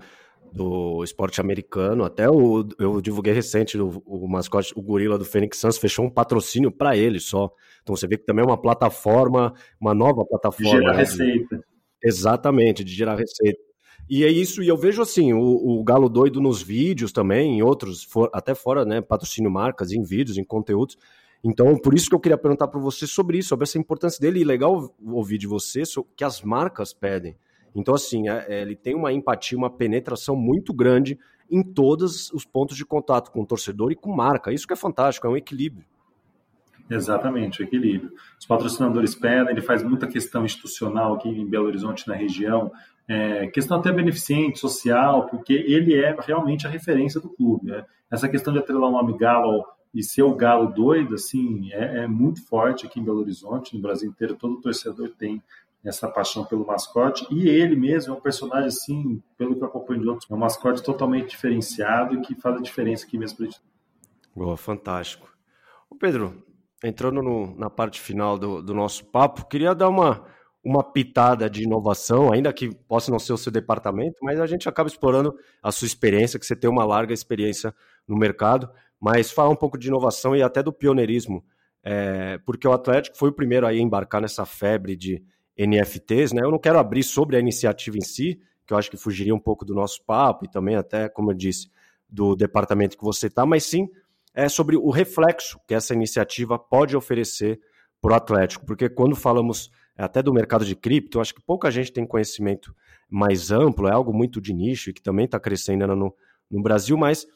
do, 0.54 1.02
esporte 1.02 1.40
americano, 1.40 2.04
até 2.04 2.30
o, 2.30 2.64
eu 2.78 3.00
divulguei 3.00 3.32
recente 3.32 3.76
o, 3.76 4.00
o 4.06 4.28
mascote, 4.28 4.72
o 4.76 4.80
gorila 4.80 5.18
do 5.18 5.24
Phoenix 5.24 5.58
Suns 5.58 5.76
fechou 5.76 6.04
um 6.04 6.10
patrocínio 6.10 6.70
para 6.70 6.96
ele 6.96 7.18
só. 7.18 7.50
Então 7.82 7.96
você 7.96 8.06
vê 8.06 8.16
que 8.16 8.24
também 8.24 8.44
é 8.44 8.46
uma 8.46 8.60
plataforma, 8.60 9.52
uma 9.80 9.92
nova 9.92 10.24
plataforma. 10.24 10.70
De 10.70 10.76
gerar 10.76 10.92
né, 10.92 10.98
receita. 10.98 11.64
Exatamente, 12.02 12.84
de 12.84 12.92
gerar 12.92 13.16
receita. 13.16 13.58
E 14.08 14.22
é 14.22 14.30
isso, 14.30 14.62
e 14.62 14.68
eu 14.68 14.76
vejo 14.76 15.02
assim, 15.02 15.32
o, 15.32 15.40
o 15.40 15.82
Galo 15.82 16.08
Doido 16.08 16.40
nos 16.40 16.62
vídeos 16.62 17.10
também, 17.10 17.58
em 17.58 17.62
outros, 17.62 18.04
for, 18.04 18.30
até 18.32 18.54
fora, 18.54 18.84
né, 18.84 19.00
patrocínio 19.00 19.50
marcas, 19.50 19.90
em 19.90 20.02
vídeos, 20.02 20.38
em 20.38 20.44
conteúdos. 20.44 20.96
Então, 21.42 21.76
por 21.76 21.94
isso 21.94 22.08
que 22.08 22.14
eu 22.14 22.20
queria 22.20 22.38
perguntar 22.38 22.68
para 22.68 22.80
você 22.80 23.06
sobre 23.06 23.38
isso, 23.38 23.48
sobre 23.48 23.64
essa 23.64 23.78
importância 23.78 24.20
dele, 24.20 24.40
e 24.40 24.44
legal 24.44 24.94
ouvir 25.04 25.38
de 25.38 25.46
você 25.46 25.82
que 26.14 26.22
as 26.22 26.42
marcas 26.42 26.92
pedem. 26.92 27.36
Então, 27.74 27.94
assim, 27.94 28.28
é, 28.28 28.46
é, 28.48 28.62
ele 28.62 28.76
tem 28.76 28.94
uma 28.94 29.12
empatia, 29.12 29.58
uma 29.58 29.70
penetração 29.70 30.36
muito 30.36 30.72
grande 30.72 31.18
em 31.50 31.62
todos 31.62 32.30
os 32.32 32.44
pontos 32.44 32.76
de 32.76 32.84
contato 32.84 33.30
com 33.30 33.42
o 33.42 33.46
torcedor 33.46 33.92
e 33.92 33.96
com 33.96 34.14
marca. 34.14 34.52
Isso 34.52 34.66
que 34.66 34.72
é 34.72 34.76
fantástico, 34.76 35.26
é 35.26 35.30
um 35.30 35.36
equilíbrio. 35.36 35.84
Exatamente, 36.88 37.62
o 37.62 37.64
equilíbrio. 37.64 38.12
Os 38.38 38.46
patrocinadores 38.46 39.14
pedem, 39.14 39.52
ele 39.52 39.62
faz 39.62 39.82
muita 39.82 40.06
questão 40.06 40.44
institucional 40.44 41.14
aqui 41.14 41.28
em 41.28 41.46
Belo 41.48 41.66
Horizonte, 41.66 42.06
na 42.06 42.14
região, 42.14 42.70
é, 43.08 43.46
questão 43.48 43.78
até 43.78 43.90
beneficente, 43.90 44.58
social, 44.58 45.26
porque 45.26 45.52
ele 45.52 45.94
é 45.94 46.14
realmente 46.20 46.66
a 46.66 46.70
referência 46.70 47.20
do 47.20 47.28
clube. 47.28 47.70
Né? 47.70 47.84
Essa 48.10 48.28
questão 48.28 48.52
de 48.52 48.58
atrelar 48.58 48.88
o 48.88 48.92
nome 48.92 49.16
Galo 49.16 49.64
e 49.94 50.02
ser 50.02 50.22
o 50.22 50.34
Galo 50.34 50.72
doido, 50.72 51.14
assim, 51.14 51.72
é, 51.72 52.02
é, 52.02 52.06
muito 52.06 52.44
forte 52.46 52.86
aqui 52.86 53.00
em 53.00 53.04
Belo 53.04 53.20
Horizonte, 53.20 53.74
no 53.74 53.82
Brasil 53.82 54.10
inteiro, 54.10 54.34
todo 54.34 54.60
torcedor 54.60 55.10
tem 55.16 55.42
essa 55.84 56.08
paixão 56.08 56.44
pelo 56.44 56.66
mascote, 56.66 57.26
e 57.30 57.48
ele 57.48 57.76
mesmo 57.76 58.14
é 58.14 58.16
um 58.16 58.20
personagem, 58.20 58.68
assim, 58.68 59.22
pelo 59.36 59.56
que 59.56 59.62
eu 59.62 59.68
acompanho 59.68 60.00
de 60.00 60.08
outros, 60.08 60.30
é 60.30 60.34
um 60.34 60.38
mascote 60.38 60.82
totalmente 60.82 61.30
diferenciado 61.30 62.14
e 62.14 62.20
que 62.20 62.34
faz 62.34 62.56
a 62.56 62.62
diferença 62.62 63.04
aqui 63.04 63.18
mesmo. 63.18 63.46
Boa, 64.34 64.56
fantástico. 64.56 65.28
Ô 65.90 65.94
Pedro, 65.96 66.42
entrando 66.82 67.22
no, 67.22 67.54
na 67.56 67.68
parte 67.68 68.00
final 68.00 68.38
do, 68.38 68.62
do 68.62 68.74
nosso 68.74 69.04
papo, 69.04 69.46
queria 69.46 69.74
dar 69.74 69.88
uma 69.88 70.24
uma 70.64 70.82
pitada 70.82 71.48
de 71.48 71.62
inovação, 71.62 72.32
ainda 72.32 72.50
que 72.50 72.74
possa 72.74 73.10
não 73.10 73.18
ser 73.18 73.34
o 73.34 73.36
seu 73.36 73.52
departamento, 73.52 74.16
mas 74.22 74.40
a 74.40 74.46
gente 74.46 74.66
acaba 74.66 74.88
explorando 74.88 75.36
a 75.62 75.70
sua 75.70 75.86
experiência, 75.86 76.38
que 76.38 76.46
você 76.46 76.56
tem 76.56 76.70
uma 76.70 76.86
larga 76.86 77.12
experiência 77.12 77.74
no 78.08 78.16
mercado, 78.16 78.70
mas 78.98 79.30
falar 79.30 79.50
um 79.50 79.56
pouco 79.56 79.76
de 79.76 79.88
inovação 79.88 80.34
e 80.34 80.42
até 80.42 80.62
do 80.62 80.72
pioneirismo, 80.72 81.44
é, 81.84 82.38
porque 82.46 82.66
o 82.66 82.72
Atlético 82.72 83.18
foi 83.18 83.28
o 83.28 83.34
primeiro 83.34 83.66
a 83.66 83.74
embarcar 83.74 84.22
nessa 84.22 84.46
febre 84.46 84.96
de 84.96 85.22
NFTs, 85.58 86.32
né? 86.32 86.42
Eu 86.42 86.50
não 86.50 86.58
quero 86.58 86.78
abrir 86.78 87.02
sobre 87.02 87.36
a 87.36 87.40
iniciativa 87.40 87.96
em 87.96 88.04
si, 88.04 88.40
que 88.66 88.72
eu 88.72 88.78
acho 88.78 88.90
que 88.90 88.96
fugiria 88.96 89.34
um 89.34 89.38
pouco 89.38 89.64
do 89.64 89.74
nosso 89.74 90.02
papo 90.04 90.44
e 90.44 90.48
também 90.48 90.76
até, 90.76 91.08
como 91.08 91.30
eu 91.30 91.34
disse, 91.34 91.68
do 92.08 92.34
departamento 92.34 92.96
que 92.96 93.04
você 93.04 93.26
está, 93.26 93.44
mas 93.44 93.64
sim 93.64 93.88
é 94.34 94.48
sobre 94.48 94.76
o 94.76 94.90
reflexo 94.90 95.60
que 95.66 95.74
essa 95.74 95.94
iniciativa 95.94 96.58
pode 96.58 96.96
oferecer 96.96 97.60
para 98.00 98.12
o 98.12 98.14
Atlético, 98.16 98.66
porque 98.66 98.88
quando 98.88 99.14
falamos 99.14 99.70
até 99.96 100.22
do 100.22 100.32
mercado 100.32 100.64
de 100.64 100.74
cripto, 100.74 101.20
acho 101.20 101.34
que 101.34 101.40
pouca 101.40 101.70
gente 101.70 101.92
tem 101.92 102.04
conhecimento 102.04 102.74
mais 103.08 103.52
amplo, 103.52 103.86
é 103.86 103.92
algo 103.92 104.12
muito 104.12 104.40
de 104.40 104.52
nicho 104.52 104.90
e 104.90 104.92
que 104.92 105.00
também 105.00 105.24
está 105.24 105.38
crescendo 105.38 105.86
no, 105.94 106.14
no 106.50 106.62
Brasil, 106.62 106.96
mas 106.96 107.26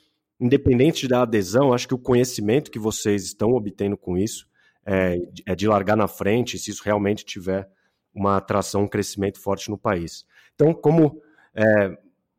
independente 0.40 1.06
da 1.06 1.22
adesão, 1.22 1.72
acho 1.72 1.86
que 1.86 1.94
o 1.94 1.98
conhecimento 1.98 2.70
que 2.70 2.78
vocês 2.78 3.24
estão 3.24 3.52
obtendo 3.52 3.96
com 3.96 4.18
isso 4.18 4.46
é, 4.84 5.16
é 5.46 5.54
de 5.54 5.68
largar 5.68 5.96
na 5.96 6.08
frente 6.08 6.58
se 6.58 6.70
isso 6.70 6.82
realmente 6.84 7.24
tiver 7.24 7.68
uma 8.14 8.36
atração, 8.36 8.82
um 8.82 8.88
crescimento 8.88 9.40
forte 9.40 9.70
no 9.70 9.78
país. 9.78 10.24
Então, 10.54 10.74
como 10.74 11.20
é, 11.54 11.96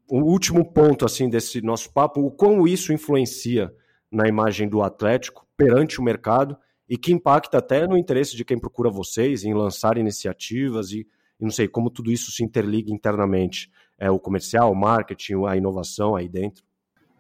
o 0.10 0.22
último 0.22 0.66
ponto 0.66 1.06
assim 1.06 1.30
desse 1.30 1.62
nosso 1.62 1.92
papo, 1.94 2.22
o 2.22 2.32
como 2.32 2.68
isso 2.68 2.92
influencia 2.92 3.74
na 4.12 4.28
imagem 4.28 4.68
do 4.68 4.82
Atlético 4.82 5.48
perante 5.56 6.00
o 6.00 6.04
mercado 6.04 6.58
e 6.90 6.98
que 6.98 7.14
impacta 7.14 7.60
até 7.60 7.88
no 7.88 7.98
interesse 7.98 8.36
de 8.36 8.44
quem 8.44 8.58
procura 8.58 8.90
vocês 8.90 9.44
em 9.44 9.54
lançar 9.54 9.98
iniciativas 9.98 10.92
e, 10.92 11.08
e 11.40 11.44
não 11.44 11.52
sei 11.52 11.68
como 11.68 11.92
tudo 11.92 12.12
isso 12.12 12.32
se 12.32 12.44
interliga 12.44 12.92
internamente. 12.92 13.70
É 13.98 14.10
o 14.10 14.20
comercial, 14.20 14.72
o 14.72 14.76
marketing, 14.76 15.46
a 15.46 15.56
inovação 15.56 16.16
aí 16.16 16.28
dentro. 16.28 16.64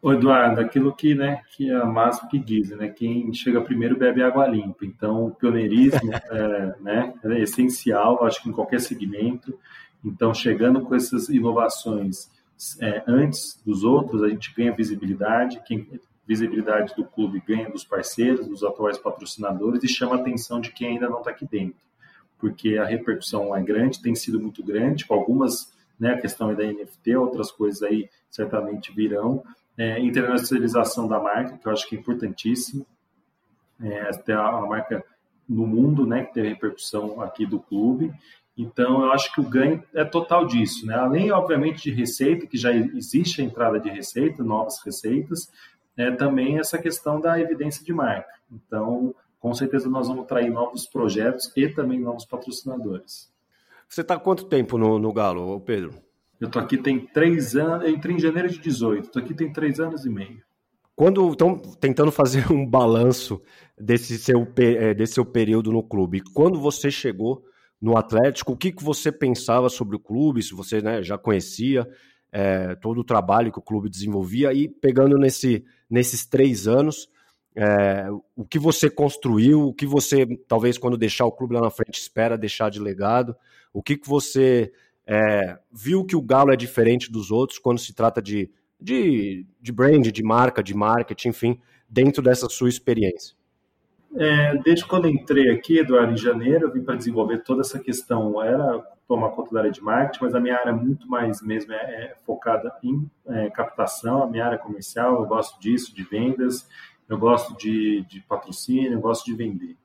Ô 0.01 0.13
Eduardo, 0.13 0.61
aquilo 0.61 0.95
que, 0.95 1.13
né, 1.13 1.41
que 1.51 1.69
a 1.71 2.09
que 2.29 2.39
diz, 2.39 2.69
né, 2.69 2.87
quem 2.87 3.33
chega 3.33 3.61
primeiro 3.61 3.97
bebe 3.97 4.23
água 4.23 4.47
limpa. 4.47 4.85
Então, 4.85 5.25
o 5.25 5.31
pioneirismo 5.31 6.11
é, 6.31 6.75
né, 6.79 7.13
é 7.23 7.41
essencial, 7.41 8.23
acho 8.23 8.41
que 8.41 8.49
em 8.49 8.53
qualquer 8.53 8.79
segmento. 8.79 9.57
Então, 10.03 10.33
chegando 10.33 10.81
com 10.81 10.95
essas 10.95 11.27
inovações 11.27 12.29
é, 12.79 13.03
antes 13.05 13.61
dos 13.65 13.83
outros, 13.83 14.23
a 14.23 14.29
gente 14.29 14.53
ganha 14.55 14.73
visibilidade. 14.73 15.61
Quem 15.65 15.85
visibilidade 16.29 16.93
do 16.95 17.03
clube 17.03 17.41
ganha 17.43 17.71
dos 17.71 17.83
parceiros, 17.83 18.47
dos 18.47 18.63
atuais 18.63 18.99
patrocinadores 18.99 19.83
e 19.83 19.87
chama 19.87 20.15
a 20.15 20.19
atenção 20.19 20.61
de 20.61 20.71
quem 20.71 20.89
ainda 20.89 21.09
não 21.09 21.17
está 21.17 21.31
aqui 21.31 21.43
dentro, 21.43 21.81
porque 22.37 22.77
a 22.77 22.85
repercussão 22.85 23.55
é 23.55 23.63
grande, 23.63 23.99
tem 23.99 24.13
sido 24.13 24.39
muito 24.39 24.63
grande, 24.63 25.07
com 25.07 25.15
algumas, 25.15 25.73
né, 25.99 26.11
a 26.11 26.21
questão 26.21 26.53
da 26.53 26.63
NFT, 26.63 27.15
outras 27.15 27.51
coisas 27.51 27.81
aí 27.81 28.07
certamente 28.29 28.93
virão. 28.93 29.43
É, 29.81 29.97
internacionalização 29.99 31.07
da 31.07 31.19
marca, 31.19 31.57
que 31.57 31.65
eu 31.65 31.71
acho 31.71 31.87
que 31.87 31.95
é 31.95 31.99
importantíssimo, 31.99 32.85
é, 33.81 34.01
até 34.01 34.33
a, 34.33 34.59
marca 34.59 35.03
no 35.47 35.65
mundo, 35.65 36.05
né, 36.05 36.25
que 36.25 36.33
teve 36.33 36.49
repercussão 36.49 37.21
aqui 37.21 37.45
do 37.45 37.61
clube. 37.61 38.13
Então, 38.57 39.05
eu 39.05 39.13
acho 39.13 39.33
que 39.33 39.39
o 39.39 39.49
ganho 39.49 39.81
é 39.93 40.03
total 40.03 40.45
disso, 40.45 40.85
né? 40.85 40.95
Além, 40.95 41.31
obviamente, 41.31 41.83
de 41.83 41.91
receita, 41.91 42.45
que 42.45 42.57
já 42.57 42.73
existe 42.73 43.41
a 43.41 43.45
entrada 43.45 43.79
de 43.79 43.89
receita, 43.89 44.43
novas 44.43 44.83
receitas, 44.83 45.49
é 45.95 46.11
também 46.11 46.59
essa 46.59 46.77
questão 46.77 47.21
da 47.21 47.39
evidência 47.39 47.83
de 47.83 47.93
marca. 47.93 48.33
Então, 48.51 49.15
com 49.39 49.53
certeza 49.53 49.89
nós 49.89 50.09
vamos 50.09 50.27
trair 50.27 50.49
novos 50.49 50.85
projetos 50.85 51.51
e 51.55 51.69
também 51.69 52.01
novos 52.01 52.25
patrocinadores. 52.25 53.31
Você 53.87 54.01
está 54.01 54.19
quanto 54.19 54.45
tempo 54.45 54.77
no, 54.77 54.99
no 54.99 55.13
Galo, 55.13 55.59
Pedro? 55.61 55.93
Eu 56.39 56.47
estou 56.47 56.61
aqui 56.61 56.77
tem 56.77 57.05
três 57.07 57.55
anos, 57.55 57.89
entrei 57.89 58.15
em 58.15 58.19
janeiro 58.19 58.49
de 58.49 58.59
18, 58.59 59.05
estou 59.05 59.21
aqui 59.21 59.33
tem 59.33 59.51
três 59.51 59.79
anos 59.79 60.05
e 60.05 60.09
meio. 60.09 60.41
Quando 60.95 61.29
estão 61.31 61.57
tentando 61.57 62.11
fazer 62.11 62.51
um 62.51 62.65
balanço 62.65 63.41
desse 63.77 64.17
seu, 64.17 64.47
é, 64.57 64.93
desse 64.93 65.13
seu 65.13 65.25
período 65.25 65.71
no 65.71 65.83
clube, 65.83 66.21
quando 66.33 66.59
você 66.59 66.89
chegou 66.89 67.43
no 67.81 67.97
Atlético, 67.97 68.53
o 68.53 68.57
que, 68.57 68.71
que 68.71 68.83
você 68.83 69.11
pensava 69.11 69.69
sobre 69.69 69.95
o 69.95 69.99
clube, 69.99 70.43
se 70.43 70.53
você 70.53 70.81
né, 70.81 71.01
já 71.01 71.17
conhecia 71.17 71.87
é, 72.31 72.75
todo 72.75 72.99
o 72.99 73.03
trabalho 73.03 73.51
que 73.51 73.59
o 73.59 73.63
clube 73.63 73.89
desenvolvia 73.89 74.53
e 74.53 74.67
pegando 74.67 75.17
nesse 75.17 75.65
nesses 75.89 76.25
três 76.25 76.67
anos. 76.67 77.09
É, 77.55 78.07
o 78.35 78.45
que 78.45 78.59
você 78.59 78.89
construiu, 78.89 79.67
o 79.67 79.73
que 79.73 79.85
você, 79.85 80.25
talvez, 80.47 80.77
quando 80.77 80.97
deixar 80.97 81.25
o 81.25 81.31
clube 81.31 81.55
lá 81.55 81.61
na 81.61 81.71
frente, 81.71 81.99
espera 81.99 82.37
deixar 82.37 82.69
de 82.69 82.79
legado, 82.79 83.35
o 83.73 83.81
que, 83.81 83.97
que 83.97 84.07
você 84.07 84.71
é, 85.11 85.57
viu 85.71 86.05
que 86.05 86.15
o 86.15 86.21
Galo 86.21 86.53
é 86.53 86.55
diferente 86.55 87.11
dos 87.11 87.31
outros 87.31 87.57
quando 87.57 87.79
se 87.79 87.95
trata 87.95 88.21
de, 88.21 88.47
de, 88.79 89.43
de 89.59 89.71
brand, 89.71 90.05
de 90.05 90.21
marca, 90.21 90.61
de 90.61 90.75
marketing, 90.75 91.29
enfim, 91.29 91.59
dentro 91.89 92.21
dessa 92.21 92.47
sua 92.47 92.69
experiência? 92.69 93.35
É, 94.15 94.55
desde 94.57 94.85
quando 94.85 95.07
entrei 95.09 95.49
aqui, 95.49 95.79
Eduardo, 95.79 96.13
em 96.13 96.17
janeiro, 96.17 96.67
eu 96.67 96.71
vim 96.71 96.83
para 96.83 96.95
desenvolver 96.95 97.39
toda 97.39 97.61
essa 97.61 97.79
questão. 97.79 98.39
Era 98.43 98.83
tomar 99.07 99.29
conta 99.31 99.51
da 99.51 99.61
área 99.61 99.71
de 99.71 99.81
marketing, 99.81 100.25
mas 100.25 100.35
a 100.35 100.39
minha 100.39 100.55
área 100.55 100.73
muito 100.73 101.09
mais 101.09 101.41
mesmo 101.41 101.73
é, 101.73 101.77
é 101.77 102.15
focada 102.23 102.71
em 102.83 103.09
é, 103.29 103.49
captação, 103.49 104.21
a 104.21 104.27
minha 104.27 104.45
área 104.45 104.59
comercial, 104.59 105.21
eu 105.21 105.25
gosto 105.25 105.59
disso, 105.59 105.93
de 105.95 106.03
vendas, 106.03 106.69
eu 107.07 107.17
gosto 107.17 107.57
de, 107.57 108.05
de 108.07 108.21
patrocínio, 108.21 108.93
eu 108.93 109.01
gosto 109.01 109.25
de 109.25 109.33
vender. 109.33 109.75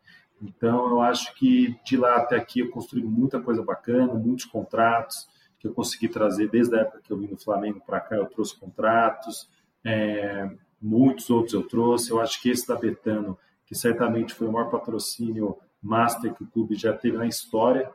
Então, 0.43 0.91
eu 0.91 1.01
acho 1.01 1.35
que 1.35 1.77
de 1.85 1.97
lá 1.97 2.17
até 2.17 2.37
aqui 2.37 2.61
eu 2.61 2.71
construí 2.71 3.03
muita 3.03 3.41
coisa 3.41 3.63
bacana, 3.63 4.15
muitos 4.15 4.45
contratos 4.45 5.29
que 5.59 5.67
eu 5.67 5.73
consegui 5.73 6.09
trazer 6.09 6.51
desde 6.51 6.77
a 6.77 6.81
época 6.81 7.01
que 7.03 7.11
eu 7.11 7.17
vim 7.17 7.27
do 7.27 7.39
Flamengo 7.39 7.81
para 7.87 8.01
cá, 8.01 8.17
eu 8.17 8.27
trouxe 8.27 8.59
contratos, 8.59 9.49
é, 9.83 10.51
muitos 10.81 11.31
outros 11.31 11.55
eu 11.55 11.63
trouxe. 11.63 12.11
Eu 12.11 12.21
acho 12.21 12.41
que 12.43 12.51
esse 12.51 12.69
da 12.69 12.77
Betano, 12.77 13.39
que 13.65 13.75
certamente 13.75 14.35
foi 14.35 14.47
o 14.47 14.53
maior 14.53 14.71
patrocínio 14.71 15.57
master 15.83 16.35
que 16.35 16.43
o 16.43 16.47
clube 16.47 16.75
já 16.75 16.93
teve 16.93 17.17
na 17.17 17.27
história, 17.27 17.91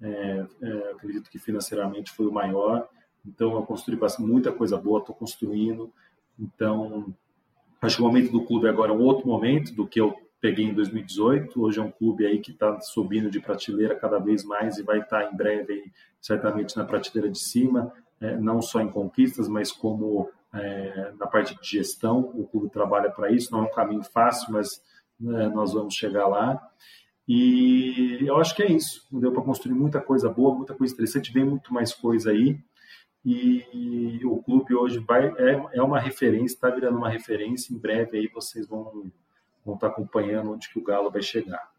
é, 0.00 0.46
é, 0.62 0.90
acredito 0.92 1.30
que 1.30 1.38
financeiramente 1.38 2.12
foi 2.12 2.26
o 2.26 2.32
maior. 2.32 2.88
Então, 3.26 3.54
eu 3.54 3.62
construí 3.62 3.98
muita 4.18 4.52
coisa 4.52 4.76
boa, 4.76 5.00
estou 5.00 5.14
construindo. 5.14 5.92
Então, 6.38 7.14
acho 7.82 7.96
que 7.96 8.02
o 8.02 8.06
momento 8.06 8.32
do 8.32 8.44
clube 8.44 8.68
agora 8.68 8.92
é 8.92 8.94
um 8.94 9.02
outro 9.02 9.26
momento 9.26 9.74
do 9.74 9.86
que 9.86 10.00
eu 10.00 10.14
peguei 10.40 10.64
em 10.64 10.74
2018. 10.74 11.60
Hoje 11.60 11.78
é 11.78 11.82
um 11.82 11.90
clube 11.90 12.26
aí 12.26 12.38
que 12.38 12.52
está 12.52 12.80
subindo 12.80 13.30
de 13.30 13.40
prateleira 13.40 13.94
cada 13.94 14.18
vez 14.18 14.44
mais 14.44 14.78
e 14.78 14.82
vai 14.82 15.00
estar 15.00 15.24
tá 15.24 15.30
em 15.30 15.36
breve 15.36 15.72
aí, 15.72 15.92
certamente 16.20 16.76
na 16.76 16.84
prateleira 16.84 17.30
de 17.30 17.38
cima, 17.38 17.92
é, 18.20 18.36
não 18.36 18.60
só 18.60 18.80
em 18.80 18.88
conquistas, 18.88 19.48
mas 19.48 19.70
como 19.70 20.30
é, 20.52 21.12
na 21.18 21.26
parte 21.26 21.54
de 21.60 21.68
gestão. 21.68 22.20
O 22.34 22.46
clube 22.46 22.70
trabalha 22.70 23.10
para 23.10 23.30
isso. 23.30 23.52
Não 23.52 23.60
é 23.60 23.62
um 23.62 23.72
caminho 23.72 24.02
fácil, 24.02 24.52
mas 24.52 24.82
né, 25.18 25.48
nós 25.48 25.72
vamos 25.72 25.94
chegar 25.94 26.26
lá. 26.26 26.60
E 27.28 28.18
eu 28.22 28.36
acho 28.36 28.54
que 28.54 28.62
é 28.62 28.72
isso. 28.72 29.06
Deu 29.12 29.32
para 29.32 29.42
construir 29.42 29.74
muita 29.74 30.00
coisa 30.00 30.28
boa, 30.28 30.54
muita 30.54 30.74
coisa 30.74 30.92
interessante. 30.92 31.32
Vem 31.32 31.44
muito 31.44 31.72
mais 31.72 31.92
coisa 31.92 32.30
aí. 32.30 32.58
E 33.24 34.20
o 34.24 34.42
clube 34.42 34.74
hoje 34.74 34.98
vai 34.98 35.28
é, 35.36 35.62
é 35.74 35.82
uma 35.82 36.00
referência, 36.00 36.54
está 36.54 36.70
virando 36.70 36.96
uma 36.96 37.10
referência. 37.10 37.72
Em 37.72 37.78
breve 37.78 38.18
aí 38.18 38.28
vocês 38.28 38.66
vão 38.66 39.10
vão 39.64 39.74
estar 39.74 39.88
acompanhando 39.88 40.52
onde 40.52 40.68
que 40.68 40.78
o 40.78 40.84
Galo 40.84 41.10
vai 41.10 41.22
chegar. 41.22 41.70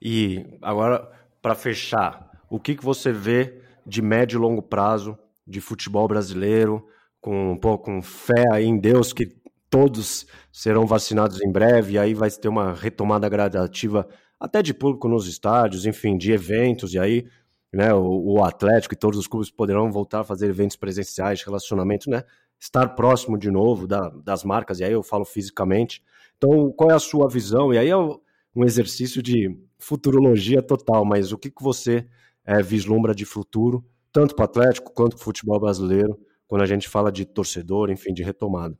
E 0.00 0.58
agora, 0.60 1.10
para 1.40 1.54
fechar, 1.54 2.30
o 2.50 2.58
que, 2.58 2.74
que 2.74 2.84
você 2.84 3.12
vê 3.12 3.62
de 3.86 4.02
médio 4.02 4.38
e 4.38 4.40
longo 4.40 4.62
prazo 4.62 5.18
de 5.46 5.60
futebol 5.60 6.06
brasileiro, 6.08 6.86
com 7.20 7.56
pouco 7.56 7.86
com 7.86 8.02
fé 8.02 8.44
aí 8.52 8.64
em 8.64 8.78
Deus 8.78 9.12
que 9.12 9.26
todos 9.70 10.26
serão 10.52 10.86
vacinados 10.86 11.40
em 11.42 11.50
breve, 11.50 11.94
e 11.94 11.98
aí 11.98 12.14
vai 12.14 12.30
ter 12.30 12.48
uma 12.48 12.72
retomada 12.72 13.28
gradativa 13.28 14.06
até 14.38 14.62
de 14.62 14.74
público 14.74 15.08
nos 15.08 15.26
estádios, 15.26 15.86
enfim, 15.86 16.16
de 16.16 16.32
eventos, 16.32 16.94
e 16.94 16.98
aí 16.98 17.26
né, 17.72 17.92
o, 17.92 18.34
o 18.34 18.44
Atlético 18.44 18.94
e 18.94 18.96
todos 18.96 19.18
os 19.18 19.26
clubes 19.26 19.50
poderão 19.50 19.90
voltar 19.90 20.20
a 20.20 20.24
fazer 20.24 20.48
eventos 20.48 20.76
presenciais, 20.76 21.42
relacionamento, 21.42 22.08
né? 22.08 22.22
Estar 22.64 22.88
próximo 22.94 23.36
de 23.36 23.50
novo 23.50 23.86
da, 23.86 24.08
das 24.08 24.42
marcas, 24.42 24.80
e 24.80 24.84
aí 24.84 24.92
eu 24.92 25.02
falo 25.02 25.26
fisicamente. 25.26 26.02
Então, 26.38 26.72
qual 26.72 26.90
é 26.90 26.94
a 26.94 26.98
sua 26.98 27.28
visão? 27.28 27.74
E 27.74 27.76
aí 27.76 27.90
é 27.90 27.96
um 27.96 28.64
exercício 28.64 29.22
de 29.22 29.54
futurologia 29.78 30.62
total, 30.62 31.04
mas 31.04 31.30
o 31.30 31.36
que, 31.36 31.50
que 31.50 31.62
você 31.62 32.08
é, 32.42 32.62
vislumbra 32.62 33.14
de 33.14 33.26
futuro, 33.26 33.84
tanto 34.10 34.34
para 34.34 34.44
o 34.44 34.46
Atlético 34.46 34.94
quanto 34.94 35.14
para 35.14 35.20
o 35.20 35.24
futebol 35.24 35.60
brasileiro, 35.60 36.18
quando 36.48 36.62
a 36.62 36.66
gente 36.66 36.88
fala 36.88 37.12
de 37.12 37.26
torcedor, 37.26 37.90
enfim, 37.90 38.14
de 38.14 38.22
retomada? 38.22 38.74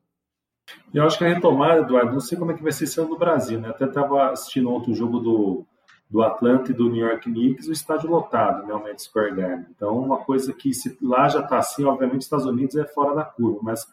Eu 0.94 1.04
acho 1.04 1.18
que 1.18 1.24
a 1.24 1.28
retomada, 1.28 1.82
Eduardo, 1.82 2.12
não 2.12 2.20
sei 2.20 2.38
como 2.38 2.52
é 2.52 2.54
que 2.54 2.62
vai 2.62 2.72
ser 2.72 2.84
esse 2.84 2.98
ano 2.98 3.10
no 3.10 3.18
Brasil, 3.18 3.60
né? 3.60 3.68
Até 3.68 3.84
estava 3.84 4.30
assistindo 4.30 4.70
outro 4.70 4.94
jogo 4.94 5.18
do, 5.20 5.66
do 6.14 6.22
Atlanta 6.22 6.70
e 6.70 6.74
do 6.74 6.88
New 6.88 7.04
York 7.04 7.28
Knicks, 7.28 7.66
o 7.66 7.72
estádio 7.72 8.08
lotado, 8.08 8.64
né, 8.64 8.72
o 8.72 8.80
Madison 8.80 9.10
Square 9.10 9.34
Garden. 9.34 9.66
Então, 9.74 9.98
uma 9.98 10.18
coisa 10.18 10.52
que 10.52 10.72
se 10.72 10.96
lá 11.02 11.28
já 11.28 11.40
está 11.40 11.58
assim, 11.58 11.82
obviamente, 11.82 12.20
os 12.20 12.26
Estados 12.26 12.46
Unidos 12.46 12.76
é 12.76 12.84
fora 12.84 13.16
da 13.16 13.24
curva, 13.24 13.58
mas 13.60 13.84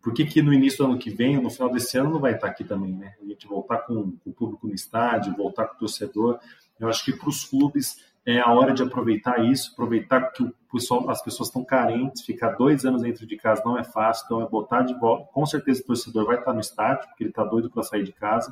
por 0.00 0.14
que, 0.14 0.24
que 0.24 0.40
no 0.40 0.54
início 0.54 0.78
do 0.78 0.92
ano 0.92 0.98
que 0.98 1.10
vem, 1.10 1.38
no 1.38 1.50
final 1.50 1.70
desse 1.70 1.98
ano, 1.98 2.08
não 2.08 2.18
vai 2.18 2.32
estar 2.32 2.46
aqui 2.46 2.64
também, 2.64 2.94
né? 2.94 3.12
A 3.20 3.26
gente 3.26 3.46
voltar 3.46 3.80
com, 3.80 4.14
o 4.24 4.32
público 4.32 4.66
no 4.66 4.72
estádio, 4.72 5.36
voltar 5.36 5.66
com 5.66 5.74
o 5.74 5.78
torcedor. 5.80 6.38
Eu 6.80 6.88
acho 6.88 7.04
que 7.04 7.12
para 7.12 7.28
os 7.28 7.44
clubes 7.44 8.02
é 8.24 8.40
a 8.40 8.50
hora 8.50 8.72
de 8.72 8.82
aproveitar 8.82 9.44
isso, 9.44 9.72
aproveitar 9.74 10.32
que 10.32 10.44
o 10.44 10.54
pessoal, 10.72 11.10
as 11.10 11.22
pessoas 11.22 11.50
estão 11.50 11.62
carentes, 11.62 12.24
ficar 12.24 12.52
dois 12.52 12.86
anos 12.86 13.02
dentro 13.02 13.26
de 13.26 13.36
casa 13.36 13.60
não 13.62 13.78
é 13.78 13.84
fácil, 13.84 14.24
então 14.24 14.40
é 14.40 14.48
botar 14.48 14.80
de 14.80 14.98
volta. 14.98 15.30
Com 15.30 15.44
certeza 15.44 15.82
o 15.82 15.86
torcedor 15.88 16.24
vai 16.24 16.38
estar 16.38 16.54
no 16.54 16.60
estádio, 16.60 17.06
porque 17.08 17.24
ele 17.24 17.30
está 17.30 17.44
doido 17.44 17.68
para 17.68 17.82
sair 17.82 18.02
de 18.02 18.12
casa. 18.12 18.50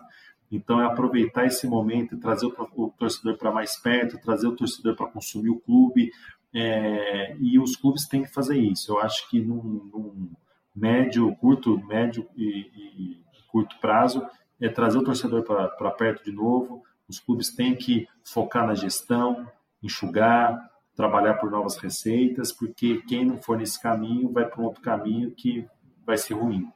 Então 0.54 0.80
é 0.80 0.86
aproveitar 0.86 1.44
esse 1.46 1.66
momento 1.66 2.14
e 2.14 2.18
trazer 2.18 2.46
o, 2.46 2.88
torcedor 2.96 3.36
para 3.36 3.50
mais 3.50 3.76
perto, 3.76 4.20
trazer 4.20 4.46
o 4.46 4.54
torcedor 4.54 4.94
para 4.94 5.08
consumir 5.08 5.50
o 5.50 5.58
clube. 5.58 6.12
É, 6.54 7.36
e 7.40 7.58
os 7.58 7.74
clubes 7.74 8.06
têm 8.06 8.22
que 8.22 8.32
fazer 8.32 8.56
isso. 8.56 8.92
Eu 8.92 9.00
acho 9.00 9.28
que 9.28 9.40
num, 9.40 9.62
num 9.92 10.30
médio, 10.74 11.34
curto, 11.36 11.76
médio 11.86 12.28
e, 12.36 12.46
e 12.46 13.24
curto 13.50 13.76
prazo, 13.80 14.24
é 14.60 14.68
trazer 14.68 14.98
o 14.98 15.04
torcedor 15.04 15.42
para 15.42 15.90
perto 15.90 16.24
de 16.24 16.32
novo. 16.32 16.84
Os 17.08 17.18
clubes 17.18 17.50
têm 17.50 17.74
que 17.74 18.06
focar 18.22 18.64
na 18.64 18.74
gestão, 18.74 19.46
enxugar, 19.82 20.70
trabalhar 20.94 21.34
por 21.34 21.50
novas 21.50 21.76
receitas, 21.76 22.52
porque 22.52 23.02
quem 23.08 23.24
não 23.24 23.38
for 23.38 23.58
nesse 23.58 23.82
caminho 23.82 24.32
vai 24.32 24.44
para 24.44 24.60
um 24.60 24.64
outro 24.64 24.80
caminho 24.80 25.32
que 25.32 25.66
vai 26.06 26.16
ser 26.16 26.34
ruim. 26.34 26.70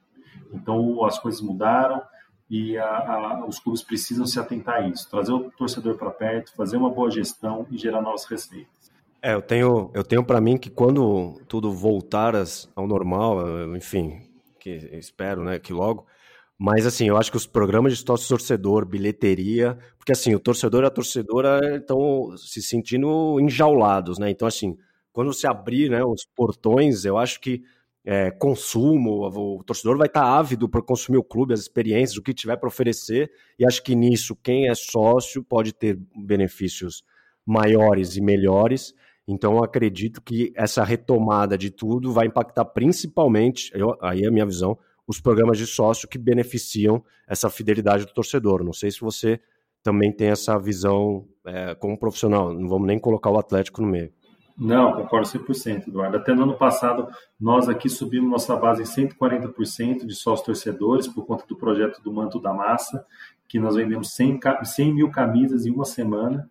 Então 0.52 1.04
as 1.04 1.18
coisas 1.18 1.40
mudaram 1.40 2.02
e 2.50 2.78
a, 2.78 2.86
a, 2.86 3.46
os 3.46 3.58
clubes 3.58 3.82
precisam 3.82 4.26
se 4.26 4.38
atentar 4.38 4.76
a 4.76 4.88
isso, 4.88 5.08
trazer 5.10 5.32
o 5.32 5.50
torcedor 5.50 5.96
para 5.96 6.10
perto, 6.10 6.54
fazer 6.54 6.76
uma 6.76 6.90
boa 6.90 7.10
gestão 7.10 7.66
e 7.70 7.76
gerar 7.76 8.00
novas 8.00 8.24
receitas. 8.24 8.68
É, 9.20 9.34
eu 9.34 9.42
tenho, 9.42 9.90
eu 9.94 10.04
tenho 10.04 10.24
para 10.24 10.40
mim 10.40 10.56
que 10.56 10.70
quando 10.70 11.40
tudo 11.48 11.72
voltar 11.72 12.34
ao 12.74 12.86
normal, 12.86 13.74
enfim, 13.76 14.22
que 14.60 14.70
espero, 14.92 15.42
né, 15.42 15.58
que 15.58 15.72
logo. 15.72 16.06
Mas 16.56 16.86
assim, 16.86 17.08
eu 17.08 17.16
acho 17.16 17.30
que 17.30 17.36
os 17.36 17.46
programas 17.46 17.96
de 17.96 18.04
sócio 18.04 18.28
torcedor, 18.28 18.84
bilheteria, 18.84 19.78
porque 19.96 20.12
assim, 20.12 20.34
o 20.34 20.40
torcedor 20.40 20.82
e 20.82 20.86
a 20.86 20.90
torcedora 20.90 21.76
estão 21.76 22.36
se 22.36 22.62
sentindo 22.62 23.38
enjaulados, 23.40 24.18
né? 24.18 24.30
Então 24.30 24.46
assim, 24.48 24.76
quando 25.12 25.32
se 25.32 25.46
abrir, 25.46 25.88
né, 25.90 26.04
os 26.04 26.26
portões, 26.36 27.04
eu 27.04 27.16
acho 27.16 27.40
que 27.40 27.62
é, 28.10 28.30
consumo, 28.30 29.28
o 29.28 29.62
torcedor 29.62 29.98
vai 29.98 30.06
estar 30.06 30.22
tá 30.22 30.38
ávido 30.38 30.66
para 30.66 30.80
consumir 30.80 31.18
o 31.18 31.22
clube, 31.22 31.52
as 31.52 31.60
experiências, 31.60 32.16
o 32.16 32.22
que 32.22 32.32
tiver 32.32 32.56
para 32.56 32.66
oferecer, 32.66 33.30
e 33.58 33.66
acho 33.66 33.82
que 33.82 33.94
nisso 33.94 34.34
quem 34.34 34.66
é 34.66 34.74
sócio 34.74 35.44
pode 35.44 35.74
ter 35.74 35.98
benefícios 36.16 37.04
maiores 37.44 38.16
e 38.16 38.22
melhores. 38.22 38.94
Então, 39.26 39.62
acredito 39.62 40.22
que 40.22 40.50
essa 40.56 40.82
retomada 40.82 41.58
de 41.58 41.70
tudo 41.70 42.10
vai 42.10 42.26
impactar 42.26 42.64
principalmente, 42.64 43.70
eu, 43.74 43.94
aí 44.00 44.22
é 44.22 44.28
a 44.28 44.32
minha 44.32 44.46
visão, 44.46 44.78
os 45.06 45.20
programas 45.20 45.58
de 45.58 45.66
sócio 45.66 46.08
que 46.08 46.16
beneficiam 46.16 47.04
essa 47.28 47.50
fidelidade 47.50 48.06
do 48.06 48.14
torcedor. 48.14 48.64
Não 48.64 48.72
sei 48.72 48.90
se 48.90 49.02
você 49.02 49.38
também 49.82 50.10
tem 50.10 50.28
essa 50.28 50.58
visão 50.58 51.28
é, 51.44 51.74
como 51.74 51.98
profissional, 51.98 52.54
não 52.54 52.68
vamos 52.70 52.86
nem 52.86 52.98
colocar 52.98 53.28
o 53.28 53.38
Atlético 53.38 53.82
no 53.82 53.88
meio. 53.88 54.10
Não, 54.58 54.92
concordo 54.92 55.28
100%, 55.28 55.88
Eduardo. 55.88 56.16
Até 56.16 56.34
no 56.34 56.42
ano 56.42 56.58
passado, 56.58 57.08
nós 57.38 57.68
aqui 57.68 57.88
subimos 57.88 58.30
nossa 58.30 58.56
base 58.56 58.82
em 58.82 59.08
140% 59.08 60.04
de 60.04 60.14
sócios 60.14 60.44
torcedores 60.44 61.06
por 61.06 61.24
conta 61.24 61.46
do 61.46 61.56
projeto 61.56 62.02
do 62.02 62.12
Manto 62.12 62.40
da 62.40 62.52
Massa, 62.52 63.06
que 63.46 63.58
nós 63.58 63.76
vendemos 63.76 64.14
100, 64.14 64.40
100 64.64 64.94
mil 64.94 65.10
camisas 65.10 65.64
em 65.64 65.70
uma 65.70 65.84
semana 65.84 66.50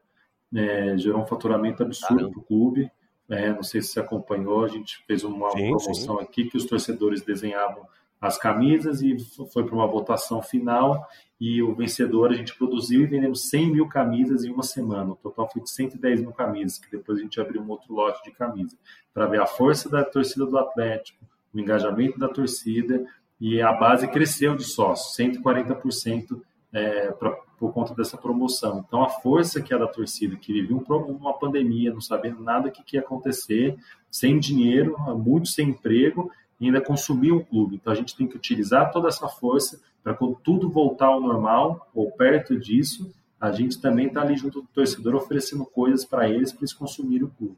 é, 0.56 0.98
gerou 0.98 1.22
um 1.22 1.26
faturamento 1.26 1.84
absurdo 1.84 2.30
para 2.32 2.40
o 2.40 2.44
clube. 2.44 2.92
É, 3.30 3.52
não 3.54 3.64
sei 3.64 3.82
se 3.82 3.90
você 3.90 4.00
acompanhou, 4.00 4.64
a 4.64 4.68
gente 4.68 5.04
fez 5.06 5.24
uma 5.24 5.52
sim, 5.52 5.70
promoção 5.70 6.18
sim. 6.18 6.24
aqui 6.24 6.46
que 6.46 6.58
os 6.58 6.66
torcedores 6.66 7.22
desenhavam 7.22 7.86
as 8.20 8.38
camisas 8.38 9.02
e 9.02 9.16
foi 9.54 9.64
para 9.64 9.76
uma 9.76 9.88
votação 9.88 10.42
final 10.42 11.08
e 11.40 11.62
o 11.62 11.76
vencedor 11.76 12.32
a 12.32 12.36
gente 12.36 12.56
produziu 12.58 13.04
e 13.04 13.06
vendemos 13.06 13.50
100 13.50 13.72
mil 13.72 13.88
camisas 13.88 14.44
em 14.44 14.52
uma 14.52 14.64
semana. 14.64 15.12
O 15.12 15.16
total 15.16 15.50
foi 15.52 15.62
de 15.62 15.70
110 15.70 16.22
mil 16.22 16.32
camisas, 16.32 16.80
que 16.80 16.90
depois 16.90 17.20
a 17.20 17.22
gente 17.22 17.40
abriu 17.40 17.62
um 17.62 17.70
outro 17.70 17.94
lote 17.94 18.24
de 18.24 18.32
camisa, 18.32 18.76
para 19.14 19.28
ver 19.28 19.40
a 19.40 19.46
força 19.46 19.88
da 19.88 20.04
torcida 20.04 20.46
do 20.46 20.58
Atlético, 20.58 21.24
o 21.54 21.60
engajamento 21.60 22.18
da 22.18 22.28
torcida 22.28 23.06
e 23.40 23.62
a 23.62 23.72
base 23.72 24.08
cresceu 24.08 24.56
de 24.56 24.64
sócios, 24.64 25.16
140% 25.16 26.42
é, 26.74 27.12
para 27.12 27.38
por 27.58 27.74
conta 27.74 27.94
dessa 27.96 28.18
promoção. 28.18 28.84
Então, 28.88 29.04
a 29.04 29.10
força 29.10 29.62
que 29.62 29.74
é 29.74 29.78
da 29.78 29.88
torcida, 29.88 30.36
que 30.36 30.54
vivia 30.54 30.78
uma 30.78 31.34
pandemia, 31.34 31.92
não 31.92 32.00
sabendo 32.00 32.42
nada 32.42 32.70
o 32.70 32.72
que, 32.72 32.84
que 32.84 32.98
ia 32.98 33.02
acontecer, 33.02 33.76
sem 34.12 34.40
dinheiro, 34.40 34.96
muito 35.18 35.48
sem 35.48 35.70
emprego, 35.70 36.32
e 36.60 36.66
ainda 36.66 36.82
consumir 36.82 37.32
um 37.32 37.44
clube. 37.44 37.76
Então, 37.76 37.94
a 37.94 37.96
gente 37.96 38.16
tem 38.16 38.28
que 38.28 38.36
utilizar 38.36 38.92
toda 38.92 39.08
essa 39.08 39.28
força 39.28 39.80
para 40.04 40.14
quando 40.14 40.36
tudo 40.44 40.70
voltar 40.70 41.08
ao 41.08 41.22
normal, 41.22 41.90
ou 41.94 42.12
perto 42.12 42.58
disso, 42.58 43.14
a 43.40 43.52
gente 43.52 43.80
também 43.80 44.08
está 44.08 44.22
ali 44.22 44.36
junto 44.36 44.62
do 44.62 44.68
torcedor 44.68 45.16
oferecendo 45.16 45.66
coisas 45.66 46.06
para 46.06 46.28
eles, 46.30 46.52
para 46.52 46.62
eles 46.62 46.74
consumirem 46.74 47.26
o 47.26 47.30
clube. 47.30 47.58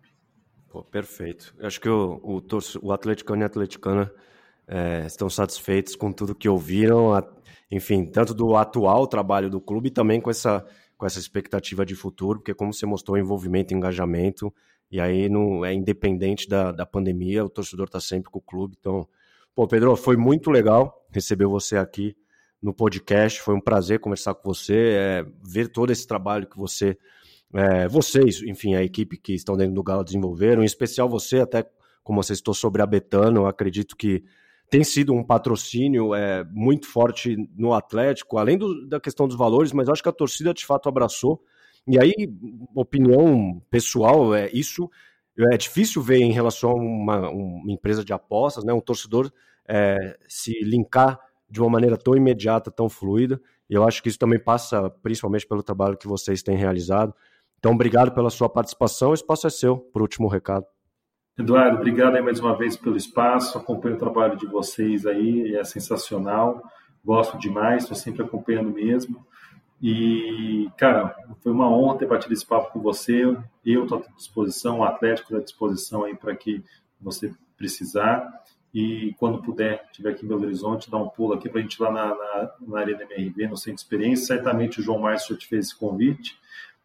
Pô, 0.70 0.84
perfeito. 0.84 1.54
Eu 1.58 1.68
acho 1.68 1.80
que 1.80 1.90
o, 1.90 2.20
o, 2.24 2.42
o 2.82 2.92
atleticano 2.92 3.42
e 3.42 3.44
a 3.44 3.48
atleticana 3.48 4.12
é, 4.68 5.06
estão 5.06 5.30
satisfeitos 5.30 5.96
com 5.96 6.12
tudo 6.12 6.36
que 6.36 6.48
ouviram, 6.48 7.12
enfim, 7.72 8.06
tanto 8.06 8.34
do 8.34 8.56
atual 8.56 9.08
trabalho 9.08 9.50
do 9.50 9.60
clube, 9.60 9.90
também 9.90 10.22
com 10.22 10.30
essa, 10.30 10.66
com 10.98 11.06
essa 11.06 11.18
expectativa 11.18 11.86
de 11.86 11.96
futuro, 11.96 12.40
porque 12.40 12.54
como 12.54 12.74
você 12.74 12.86
mostrou, 12.86 13.18
envolvimento, 13.18 13.74
engajamento, 13.74 14.54
e 14.92 15.00
aí 15.00 15.30
não 15.30 15.64
é 15.64 15.74
independente 15.74 16.48
da, 16.48 16.72
da 16.72 16.86
pandemia, 16.86 17.46
o 17.46 17.50
torcedor 17.50 17.86
está 17.86 18.00
sempre 18.00 18.32
com 18.32 18.40
o 18.40 18.42
clube. 18.42 18.76
Então, 18.80 19.08
pô, 19.54 19.68
Pedro, 19.68 19.96
foi 19.96 20.18
muito 20.18 20.50
legal 20.50 21.06
receber 21.12 21.46
você 21.46 21.78
aqui 21.78 22.16
no 22.62 22.74
podcast. 22.74 23.42
Foi 23.42 23.56
um 23.56 23.62
prazer 23.62 24.00
conversar 24.00 24.34
com 24.34 24.54
você, 24.54 24.96
é, 24.96 25.26
ver 25.44 25.70
todo 25.70 25.92
esse 25.92 26.06
trabalho 26.08 26.48
que 26.48 26.58
você, 26.58 26.98
é, 27.54 27.88
vocês, 27.88 28.42
enfim, 28.44 28.76
a 28.76 28.84
equipe 28.84 29.18
que 29.18 29.34
estão 29.34 29.56
dentro 29.56 29.74
do 29.74 29.84
Galo 29.84 30.04
desenvolveram, 30.04 30.62
em 30.62 30.66
especial 30.66 31.08
você, 31.08 31.40
até 31.40 31.66
como 32.04 32.22
você 32.22 32.34
estou 32.34 32.54
sobre 32.54 32.82
a 32.82 32.86
Betano, 32.86 33.46
acredito 33.46 33.96
que 33.96 34.24
tem 34.70 34.84
sido 34.84 35.14
um 35.14 35.24
patrocínio 35.24 36.14
é, 36.14 36.44
muito 36.52 36.88
forte 36.88 37.36
no 37.56 37.74
Atlético, 37.74 38.38
além 38.38 38.58
do, 38.58 38.88
da 38.88 39.00
questão 39.00 39.28
dos 39.28 39.38
valores, 39.38 39.72
mas 39.72 39.90
acho 39.90 40.04
que 40.04 40.10
a 40.10 40.14
torcida 40.14 40.54
de 40.54 40.66
fato 40.66 40.88
abraçou. 40.88 41.42
E 41.90 42.00
aí, 42.00 42.14
opinião 42.76 43.62
pessoal, 43.70 44.36
é 44.36 44.50
isso 44.54 44.90
é 45.52 45.58
difícil 45.58 46.02
ver 46.02 46.18
em 46.18 46.32
relação 46.32 46.72
a 46.72 46.76
uma, 46.76 47.30
uma 47.30 47.72
empresa 47.72 48.04
de 48.04 48.12
apostas, 48.12 48.64
né, 48.64 48.74
um 48.74 48.82
torcedor 48.82 49.32
é, 49.68 50.18
se 50.28 50.60
linkar 50.64 51.20
de 51.50 51.62
uma 51.62 51.70
maneira 51.70 51.98
tão 51.98 52.16
imediata, 52.16 52.70
tão 52.70 52.90
fluida. 52.90 53.42
E 53.70 53.74
eu 53.74 53.88
acho 53.88 54.04
que 54.04 54.10
isso 54.10 54.20
também 54.20 54.40
passa 54.40 54.90
principalmente 55.02 55.48
pelo 55.48 55.64
trabalho 55.64 55.98
que 55.98 56.08
vocês 56.08 56.44
têm 56.44 56.58
realizado. 56.58 57.14
Então, 57.58 57.72
obrigado 57.72 58.12
pela 58.14 58.30
sua 58.30 58.50
participação. 58.50 59.12
O 59.12 59.14
espaço 59.14 59.48
é 59.48 59.50
seu, 59.50 59.78
por 59.78 60.02
último 60.02 60.28
recado. 60.28 60.66
Eduardo, 61.38 61.78
obrigado 61.78 62.16
aí 62.16 62.22
mais 62.22 62.40
uma 62.40 62.58
vez 62.58 62.76
pelo 62.76 62.98
espaço. 62.98 63.58
Acompanho 63.58 63.96
o 63.96 64.00
trabalho 64.00 64.38
de 64.38 64.46
vocês 64.46 65.06
aí, 65.06 65.56
é 65.56 65.64
sensacional. 65.64 66.62
Gosto 67.04 67.38
demais, 67.38 67.84
estou 67.84 67.96
sempre 67.96 68.24
acompanhando 68.24 68.72
mesmo. 68.72 69.26
E, 69.82 70.70
cara, 70.78 71.16
foi 71.42 71.52
uma 71.52 71.70
honra 71.70 71.98
ter 71.98 72.06
batido 72.06 72.34
esse 72.34 72.46
papo 72.46 72.72
com 72.72 72.82
você. 72.82 73.24
Eu 73.66 73.84
estou 73.84 74.00
à 74.00 74.16
disposição, 74.16 74.80
o 74.80 74.84
Atlético 74.84 75.30
está 75.30 75.38
à 75.38 75.44
disposição 75.44 76.04
aí 76.04 76.16
para 76.16 76.36
que 76.36 76.64
você 77.00 77.34
precisar. 77.58 78.44
E 78.74 79.16
quando 79.18 79.42
puder, 79.42 79.86
estiver 79.90 80.12
aqui 80.12 80.26
em 80.26 80.30
Belo 80.30 80.44
Horizonte, 80.44 80.92
dá 80.92 80.98
um 80.98 81.08
pulo 81.08 81.34
aqui 81.34 81.50
para 81.50 81.60
a 81.60 81.62
gente 81.62 81.76
ir 81.76 81.82
lá 81.82 81.92
na, 81.92 82.08
na, 82.08 82.52
na 82.68 82.80
Arena 82.80 83.04
MRV, 83.04 83.48
no 83.48 83.58
Centro 83.58 83.76
de 83.76 83.82
Experiência. 83.82 84.26
Certamente 84.28 84.80
o 84.80 84.84
João 84.84 85.00
Márcio 85.00 85.36
te 85.36 85.48
fez 85.48 85.68
esse 85.68 85.76
convite, 85.76 86.38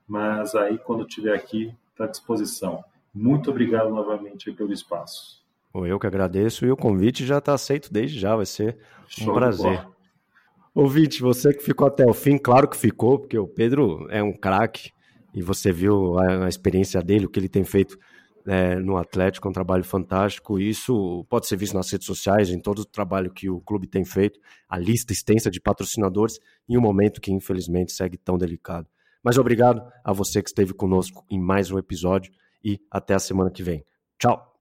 mas 0.06 0.54
aí 0.54 0.78
quando 0.78 1.06
estiver 1.06 1.34
aqui, 1.34 1.74
está 1.90 2.04
à 2.04 2.08
disposição. 2.08 2.84
Muito 3.12 3.50
obrigado 3.50 3.90
novamente 3.90 4.50
pelo 4.52 4.72
espaço. 4.72 5.42
Eu 5.74 5.98
que 5.98 6.06
agradeço 6.06 6.64
e 6.64 6.70
o 6.70 6.76
convite 6.76 7.26
já 7.26 7.38
está 7.38 7.52
aceito 7.52 7.92
desde 7.92 8.18
já, 8.18 8.36
vai 8.36 8.46
ser 8.46 8.78
um 9.20 9.24
Show 9.24 9.34
prazer. 9.34 9.84
Ouvinte, 10.74 11.22
você 11.22 11.54
que 11.54 11.62
ficou 11.62 11.86
até 11.86 12.04
o 12.04 12.12
fim, 12.12 12.36
claro 12.36 12.68
que 12.68 12.76
ficou, 12.76 13.20
porque 13.20 13.38
o 13.38 13.46
Pedro 13.46 14.08
é 14.10 14.20
um 14.20 14.32
craque 14.32 14.90
e 15.32 15.40
você 15.40 15.70
viu 15.70 16.18
a, 16.18 16.46
a 16.46 16.48
experiência 16.48 17.00
dele, 17.00 17.26
o 17.26 17.28
que 17.28 17.38
ele 17.38 17.48
tem 17.48 17.62
feito 17.62 17.96
é, 18.44 18.74
no 18.76 18.96
Atlético, 18.96 19.46
é 19.46 19.50
um 19.50 19.52
trabalho 19.52 19.84
fantástico. 19.84 20.58
Isso 20.58 21.24
pode 21.28 21.46
ser 21.46 21.56
visto 21.56 21.74
nas 21.74 21.88
redes 21.88 22.06
sociais, 22.06 22.50
em 22.50 22.58
todo 22.58 22.80
o 22.80 22.84
trabalho 22.84 23.30
que 23.30 23.48
o 23.48 23.60
clube 23.60 23.86
tem 23.86 24.04
feito, 24.04 24.40
a 24.68 24.76
lista 24.76 25.12
extensa 25.12 25.48
de 25.48 25.60
patrocinadores, 25.60 26.40
em 26.68 26.76
um 26.76 26.80
momento 26.80 27.20
que 27.20 27.32
infelizmente 27.32 27.92
segue 27.92 28.16
tão 28.16 28.36
delicado. 28.36 28.88
Mas 29.22 29.38
obrigado 29.38 29.80
a 30.04 30.12
você 30.12 30.42
que 30.42 30.48
esteve 30.48 30.74
conosco 30.74 31.24
em 31.30 31.38
mais 31.38 31.70
um 31.70 31.78
episódio 31.78 32.32
e 32.64 32.80
até 32.90 33.14
a 33.14 33.20
semana 33.20 33.48
que 33.48 33.62
vem. 33.62 33.84
Tchau! 34.18 34.53